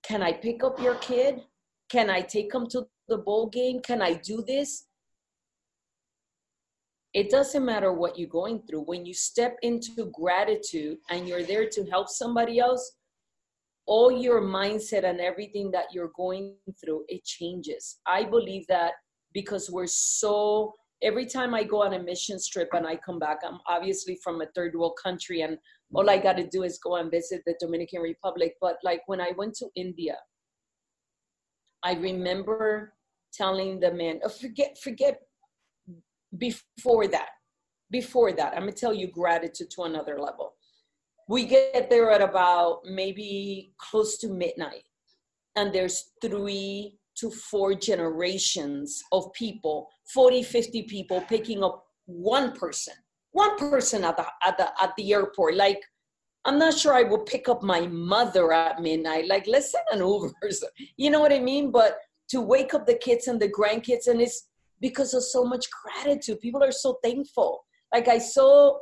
can 0.05 0.22
I 0.22 0.32
pick 0.32 0.62
up 0.62 0.80
your 0.80 0.97
kid? 0.97 1.42
Can 1.90 2.11
I 2.11 2.20
take 2.20 2.55
him 2.55 2.66
to 2.68 2.86
the 3.09 3.18
bowl 3.18 3.49
game? 3.49 3.80
Can 3.80 4.03
I 4.03 4.14
do 4.14 4.45
this? 4.47 4.86
It 7.15 7.31
doesn't 7.31 7.65
matter 7.65 7.93
what 7.93 8.19
you're 8.19 8.29
going 8.29 8.62
through. 8.69 8.83
When 8.83 9.07
you 9.07 9.15
step 9.15 9.57
into 9.62 10.11
gratitude 10.12 10.99
and 11.11 11.29
you're 11.29 11.45
there 11.45 11.69
to 11.69 11.85
help 11.87 12.09
somebody 12.09 12.59
else, 12.59 12.97
all 13.87 14.11
your 14.11 14.43
mindset 14.43 15.05
and 15.05 15.21
everything 15.21 15.71
that 15.71 15.87
you're 15.93 16.11
going 16.17 16.57
through, 16.83 17.05
it 17.09 17.25
changes. 17.25 18.01
I 18.05 18.25
believe 18.25 18.67
that 18.67 18.93
because 19.33 19.71
we're 19.71 19.87
so 19.87 20.75
every 21.03 21.27
time 21.27 21.55
I 21.55 21.62
go 21.65 21.83
on 21.83 21.95
a 21.95 22.03
mission 22.03 22.39
trip 22.51 22.71
and 22.73 22.87
I 22.87 22.97
come 22.97 23.21
back, 23.21 23.39
I'm 23.47 23.59
obviously 23.69 24.19
from 24.25 24.41
a 24.41 24.47
third 24.55 24.75
world 24.75 24.99
country 25.01 25.43
and 25.43 25.59
all 25.93 26.09
I 26.11 26.19
got 26.19 26.37
to 26.39 26.47
do 26.49 26.65
is 26.65 26.79
go 26.79 26.97
and 26.97 27.11
visit 27.11 27.43
the 27.47 27.55
Dominican 27.61 28.01
Republic. 28.01 28.55
But 28.61 28.79
like 28.83 29.03
when 29.07 29.21
I 29.21 29.33
went 29.37 29.55
to 29.57 29.69
India, 29.77 30.17
I 31.85 31.95
remember 31.95 32.95
telling 33.33 33.79
the 33.79 33.93
man, 33.93 34.21
oh, 34.25 34.31
forget, 34.31 34.79
forget 34.83 35.21
before 36.39 37.07
that, 37.09 37.30
before 37.91 38.32
that, 38.32 38.55
I'm 38.55 38.61
gonna 38.61 38.72
tell 38.72 38.95
you 38.95 39.09
gratitude 39.09 39.70
to 39.72 39.82
another 39.82 40.18
level. 40.18 40.55
We 41.28 41.47
get 41.47 41.89
there 41.91 42.11
at 42.11 42.22
about 42.22 42.80
maybe 42.85 43.72
close 43.78 44.18
to 44.18 44.28
midnight, 44.28 44.85
and 45.57 45.72
there's 45.72 46.12
three 46.20 46.99
to 47.16 47.30
four 47.30 47.74
generations 47.74 49.01
of 49.12 49.32
people 49.35 49.89
40 50.12 50.43
50 50.43 50.82
people 50.82 51.20
picking 51.20 51.62
up 51.62 51.85
one 52.07 52.53
person 52.53 52.95
one 53.35 53.57
person 53.59 54.05
at 54.05 54.16
the 54.16 54.24
at 54.47 54.57
the 54.57 54.70
at 54.82 54.95
the 54.97 55.12
airport. 55.12 55.57
Like 55.57 55.80
i'm 56.47 56.59
not 56.59 56.74
sure 56.74 56.95
i 56.95 57.03
will 57.03 57.24
pick 57.35 57.49
up 57.49 57.62
my 57.62 57.87
mother 57.89 58.53
at 58.53 58.80
midnight. 58.80 59.26
Like 59.28 59.47
let's 59.47 59.72
send 59.72 59.85
an 59.93 59.99
uber 59.99 60.32
you 60.97 61.11
know 61.11 61.20
what 61.20 61.32
i 61.32 61.39
mean? 61.39 61.70
But 61.70 61.99
to 62.30 62.41
wake 62.41 62.72
up 62.72 62.87
the 62.87 62.95
kids 62.95 63.26
and 63.26 63.41
the 63.41 63.49
grandkids 63.49 64.07
and 64.07 64.20
it's 64.20 64.49
because 64.81 65.14
of 65.14 65.22
so 65.22 65.45
much 65.45 65.66
gratitude. 65.83 66.41
People 66.41 66.62
are 66.62 66.72
so 66.72 66.99
thankful. 67.03 67.64
Like 67.93 68.09
i 68.09 68.18
saw 68.18 68.79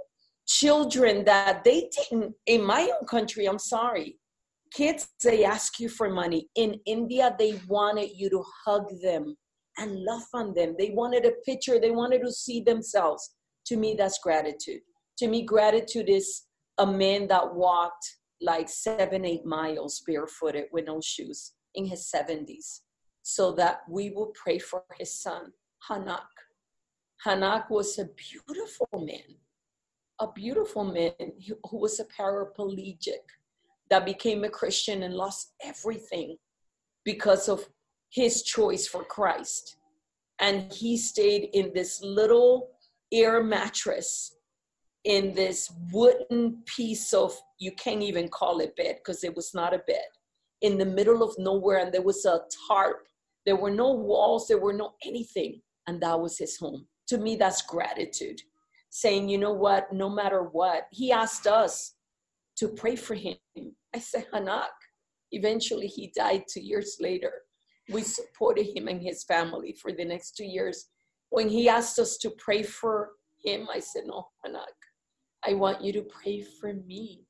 children 0.47 1.25
that 1.25 1.63
they 1.65 1.89
didn't 1.97 2.35
in 2.47 2.65
my 2.65 2.91
own 2.95 3.07
country 3.07 3.47
i'm 3.47 3.61
sorry 3.61 4.19
kids 4.75 5.09
they 5.23 5.45
ask 5.45 5.79
you 5.79 5.89
for 5.89 6.09
money. 6.09 6.49
In 6.57 6.81
india 6.87 7.35
they 7.39 7.61
wanted 7.69 8.11
you 8.15 8.31
to 8.31 8.43
hug 8.65 8.87
them 9.03 9.37
and 9.79 10.03
love 10.03 10.23
on 10.35 10.53
them. 10.55 10.75
They 10.79 10.91
wanted 10.91 11.25
a 11.25 11.33
picture. 11.47 11.81
They 11.81 11.91
wanted 11.91 12.23
to 12.23 12.33
see 12.33 12.61
themselves. 12.61 13.31
To 13.67 13.77
me 13.77 13.95
that's 13.97 14.19
gratitude. 14.19 14.81
To 15.19 15.29
me 15.29 15.45
gratitude 15.45 16.09
is 16.09 16.43
a 16.79 16.87
man 16.87 17.29
that 17.29 17.55
walked 17.55 18.07
like 18.41 18.69
seven 18.69 19.25
eight 19.25 19.47
miles 19.47 20.03
barefooted 20.07 20.65
with 20.73 20.87
no 20.87 21.01
shoes 21.01 21.53
in 21.75 21.87
his 21.87 22.11
70s 22.15 22.81
so 23.23 23.53
that 23.53 23.81
we 23.89 24.11
will 24.11 24.33
pray 24.35 24.59
for 24.59 24.83
his 24.99 25.15
son 25.23 25.53
hanak 25.89 26.33
hanak 27.27 27.71
was 27.71 27.99
a 27.99 28.09
beautiful 28.17 28.89
man 28.95 29.37
a 30.21 30.33
beautiful 30.33 30.85
man 30.85 31.13
who 31.69 31.79
was 31.79 31.99
a 31.99 32.05
paraplegic 32.05 33.25
that 33.91 34.07
became 34.07 34.45
a 34.45 34.49
Christian 34.49 35.03
and 35.03 35.15
lost 35.15 35.53
everything 35.63 36.37
because 37.05 37.49
of 37.49 37.69
his 38.11 38.43
choice 38.43 38.87
for 38.87 39.05
Christ. 39.05 39.77
And 40.39 40.73
he 40.73 40.97
stayed 40.97 41.51
in 41.53 41.73
this 41.75 42.01
little 42.03 42.71
air 43.13 43.43
mattress 43.43 44.37
in 45.05 45.35
this 45.35 45.73
wooden 45.93 46.63
piece 46.67 47.13
of, 47.13 47.37
you 47.59 47.73
can't 47.73 48.03
even 48.03 48.29
call 48.29 48.61
it 48.61 48.77
bed 48.77 48.97
because 48.99 49.25
it 49.25 49.35
was 49.35 49.53
not 49.53 49.75
a 49.75 49.79
bed, 49.79 50.07
in 50.61 50.79
the 50.79 50.87
middle 50.87 51.23
of 51.23 51.35
nowhere. 51.37 51.79
And 51.79 51.93
there 51.93 52.03
was 52.03 52.25
a 52.25 52.43
tarp. 52.69 53.09
There 53.45 53.57
were 53.57 53.71
no 53.71 53.91
walls, 53.91 54.47
there 54.47 54.61
were 54.61 54.73
no 54.73 54.95
anything. 55.05 55.61
And 55.87 56.01
that 56.03 56.21
was 56.21 56.39
his 56.39 56.57
home. 56.57 56.87
To 57.09 57.19
me, 57.19 57.37
that's 57.37 57.63
gratitude. 57.63 58.41
Saying, 58.91 59.29
you 59.29 59.39
know 59.39 59.53
what, 59.53 59.93
no 59.93 60.09
matter 60.09 60.43
what, 60.43 60.87
he 60.91 61.13
asked 61.13 61.47
us 61.47 61.95
to 62.57 62.69
pray 62.69 62.97
for 62.97 63.15
him 63.15 63.37
I 63.95 63.99
said, 63.99 64.27
Hanak. 64.33 64.69
Eventually, 65.33 65.87
he 65.87 66.13
died 66.15 66.45
two 66.49 66.61
years 66.61 66.97
later. 67.01 67.33
We 67.91 68.03
supported 68.03 68.67
him 68.75 68.89
and 68.89 69.03
his 69.03 69.25
family 69.25 69.75
for 69.81 69.93
the 69.93 70.05
next 70.05 70.37
two 70.37 70.45
years. 70.45 70.87
When 71.31 71.49
he 71.49 71.69
asked 71.69 71.99
us 71.99 72.17
to 72.19 72.31
pray 72.31 72.63
for 72.63 73.11
him, 73.43 73.69
I 73.73 73.81
said, 73.81 74.05
No, 74.07 74.29
Hanak, 74.47 74.77
I 75.47 75.55
want 75.55 75.83
you 75.83 75.93
to 75.95 76.03
pray 76.03 76.43
for 76.43 76.75
me. 76.75 77.23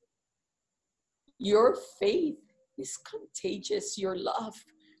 Your 1.39 1.77
faith 1.99 2.37
is 2.77 2.97
contagious, 2.97 3.97
your 3.97 4.17
love, 4.17 4.55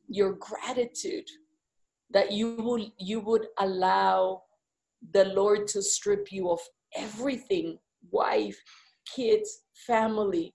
your 0.07 0.33
gratitude, 0.33 1.29
that 2.13 2.31
you 2.31 2.55
will 2.55 2.91
you 2.97 3.19
would 3.19 3.47
allow 3.59 4.43
the 5.11 5.25
Lord 5.25 5.67
to 5.67 5.81
strip 5.81 6.31
you 6.31 6.49
of 6.49 6.59
everything 6.95 7.77
wife, 8.11 8.59
kids, 9.15 9.63
family, 9.87 10.53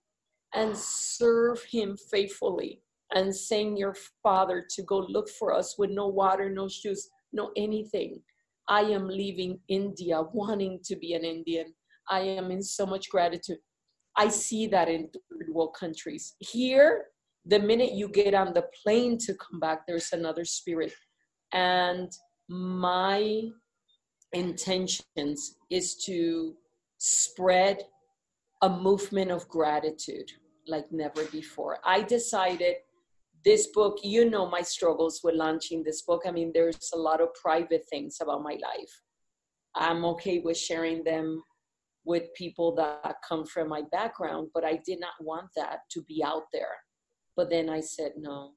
and 0.54 0.76
serve 0.76 1.62
him 1.64 1.96
faithfully 2.10 2.80
and 3.14 3.34
send 3.34 3.78
your 3.78 3.94
father 4.22 4.64
to 4.70 4.82
go 4.82 4.98
look 5.08 5.28
for 5.30 5.52
us 5.52 5.76
with 5.78 5.90
no 5.90 6.06
water, 6.06 6.50
no 6.50 6.68
shoes, 6.68 7.08
no 7.32 7.50
anything. 7.56 8.20
I 8.68 8.82
am 8.82 9.08
leaving 9.08 9.60
India 9.68 10.22
wanting 10.32 10.80
to 10.84 10.96
be 10.96 11.14
an 11.14 11.24
Indian. 11.24 11.74
I 12.10 12.20
am 12.20 12.50
in 12.50 12.62
so 12.62 12.84
much 12.86 13.08
gratitude. 13.08 13.58
I 14.16 14.28
see 14.28 14.66
that 14.68 14.88
in 14.88 15.08
third 15.08 15.48
world 15.50 15.74
countries. 15.78 16.34
Here, 16.38 17.06
the 17.46 17.58
minute 17.58 17.92
you 17.92 18.08
get 18.08 18.34
on 18.34 18.52
the 18.52 18.66
plane 18.82 19.16
to 19.18 19.34
come 19.34 19.60
back, 19.60 19.86
there's 19.86 20.12
another 20.12 20.44
spirit. 20.44 20.92
And 21.52 22.10
my 22.48 23.48
intentions 24.32 25.56
is 25.70 25.94
to 26.04 26.54
spread 26.98 27.82
a 28.62 28.68
movement 28.68 29.30
of 29.30 29.48
gratitude 29.48 30.30
like 30.66 30.90
never 30.90 31.24
before. 31.24 31.78
I 31.84 32.02
decided 32.02 32.76
this 33.44 33.68
book, 33.68 33.98
you 34.02 34.28
know, 34.28 34.48
my 34.50 34.62
struggles 34.62 35.20
with 35.22 35.34
launching 35.34 35.82
this 35.82 36.02
book. 36.02 36.22
I 36.26 36.30
mean, 36.30 36.50
there's 36.52 36.90
a 36.92 36.98
lot 36.98 37.20
of 37.20 37.28
private 37.34 37.84
things 37.88 38.18
about 38.20 38.42
my 38.42 38.58
life. 38.62 39.02
I'm 39.74 40.04
okay 40.06 40.40
with 40.40 40.56
sharing 40.56 41.04
them 41.04 41.42
with 42.04 42.34
people 42.34 42.74
that 42.74 43.16
come 43.26 43.46
from 43.46 43.68
my 43.68 43.82
background, 43.92 44.48
but 44.54 44.64
I 44.64 44.80
did 44.84 44.98
not 44.98 45.12
want 45.20 45.48
that 45.56 45.80
to 45.92 46.02
be 46.02 46.22
out 46.24 46.44
there. 46.52 46.76
But 47.36 47.50
then 47.50 47.68
I 47.68 47.80
said, 47.80 48.12
no, 48.16 48.52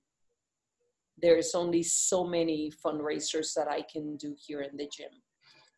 there's 1.22 1.56
only 1.56 1.84
so 1.84 2.26
many 2.26 2.72
fundraisers 2.84 3.54
that 3.56 3.68
I 3.68 3.84
can 3.92 4.18
do 4.18 4.36
here 4.46 4.62
in 4.62 4.78
the 4.78 4.90
gym. 4.96 5.12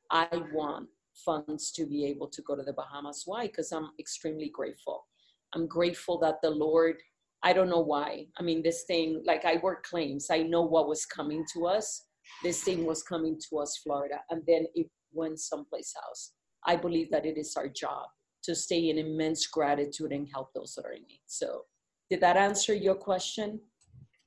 I 0.10 0.28
want 0.54 0.88
funds 1.26 1.72
to 1.74 1.86
be 1.86 2.06
able 2.06 2.28
to 2.30 2.42
go 2.42 2.56
to 2.56 2.64
the 2.64 2.74
Bahamas. 2.74 3.24
Why? 3.26 3.48
Because 3.48 3.72
I'm 3.72 3.90
extremely 4.00 4.50
grateful. 4.54 5.06
I'm 5.54 5.68
grateful 5.68 6.20
that 6.20 6.42
the 6.42 6.50
Lord, 6.50 6.96
I 7.44 7.54
don't 7.54 7.70
know 7.70 7.82
why. 7.82 8.26
I 8.38 8.44
mean, 8.44 8.64
this 8.64 8.84
thing, 8.84 9.24
like 9.26 9.46
I 9.46 9.58
work 9.58 9.84
claims, 9.84 10.28
I 10.32 10.44
know 10.44 10.62
what 10.62 10.88
was 10.88 11.06
coming 11.06 11.46
to 11.54 11.68
us. 11.68 12.06
This 12.42 12.64
thing 12.64 12.86
was 12.86 13.04
coming 13.04 13.40
to 13.50 13.60
us, 13.60 13.80
Florida, 13.84 14.22
and 14.30 14.42
then 14.48 14.66
it 14.76 14.88
went 15.12 15.40
someplace 15.40 15.94
else. 16.08 16.34
I 16.66 16.76
believe 16.76 17.12
that 17.12 17.26
it 17.26 17.38
is 17.38 17.56
our 17.58 17.68
job 17.68 18.08
to 18.44 18.56
stay 18.56 18.90
in 18.90 18.98
immense 18.98 19.48
gratitude 19.48 20.12
and 20.12 20.28
help 20.34 20.50
those 20.54 20.74
that 20.76 20.86
are 20.86 20.94
in 20.94 21.04
need. 21.08 21.22
So, 21.26 21.62
did 22.10 22.22
that 22.22 22.38
answer 22.38 22.74
your 22.74 22.96
question? 22.96 23.60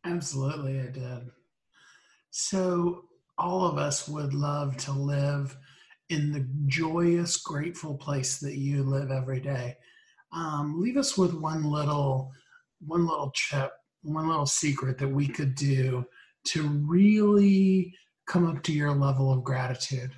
Absolutely, 0.06 0.76
it 0.76 0.92
did. 0.92 1.30
So, 2.30 3.04
all 3.38 3.66
of 3.66 3.76
us 3.76 4.08
would 4.08 4.32
love 4.34 4.76
to 4.78 4.92
live 4.92 5.56
in 6.08 6.32
the 6.32 6.46
joyous, 6.66 7.36
grateful 7.38 7.96
place 7.96 8.38
that 8.38 8.56
you 8.56 8.82
live 8.82 9.10
every 9.10 9.40
day. 9.40 9.76
Um, 10.32 10.80
leave 10.80 10.96
us 10.96 11.18
with 11.18 11.34
one 11.34 11.64
little, 11.64 12.30
one 12.80 13.06
little 13.06 13.32
tip, 13.50 13.72
one 14.02 14.28
little 14.28 14.46
secret 14.46 14.98
that 14.98 15.08
we 15.08 15.26
could 15.26 15.54
do 15.54 16.04
to 16.46 16.62
really 16.68 17.92
come 18.26 18.46
up 18.46 18.62
to 18.62 18.72
your 18.72 18.94
level 18.94 19.32
of 19.32 19.44
gratitude. 19.44 20.12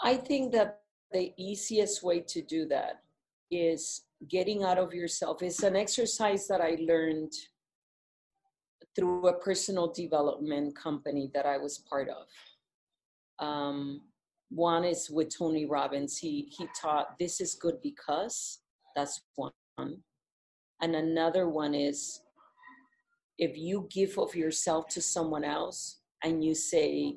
I 0.00 0.16
think 0.16 0.52
that 0.52 0.80
the 1.12 1.32
easiest 1.38 2.02
way 2.02 2.20
to 2.20 2.42
do 2.42 2.66
that 2.68 3.02
is 3.50 4.02
getting 4.28 4.64
out 4.64 4.78
of 4.78 4.92
yourself. 4.92 5.42
It's 5.42 5.62
an 5.62 5.76
exercise 5.76 6.48
that 6.48 6.60
I 6.60 6.76
learned 6.80 7.32
through 8.94 9.26
a 9.26 9.38
personal 9.40 9.92
development 9.92 10.76
company 10.76 11.30
that 11.34 11.46
I 11.46 11.58
was 11.58 11.78
part 11.78 12.08
of. 12.08 12.26
Um, 13.44 14.02
one 14.50 14.84
is 14.84 15.08
with 15.10 15.36
Tony 15.36 15.64
Robbins. 15.64 16.18
He 16.18 16.52
he 16.56 16.66
taught 16.78 17.18
this 17.18 17.40
is 17.40 17.54
good 17.54 17.80
because 17.82 18.60
that's 18.94 19.22
one, 19.36 19.52
and 19.78 20.94
another 20.94 21.48
one 21.48 21.74
is 21.74 22.20
if 23.38 23.56
you 23.56 23.88
give 23.90 24.18
of 24.18 24.34
yourself 24.36 24.88
to 24.88 25.00
someone 25.00 25.44
else 25.44 26.00
and 26.22 26.44
you 26.44 26.54
say, 26.54 27.16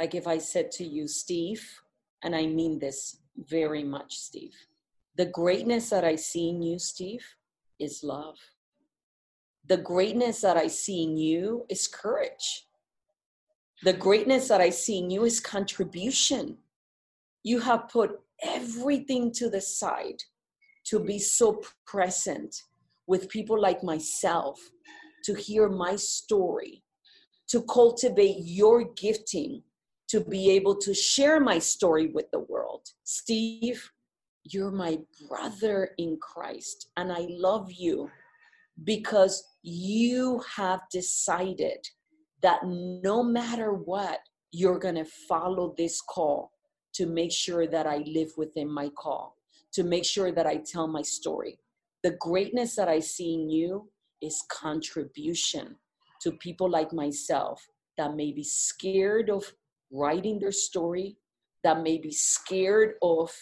like 0.00 0.14
if 0.14 0.26
I 0.26 0.38
said 0.38 0.72
to 0.72 0.84
you, 0.84 1.06
Steve, 1.06 1.64
and 2.22 2.34
I 2.34 2.46
mean 2.46 2.80
this 2.80 3.18
very 3.36 3.84
much, 3.84 4.16
Steve, 4.16 4.54
the 5.16 5.26
greatness 5.26 5.90
that 5.90 6.04
I 6.04 6.16
see 6.16 6.48
in 6.48 6.62
you, 6.62 6.78
Steve, 6.80 7.24
is 7.78 8.02
love 8.02 8.36
the 9.66 9.76
greatness 9.78 10.40
that 10.42 10.56
I 10.56 10.66
see 10.66 11.04
in 11.04 11.16
you 11.16 11.64
is 11.68 11.88
courage. 11.88 12.66
The 13.82 13.92
greatness 13.92 14.48
that 14.48 14.60
I 14.60 14.70
see 14.70 14.98
in 14.98 15.10
you 15.10 15.24
is 15.24 15.40
contribution. 15.40 16.58
You 17.42 17.60
have 17.60 17.88
put 17.88 18.20
everything 18.42 19.32
to 19.32 19.48
the 19.48 19.60
side 19.60 20.22
to 20.86 21.00
be 21.00 21.18
so 21.18 21.62
present 21.86 22.54
with 23.06 23.28
people 23.28 23.60
like 23.60 23.82
myself, 23.82 24.60
to 25.24 25.34
hear 25.34 25.68
my 25.68 25.96
story, 25.96 26.82
to 27.48 27.62
cultivate 27.62 28.36
your 28.40 28.84
gifting, 28.94 29.62
to 30.08 30.20
be 30.20 30.50
able 30.50 30.76
to 30.76 30.92
share 30.92 31.40
my 31.40 31.58
story 31.58 32.08
with 32.08 32.30
the 32.32 32.40
world. 32.40 32.86
Steve, 33.04 33.90
you're 34.44 34.70
my 34.70 34.98
brother 35.26 35.90
in 35.96 36.18
Christ, 36.20 36.90
and 36.98 37.10
I 37.10 37.26
love 37.30 37.72
you 37.72 38.10
because 38.82 39.44
you 39.62 40.42
have 40.56 40.80
decided 40.90 41.86
that 42.42 42.60
no 42.64 43.22
matter 43.22 43.72
what, 43.72 44.18
you're 44.52 44.78
going 44.78 44.96
to 44.96 45.04
follow 45.04 45.74
this 45.76 46.00
call 46.00 46.50
to 46.94 47.06
make 47.06 47.32
sure 47.32 47.66
that 47.66 47.86
I 47.86 47.98
live 48.06 48.32
within 48.36 48.70
my 48.70 48.88
call, 48.90 49.36
to 49.72 49.82
make 49.82 50.04
sure 50.04 50.32
that 50.32 50.46
I 50.46 50.56
tell 50.58 50.86
my 50.86 51.02
story. 51.02 51.58
The 52.02 52.16
greatness 52.20 52.76
that 52.76 52.88
I 52.88 53.00
see 53.00 53.34
in 53.34 53.48
you 53.48 53.90
is 54.20 54.44
contribution 54.50 55.76
to 56.22 56.32
people 56.32 56.70
like 56.70 56.92
myself 56.92 57.66
that 57.96 58.14
may 58.14 58.32
be 58.32 58.44
scared 58.44 59.30
of 59.30 59.44
writing 59.90 60.38
their 60.38 60.52
story, 60.52 61.16
that 61.62 61.82
may 61.82 61.98
be 61.98 62.10
scared 62.10 62.94
of, 63.02 63.32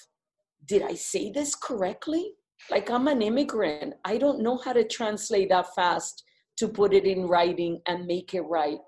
did 0.66 0.82
I 0.82 0.94
say 0.94 1.30
this 1.30 1.54
correctly? 1.54 2.34
Like 2.70 2.90
I'm 2.90 3.08
an 3.08 3.22
immigrant. 3.22 3.94
I 4.04 4.18
don't 4.18 4.42
know 4.42 4.56
how 4.56 4.72
to 4.72 4.84
translate 4.84 5.48
that 5.50 5.74
fast 5.74 6.24
to 6.58 6.68
put 6.68 6.94
it 6.94 7.04
in 7.04 7.26
writing 7.26 7.80
and 7.86 8.06
make 8.06 8.34
it 8.34 8.42
right. 8.42 8.78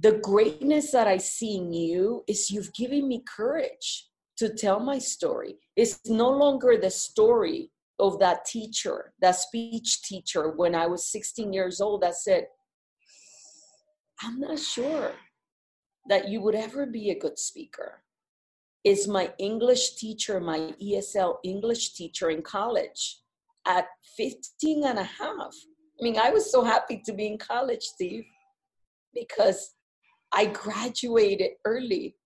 The 0.00 0.12
greatness 0.12 0.92
that 0.92 1.08
I 1.08 1.16
see 1.16 1.56
in 1.56 1.72
you 1.72 2.22
is 2.28 2.50
you've 2.50 2.72
given 2.72 3.08
me 3.08 3.22
courage 3.36 4.06
to 4.38 4.54
tell 4.54 4.78
my 4.78 4.98
story. 4.98 5.56
It's 5.76 6.00
no 6.06 6.30
longer 6.30 6.78
the 6.78 6.90
story 6.90 7.70
of 7.98 8.20
that 8.20 8.44
teacher, 8.44 9.12
that 9.20 9.34
speech 9.34 10.02
teacher 10.02 10.50
when 10.50 10.74
I 10.74 10.86
was 10.86 11.10
16 11.10 11.52
years 11.52 11.80
old 11.80 12.02
that 12.02 12.14
said, 12.14 12.46
I'm 14.22 14.38
not 14.38 14.58
sure 14.58 15.12
that 16.08 16.28
you 16.28 16.40
would 16.40 16.54
ever 16.54 16.86
be 16.86 17.10
a 17.10 17.18
good 17.18 17.38
speaker 17.38 18.02
is 18.84 19.08
my 19.08 19.32
English 19.38 19.96
teacher, 19.96 20.40
my 20.40 20.72
ESL 20.82 21.36
English 21.44 21.94
teacher 21.94 22.30
in 22.30 22.42
college 22.42 23.18
at 23.66 23.86
15 24.16 24.84
and 24.84 24.98
a 24.98 25.04
half. 25.04 25.54
I 26.00 26.02
mean, 26.02 26.18
I 26.18 26.30
was 26.30 26.50
so 26.50 26.62
happy 26.62 27.02
to 27.04 27.12
be 27.12 27.26
in 27.26 27.38
college, 27.38 27.82
Steve, 27.82 28.24
because 29.12 29.74
I 30.32 30.46
graduated 30.46 31.52
early. 31.64 32.16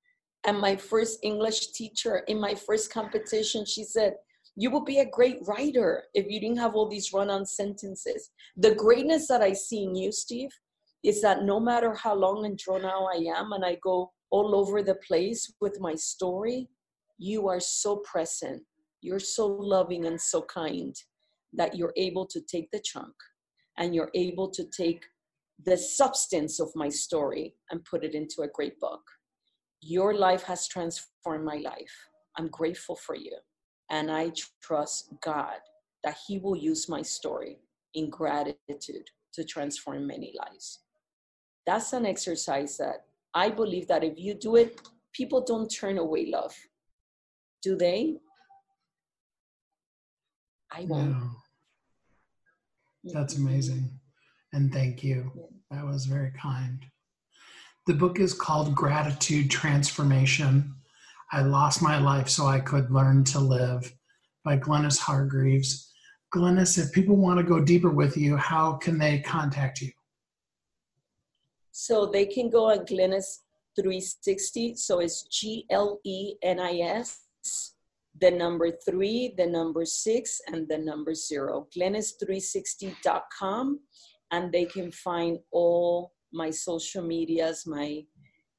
And 0.45 0.59
my 0.59 0.77
first 0.77 1.21
English 1.23 1.69
teacher 1.69 2.19
in 2.29 2.41
my 2.41 2.55
first 2.55 2.93
competition, 2.93 3.65
she 3.65 3.85
said, 3.85 4.15
You 4.57 4.71
will 4.71 4.85
be 4.85 4.99
a 4.99 5.11
great 5.11 5.39
writer 5.47 6.05
if 6.15 6.27
you 6.29 6.41
didn't 6.41 6.59
have 6.59 6.75
all 6.75 6.89
these 6.89 7.13
run 7.13 7.31
on 7.31 7.47
sentences. 7.47 8.31
The 8.57 8.75
greatness 8.75 9.29
that 9.29 9.41
I 9.41 9.53
see 9.53 9.85
in 9.85 9.95
you, 9.95 10.13
Steve, 10.13 10.51
is 11.05 11.23
that 11.23 11.45
no 11.45 11.59
matter 11.59 11.95
how 11.95 12.15
long 12.15 12.45
and 12.45 12.59
drawn 12.59 12.85
out 12.85 13.09
I 13.15 13.25
am, 13.37 13.53
and 13.53 13.65
I 13.65 13.77
go 13.83 14.13
all 14.33 14.57
over 14.57 14.83
the 14.83 14.97
place 14.97 15.53
with 15.61 15.79
my 15.79 15.95
story, 15.95 16.69
you 17.19 17.49
are 17.49 17.61
so 17.61 17.97
present. 17.99 18.63
You're 19.03 19.21
so 19.21 19.47
loving 19.47 20.07
and 20.07 20.21
so 20.21 20.43
kind 20.43 20.97
that 21.53 21.77
you're 21.77 21.93
able 21.97 22.27
to 22.27 22.41
take 22.41 22.71
the 22.73 22.81
chunk 22.81 23.13
and 23.79 23.95
you're 23.95 24.11
able 24.15 24.51
to 24.51 24.65
take 24.77 25.05
the 25.65 25.77
substance 25.77 26.59
of 26.61 26.71
my 26.75 26.89
story 26.89 27.55
and 27.71 27.85
put 27.85 28.05
it 28.05 28.15
into 28.15 28.43
a 28.43 28.49
great 28.49 28.81
book. 28.81 29.03
Your 29.83 30.15
life 30.15 30.43
has 30.45 30.67
transformed 30.67 31.45
my 31.45 31.57
life. 31.57 31.95
I'm 32.39 32.49
grateful 32.49 32.97
for 32.97 33.15
you. 33.15 33.37
And 33.91 34.11
I 34.11 34.33
trust 34.63 35.13
God 35.23 35.61
that 36.05 36.17
He 36.27 36.39
will 36.39 36.57
use 36.57 36.89
my 36.89 37.03
story 37.03 37.59
in 37.95 38.09
gratitude 38.09 39.11
to 39.35 39.45
transform 39.45 40.07
many 40.07 40.35
lives. 40.39 40.81
That's 41.67 41.93
an 41.93 42.07
exercise 42.07 42.79
that 42.79 43.05
I 43.35 43.49
believe 43.49 43.89
that 43.89 44.05
if 44.05 44.19
you 44.19 44.35
do 44.35 44.57
it, 44.57 44.81
people 45.13 45.43
don't 45.43 45.69
turn 45.69 45.99
away 45.99 46.27
love. 46.27 46.55
Do 47.63 47.77
they? 47.77 48.17
I 50.71 50.85
won't. 50.85 51.11
No. 51.11 51.31
That's 53.13 53.37
amazing. 53.37 53.91
And 54.53 54.73
thank 54.73 55.03
you. 55.03 55.31
That 55.71 55.85
was 55.85 56.07
very 56.07 56.33
kind. 56.33 56.85
The 57.87 57.95
book 57.95 58.21
is 58.21 58.35
called 58.35 58.75
Gratitude 58.75 59.51
Transformation. 59.51 60.75
I 61.33 61.43
lost 61.43 61.83
my 61.83 61.99
life 61.99 62.29
so 62.29 62.47
I 62.47 62.61
could 62.61 62.91
learn 62.91 63.25
to 63.25 63.41
live 63.41 63.93
by 64.45 64.59
Glenis 64.59 64.99
Hargreaves. 64.99 65.91
Glenis, 66.35 66.79
if 66.79 66.93
people 66.93 67.17
want 67.17 67.39
to 67.39 67.45
go 67.45 67.61
deeper 67.61 67.91
with 67.91 68.17
you, 68.17 68.37
how 68.37 68.75
can 68.75 68.99
they 68.99 69.21
contact 69.21 69.81
you? 69.81 69.91
So 71.73 72.07
they 72.07 72.27
can 72.27 72.51
go 72.51 72.71
on 72.71 72.87
Glenis 72.87 73.41
360. 73.77 74.77
So 74.77 75.01
it's 75.01 75.25
G 75.25 75.67
L 75.71 75.99
E 76.05 76.35
N 76.43 76.61
I 76.61 76.79
S, 76.81 77.23
the 78.21 78.31
number 78.31 78.71
three, 78.71 79.35
the 79.37 79.47
number 79.47 79.87
six, 79.87 80.41
and 80.47 80.69
the 80.69 80.79
number 80.79 81.15
zero. 81.15 81.67
Glenis360.com. 81.77 83.81
And 84.31 84.53
they 84.53 84.67
can 84.67 84.93
find 84.93 85.39
all 85.51 86.13
my 86.33 86.51
social 86.51 87.03
medias, 87.03 87.67
my 87.67 88.05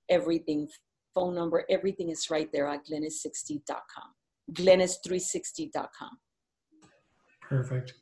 everything, 0.09 0.67
phone 1.13 1.35
number, 1.35 1.63
everything 1.69 2.09
is 2.09 2.29
right 2.29 2.51
there 2.51 2.67
at 2.67 2.85
glenis60.com. 2.85 4.09
Glenis360.com. 4.51 6.09
Perfect. 7.41 7.93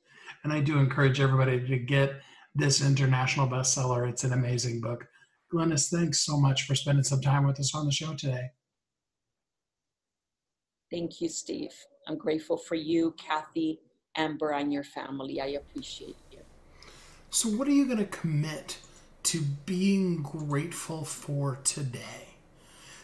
And 0.44 0.52
I 0.52 0.60
do 0.60 0.80
encourage 0.80 1.22
everybody 1.22 1.64
to 1.68 1.78
get 1.78 2.20
this 2.56 2.86
international 2.86 3.48
bestseller. 3.48 4.10
It's 4.10 4.24
an 4.24 4.34
amazing 4.34 4.82
book. 4.82 5.08
Glenis, 5.54 5.90
thanks 5.90 6.26
so 6.26 6.40
much 6.40 6.64
for 6.64 6.76
spending 6.76 7.04
some 7.04 7.22
time 7.22 7.46
with 7.46 7.60
us 7.60 7.76
on 7.76 7.86
the 7.86 7.92
show 7.92 8.14
today. 8.14 8.52
Thank 10.90 11.22
you, 11.22 11.30
Steve. 11.30 11.74
I'm 12.08 12.18
grateful 12.18 12.58
for 12.58 12.76
you, 12.76 13.16
Kathy, 13.18 13.80
Amber, 14.16 14.52
and 14.52 14.74
your 14.74 14.84
family. 14.84 15.40
I 15.40 15.48
appreciate 15.48 16.18
you. 16.32 16.40
So, 17.30 17.50
what 17.50 17.68
are 17.68 17.72
you 17.72 17.86
going 17.86 17.98
to 17.98 18.06
commit 18.06 18.80
to 19.24 19.42
being 19.66 20.22
grateful 20.22 21.06
for 21.06 21.60
today? 21.64 22.28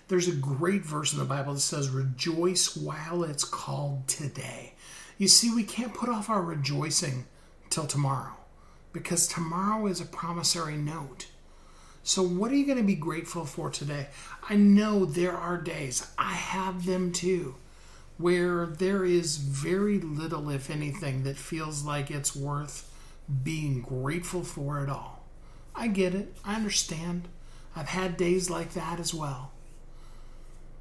There's 0.10 0.28
a 0.28 0.34
great 0.34 0.86
verse 0.86 1.14
in 1.14 1.20
the 1.20 1.26
Bible 1.26 1.54
that 1.54 1.60
says, 1.60 1.89
Rejoice 1.89 2.76
while 2.76 3.24
it's 3.24 3.43
called 3.43 4.08
today. 4.08 4.74
You 5.18 5.28
see, 5.28 5.54
we 5.54 5.64
can't 5.64 5.93
put 5.93 6.10
off 6.10 6.30
our 6.30 6.41
rejoicing 6.41 7.26
till 7.70 7.88
tomorrow 7.88 8.37
because 8.98 9.28
tomorrow 9.28 9.86
is 9.86 10.02
a 10.02 10.06
promissory 10.06 10.76
note. 10.76 11.28
So, 12.02 12.24
what 12.24 12.52
are 12.52 12.56
you 12.56 12.66
going 12.66 12.80
to 12.80 12.84
be 12.84 12.95
grateful 12.95 13.45
for 13.45 13.70
today? 13.70 14.08
I 14.50 14.56
know 14.56 15.06
there 15.06 15.36
are 15.38 15.58
days, 15.58 16.10
I 16.18 16.34
have 16.34 16.86
them 16.86 17.12
too, 17.12 17.56
where 18.18 18.66
there 18.66 19.06
is 19.06 19.38
very 19.38 20.00
little, 20.00 20.50
if 20.50 20.72
anything, 20.72 21.24
that 21.24 21.38
feels 21.38 21.84
like 21.84 22.10
it's 22.10 22.36
worth 22.36 22.91
being 23.43 23.82
grateful 23.82 24.43
for 24.43 24.80
at 24.80 24.89
all. 24.89 25.26
I 25.76 25.88
get 25.88 26.16
it, 26.16 26.36
I 26.43 26.56
understand. 26.56 27.28
I've 27.76 27.89
had 27.89 28.18
days 28.18 28.50
like 28.50 28.74
that 28.74 29.00
as 29.00 29.14
well. 29.14 29.52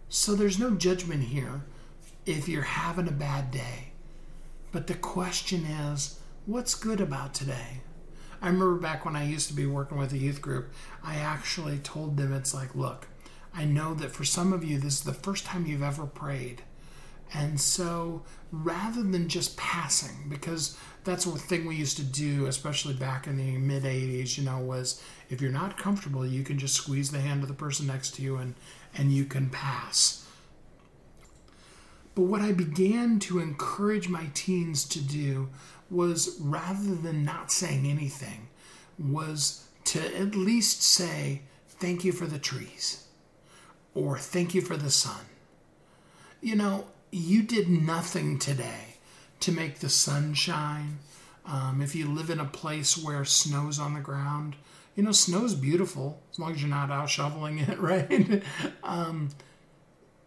So, 0.08 0.34
there's 0.34 0.58
no 0.58 0.70
judgment 0.70 1.24
here 1.24 1.62
if 2.24 2.48
you're 2.48 2.62
having 2.62 3.08
a 3.08 3.12
bad 3.12 3.50
day. 3.50 3.90
But 4.72 4.86
the 4.86 4.94
question 4.94 5.64
is, 5.64 6.18
what's 6.46 6.74
good 6.74 7.00
about 7.00 7.34
today? 7.34 7.82
I 8.40 8.46
remember 8.46 8.76
back 8.76 9.04
when 9.04 9.16
I 9.16 9.24
used 9.24 9.48
to 9.48 9.54
be 9.54 9.66
working 9.66 9.98
with 9.98 10.12
a 10.12 10.18
youth 10.18 10.42
group, 10.42 10.72
I 11.02 11.16
actually 11.16 11.78
told 11.78 12.16
them, 12.16 12.32
it's 12.32 12.54
like, 12.54 12.74
look, 12.74 13.08
I 13.54 13.64
know 13.64 13.94
that 13.94 14.12
for 14.12 14.24
some 14.24 14.52
of 14.52 14.64
you, 14.64 14.78
this 14.78 14.94
is 14.94 15.04
the 15.04 15.14
first 15.14 15.44
time 15.44 15.66
you've 15.66 15.82
ever 15.82 16.06
prayed. 16.06 16.62
And 17.34 17.60
so 17.60 18.22
rather 18.52 19.02
than 19.02 19.28
just 19.28 19.56
passing, 19.56 20.28
because 20.28 20.76
that's 21.04 21.26
one 21.26 21.38
thing 21.38 21.66
we 21.66 21.74
used 21.74 21.96
to 21.96 22.04
do, 22.04 22.46
especially 22.46 22.94
back 22.94 23.26
in 23.26 23.36
the 23.36 23.58
mid 23.58 23.82
80s, 23.82 24.38
you 24.38 24.44
know, 24.44 24.58
was 24.58 25.02
if 25.28 25.40
you're 25.40 25.50
not 25.50 25.78
comfortable, 25.78 26.26
you 26.26 26.44
can 26.44 26.58
just 26.58 26.74
squeeze 26.74 27.10
the 27.10 27.20
hand 27.20 27.42
of 27.42 27.48
the 27.48 27.54
person 27.54 27.86
next 27.86 28.14
to 28.16 28.22
you 28.22 28.36
and, 28.36 28.54
and 28.96 29.12
you 29.12 29.24
can 29.24 29.50
pass. 29.50 30.26
But 32.14 32.22
what 32.22 32.40
I 32.40 32.52
began 32.52 33.18
to 33.20 33.40
encourage 33.40 34.08
my 34.08 34.30
teens 34.32 34.84
to 34.88 35.00
do 35.00 35.50
was 35.90 36.38
rather 36.40 36.94
than 36.94 37.24
not 37.24 37.52
saying 37.52 37.86
anything, 37.86 38.48
was 38.98 39.66
to 39.84 40.00
at 40.16 40.34
least 40.34 40.82
say, 40.82 41.42
Thank 41.78 42.04
you 42.04 42.12
for 42.12 42.26
the 42.26 42.38
trees, 42.38 43.06
or 43.94 44.18
Thank 44.18 44.54
you 44.54 44.62
for 44.62 44.76
the 44.76 44.90
sun. 44.90 45.26
You 46.40 46.56
know, 46.56 46.86
you 47.10 47.42
did 47.42 47.68
nothing 47.68 48.38
today 48.38 48.96
to 49.40 49.52
make 49.52 49.78
the 49.78 49.88
sun 49.88 50.34
shine. 50.34 50.98
Um, 51.44 51.80
if 51.80 51.94
you 51.94 52.08
live 52.08 52.30
in 52.30 52.40
a 52.40 52.44
place 52.44 52.96
where 52.96 53.24
snow's 53.24 53.78
on 53.78 53.94
the 53.94 54.00
ground, 54.00 54.56
you 54.96 55.02
know, 55.02 55.12
snow's 55.12 55.54
beautiful 55.54 56.20
as 56.32 56.38
long 56.38 56.52
as 56.52 56.60
you're 56.62 56.70
not 56.70 56.90
out 56.90 57.10
shoveling 57.10 57.58
it, 57.58 57.78
right? 57.78 58.42
um, 58.82 59.30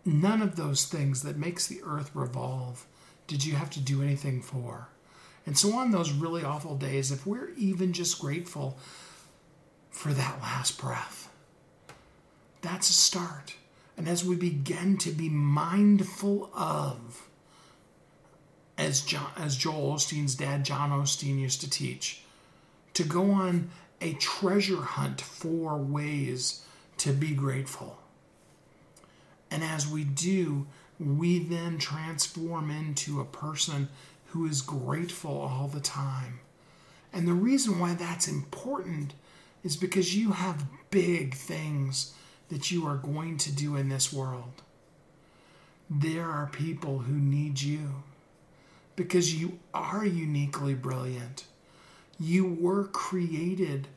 none 0.05 0.41
of 0.41 0.55
those 0.55 0.85
things 0.85 1.23
that 1.23 1.37
makes 1.37 1.67
the 1.67 1.81
earth 1.83 2.11
revolve 2.13 2.85
did 3.27 3.45
you 3.45 3.55
have 3.55 3.69
to 3.71 3.79
do 3.79 4.01
anything 4.01 4.41
for. 4.41 4.89
And 5.49 5.57
so, 5.57 5.73
on 5.73 5.89
those 5.89 6.11
really 6.11 6.43
awful 6.43 6.75
days, 6.75 7.11
if 7.11 7.25
we're 7.25 7.49
even 7.57 7.91
just 7.91 8.21
grateful 8.21 8.77
for 9.89 10.13
that 10.13 10.39
last 10.43 10.79
breath, 10.79 11.27
that's 12.61 12.91
a 12.91 12.93
start. 12.93 13.55
And 13.97 14.07
as 14.07 14.23
we 14.23 14.35
begin 14.35 14.99
to 14.99 15.09
be 15.09 15.27
mindful 15.27 16.51
of, 16.53 17.27
as, 18.77 19.01
John, 19.01 19.31
as 19.37 19.57
Joel 19.57 19.95
Osteen's 19.95 20.35
dad, 20.35 20.65
John 20.65 20.91
Osteen, 20.91 21.39
used 21.39 21.61
to 21.61 21.69
teach, 21.69 22.21
to 22.93 23.03
go 23.03 23.31
on 23.31 23.71
a 24.01 24.13
treasure 24.13 24.83
hunt 24.83 25.19
for 25.19 25.77
ways 25.77 26.63
to 26.97 27.11
be 27.11 27.31
grateful. 27.31 27.97
And 29.49 29.63
as 29.63 29.87
we 29.87 30.03
do, 30.03 30.67
we 30.99 31.39
then 31.39 31.79
transform 31.79 32.69
into 32.69 33.19
a 33.19 33.25
person 33.25 33.89
who 34.29 34.45
is 34.45 34.61
grateful 34.61 35.41
all 35.41 35.67
the 35.67 35.79
time. 35.79 36.39
And 37.11 37.27
the 37.27 37.33
reason 37.33 37.79
why 37.79 37.93
that's 37.93 38.27
important 38.27 39.13
is 39.63 39.75
because 39.75 40.15
you 40.15 40.31
have 40.31 40.65
big 40.91 41.33
things 41.33 42.13
that 42.49 42.71
you 42.71 42.85
are 42.87 42.97
going 42.97 43.37
to 43.37 43.51
do 43.51 43.75
in 43.75 43.89
this 43.89 44.13
world. 44.13 44.61
There 45.89 46.29
are 46.29 46.49
people 46.51 46.99
who 46.99 47.13
need 47.13 47.61
you 47.61 48.03
because 48.95 49.33
you 49.33 49.59
are 49.73 50.05
uniquely 50.05 50.75
brilliant. 50.75 51.45
You 52.19 52.45
were 52.45 52.85
created 52.85 53.87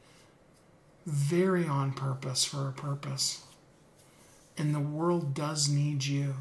very 1.05 1.67
on 1.67 1.93
purpose 1.93 2.45
for 2.45 2.69
a 2.69 2.73
purpose. 2.73 3.43
And 4.57 4.75
the 4.75 4.81
world 4.81 5.35
does 5.35 5.69
need 5.69 6.05
you. 6.05 6.35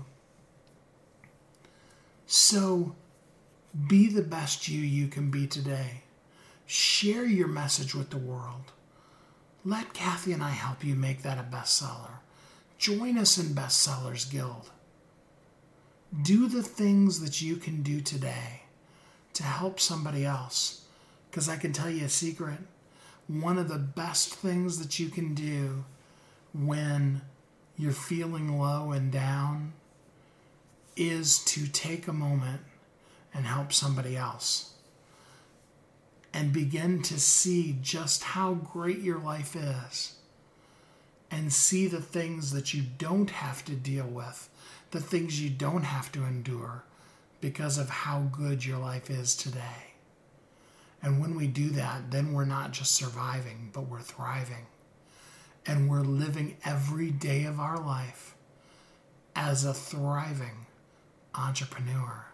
So, 2.28 2.96
be 3.88 4.08
the 4.08 4.22
best 4.22 4.68
you 4.68 4.82
you 4.82 5.08
can 5.08 5.32
be 5.32 5.48
today. 5.48 6.04
Share 6.66 7.26
your 7.26 7.48
message 7.48 7.96
with 7.96 8.10
the 8.10 8.18
world. 8.18 8.72
Let 9.64 9.94
Kathy 9.94 10.34
and 10.34 10.44
I 10.44 10.50
help 10.50 10.84
you 10.84 10.96
make 10.96 11.22
that 11.22 11.38
a 11.38 11.44
bestseller. 11.44 12.20
Join 12.78 13.18
us 13.18 13.38
in 13.38 13.54
Bestsellers 13.54 14.30
Guild. 14.30 14.72
Do 16.24 16.48
the 16.48 16.64
things 16.64 17.20
that 17.22 17.42
you 17.42 17.58
can 17.58 17.84
do 17.84 18.02
today 18.02 18.64
to 19.34 19.44
help 19.44 19.80
somebody 19.80 20.26
else. 20.26 20.86
Because 21.30 21.48
I 21.48 21.58
can 21.58 21.74
tell 21.74 21.90
you 21.90 22.06
a 22.06 22.10
secret 22.10 22.58
one 23.28 23.58
of 23.58 23.70
the 23.70 23.78
best 23.78 24.34
things 24.34 24.80
that 24.80 25.00
you 25.00 25.08
can 25.10 25.34
do 25.34 25.86
when 26.54 27.22
you're 27.78 27.94
feeling 27.94 28.60
low 28.60 28.92
and 28.92 29.12
down 29.12 29.74
is 30.98 31.40
to 31.46 31.68
take 31.68 32.08
a 32.08 32.14
moment 32.14 32.62
and 33.34 33.46
help 33.46 33.74
somebody 33.74 34.18
else. 34.18 34.74
And 36.34 36.54
begin 36.54 37.02
to 37.04 37.20
see 37.20 37.78
just 37.82 38.24
how 38.24 38.54
great 38.54 39.00
your 39.00 39.20
life 39.20 39.56
is. 39.56 40.16
And 41.30 41.52
see 41.52 41.88
the 41.88 42.02
things 42.02 42.52
that 42.52 42.74
you 42.74 42.84
don't 42.98 43.30
have 43.30 43.64
to 43.66 43.72
deal 43.72 44.06
with, 44.06 44.50
the 44.92 45.00
things 45.00 45.42
you 45.42 45.50
don't 45.50 45.84
have 45.84 46.12
to 46.12 46.24
endure 46.24 46.84
because 47.40 47.78
of 47.78 47.90
how 47.90 48.22
good 48.32 48.66
your 48.66 48.78
life 48.78 49.10
is 49.10 49.36
today. 49.36 49.94
And 51.02 51.20
when 51.20 51.36
we 51.36 51.48
do 51.48 51.70
that, 51.72 52.12
then 52.12 52.34
we're 52.34 52.46
not 52.46 52.72
just 52.72 52.94
surviving, 52.94 53.72
but 53.74 53.88
we're 53.88 54.02
thriving. 54.02 54.68
And 55.66 55.90
we're 55.90 56.02
living 56.02 56.58
every 56.64 57.10
day 57.10 57.46
of 57.46 57.60
our 57.60 57.80
life 57.80 58.36
as 59.36 59.66
a 59.66 59.74
thriving 59.74 60.68
entrepreneur. 61.34 62.26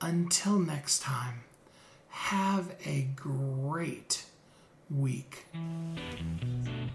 Until 0.00 0.58
next 0.58 1.00
time, 1.00 1.44
have 2.08 2.74
a 2.84 3.08
great 3.16 4.24
week. 4.90 5.46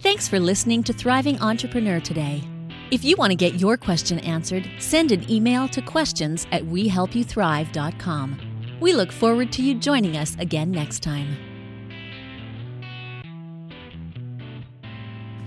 Thanks 0.02 0.28
for 0.28 0.40
listening 0.40 0.84
to 0.84 0.94
Thriving 0.94 1.42
Entrepreneur 1.42 2.00
today. 2.00 2.44
If 2.92 3.04
you 3.04 3.16
want 3.18 3.32
to 3.32 3.36
get 3.36 3.60
your 3.60 3.78
question 3.78 4.20
answered, 4.20 4.70
send 4.80 5.12
an 5.12 5.30
email 5.30 5.68
to 5.70 5.82
questions 5.82 6.48
at 6.52 6.64
wehelpyouthrive.com. 6.64 8.40
We 8.80 8.94
look 8.94 9.12
forward 9.12 9.52
to 9.54 9.62
you 9.62 9.76
joining 9.76 10.18
us 10.18 10.36
again 10.40 10.72
next 10.72 11.04
time. 11.04 11.49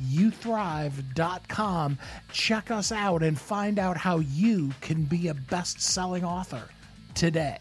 youthrive.com. 0.00 1.98
Check 2.32 2.70
us 2.70 2.92
out 2.92 3.22
and 3.22 3.38
find 3.38 3.78
out 3.78 3.96
how 3.96 4.18
you 4.18 4.70
can 4.80 5.04
be 5.04 5.28
a 5.28 5.34
best 5.34 5.80
selling 5.80 6.24
author 6.24 6.68
today. 7.14 7.58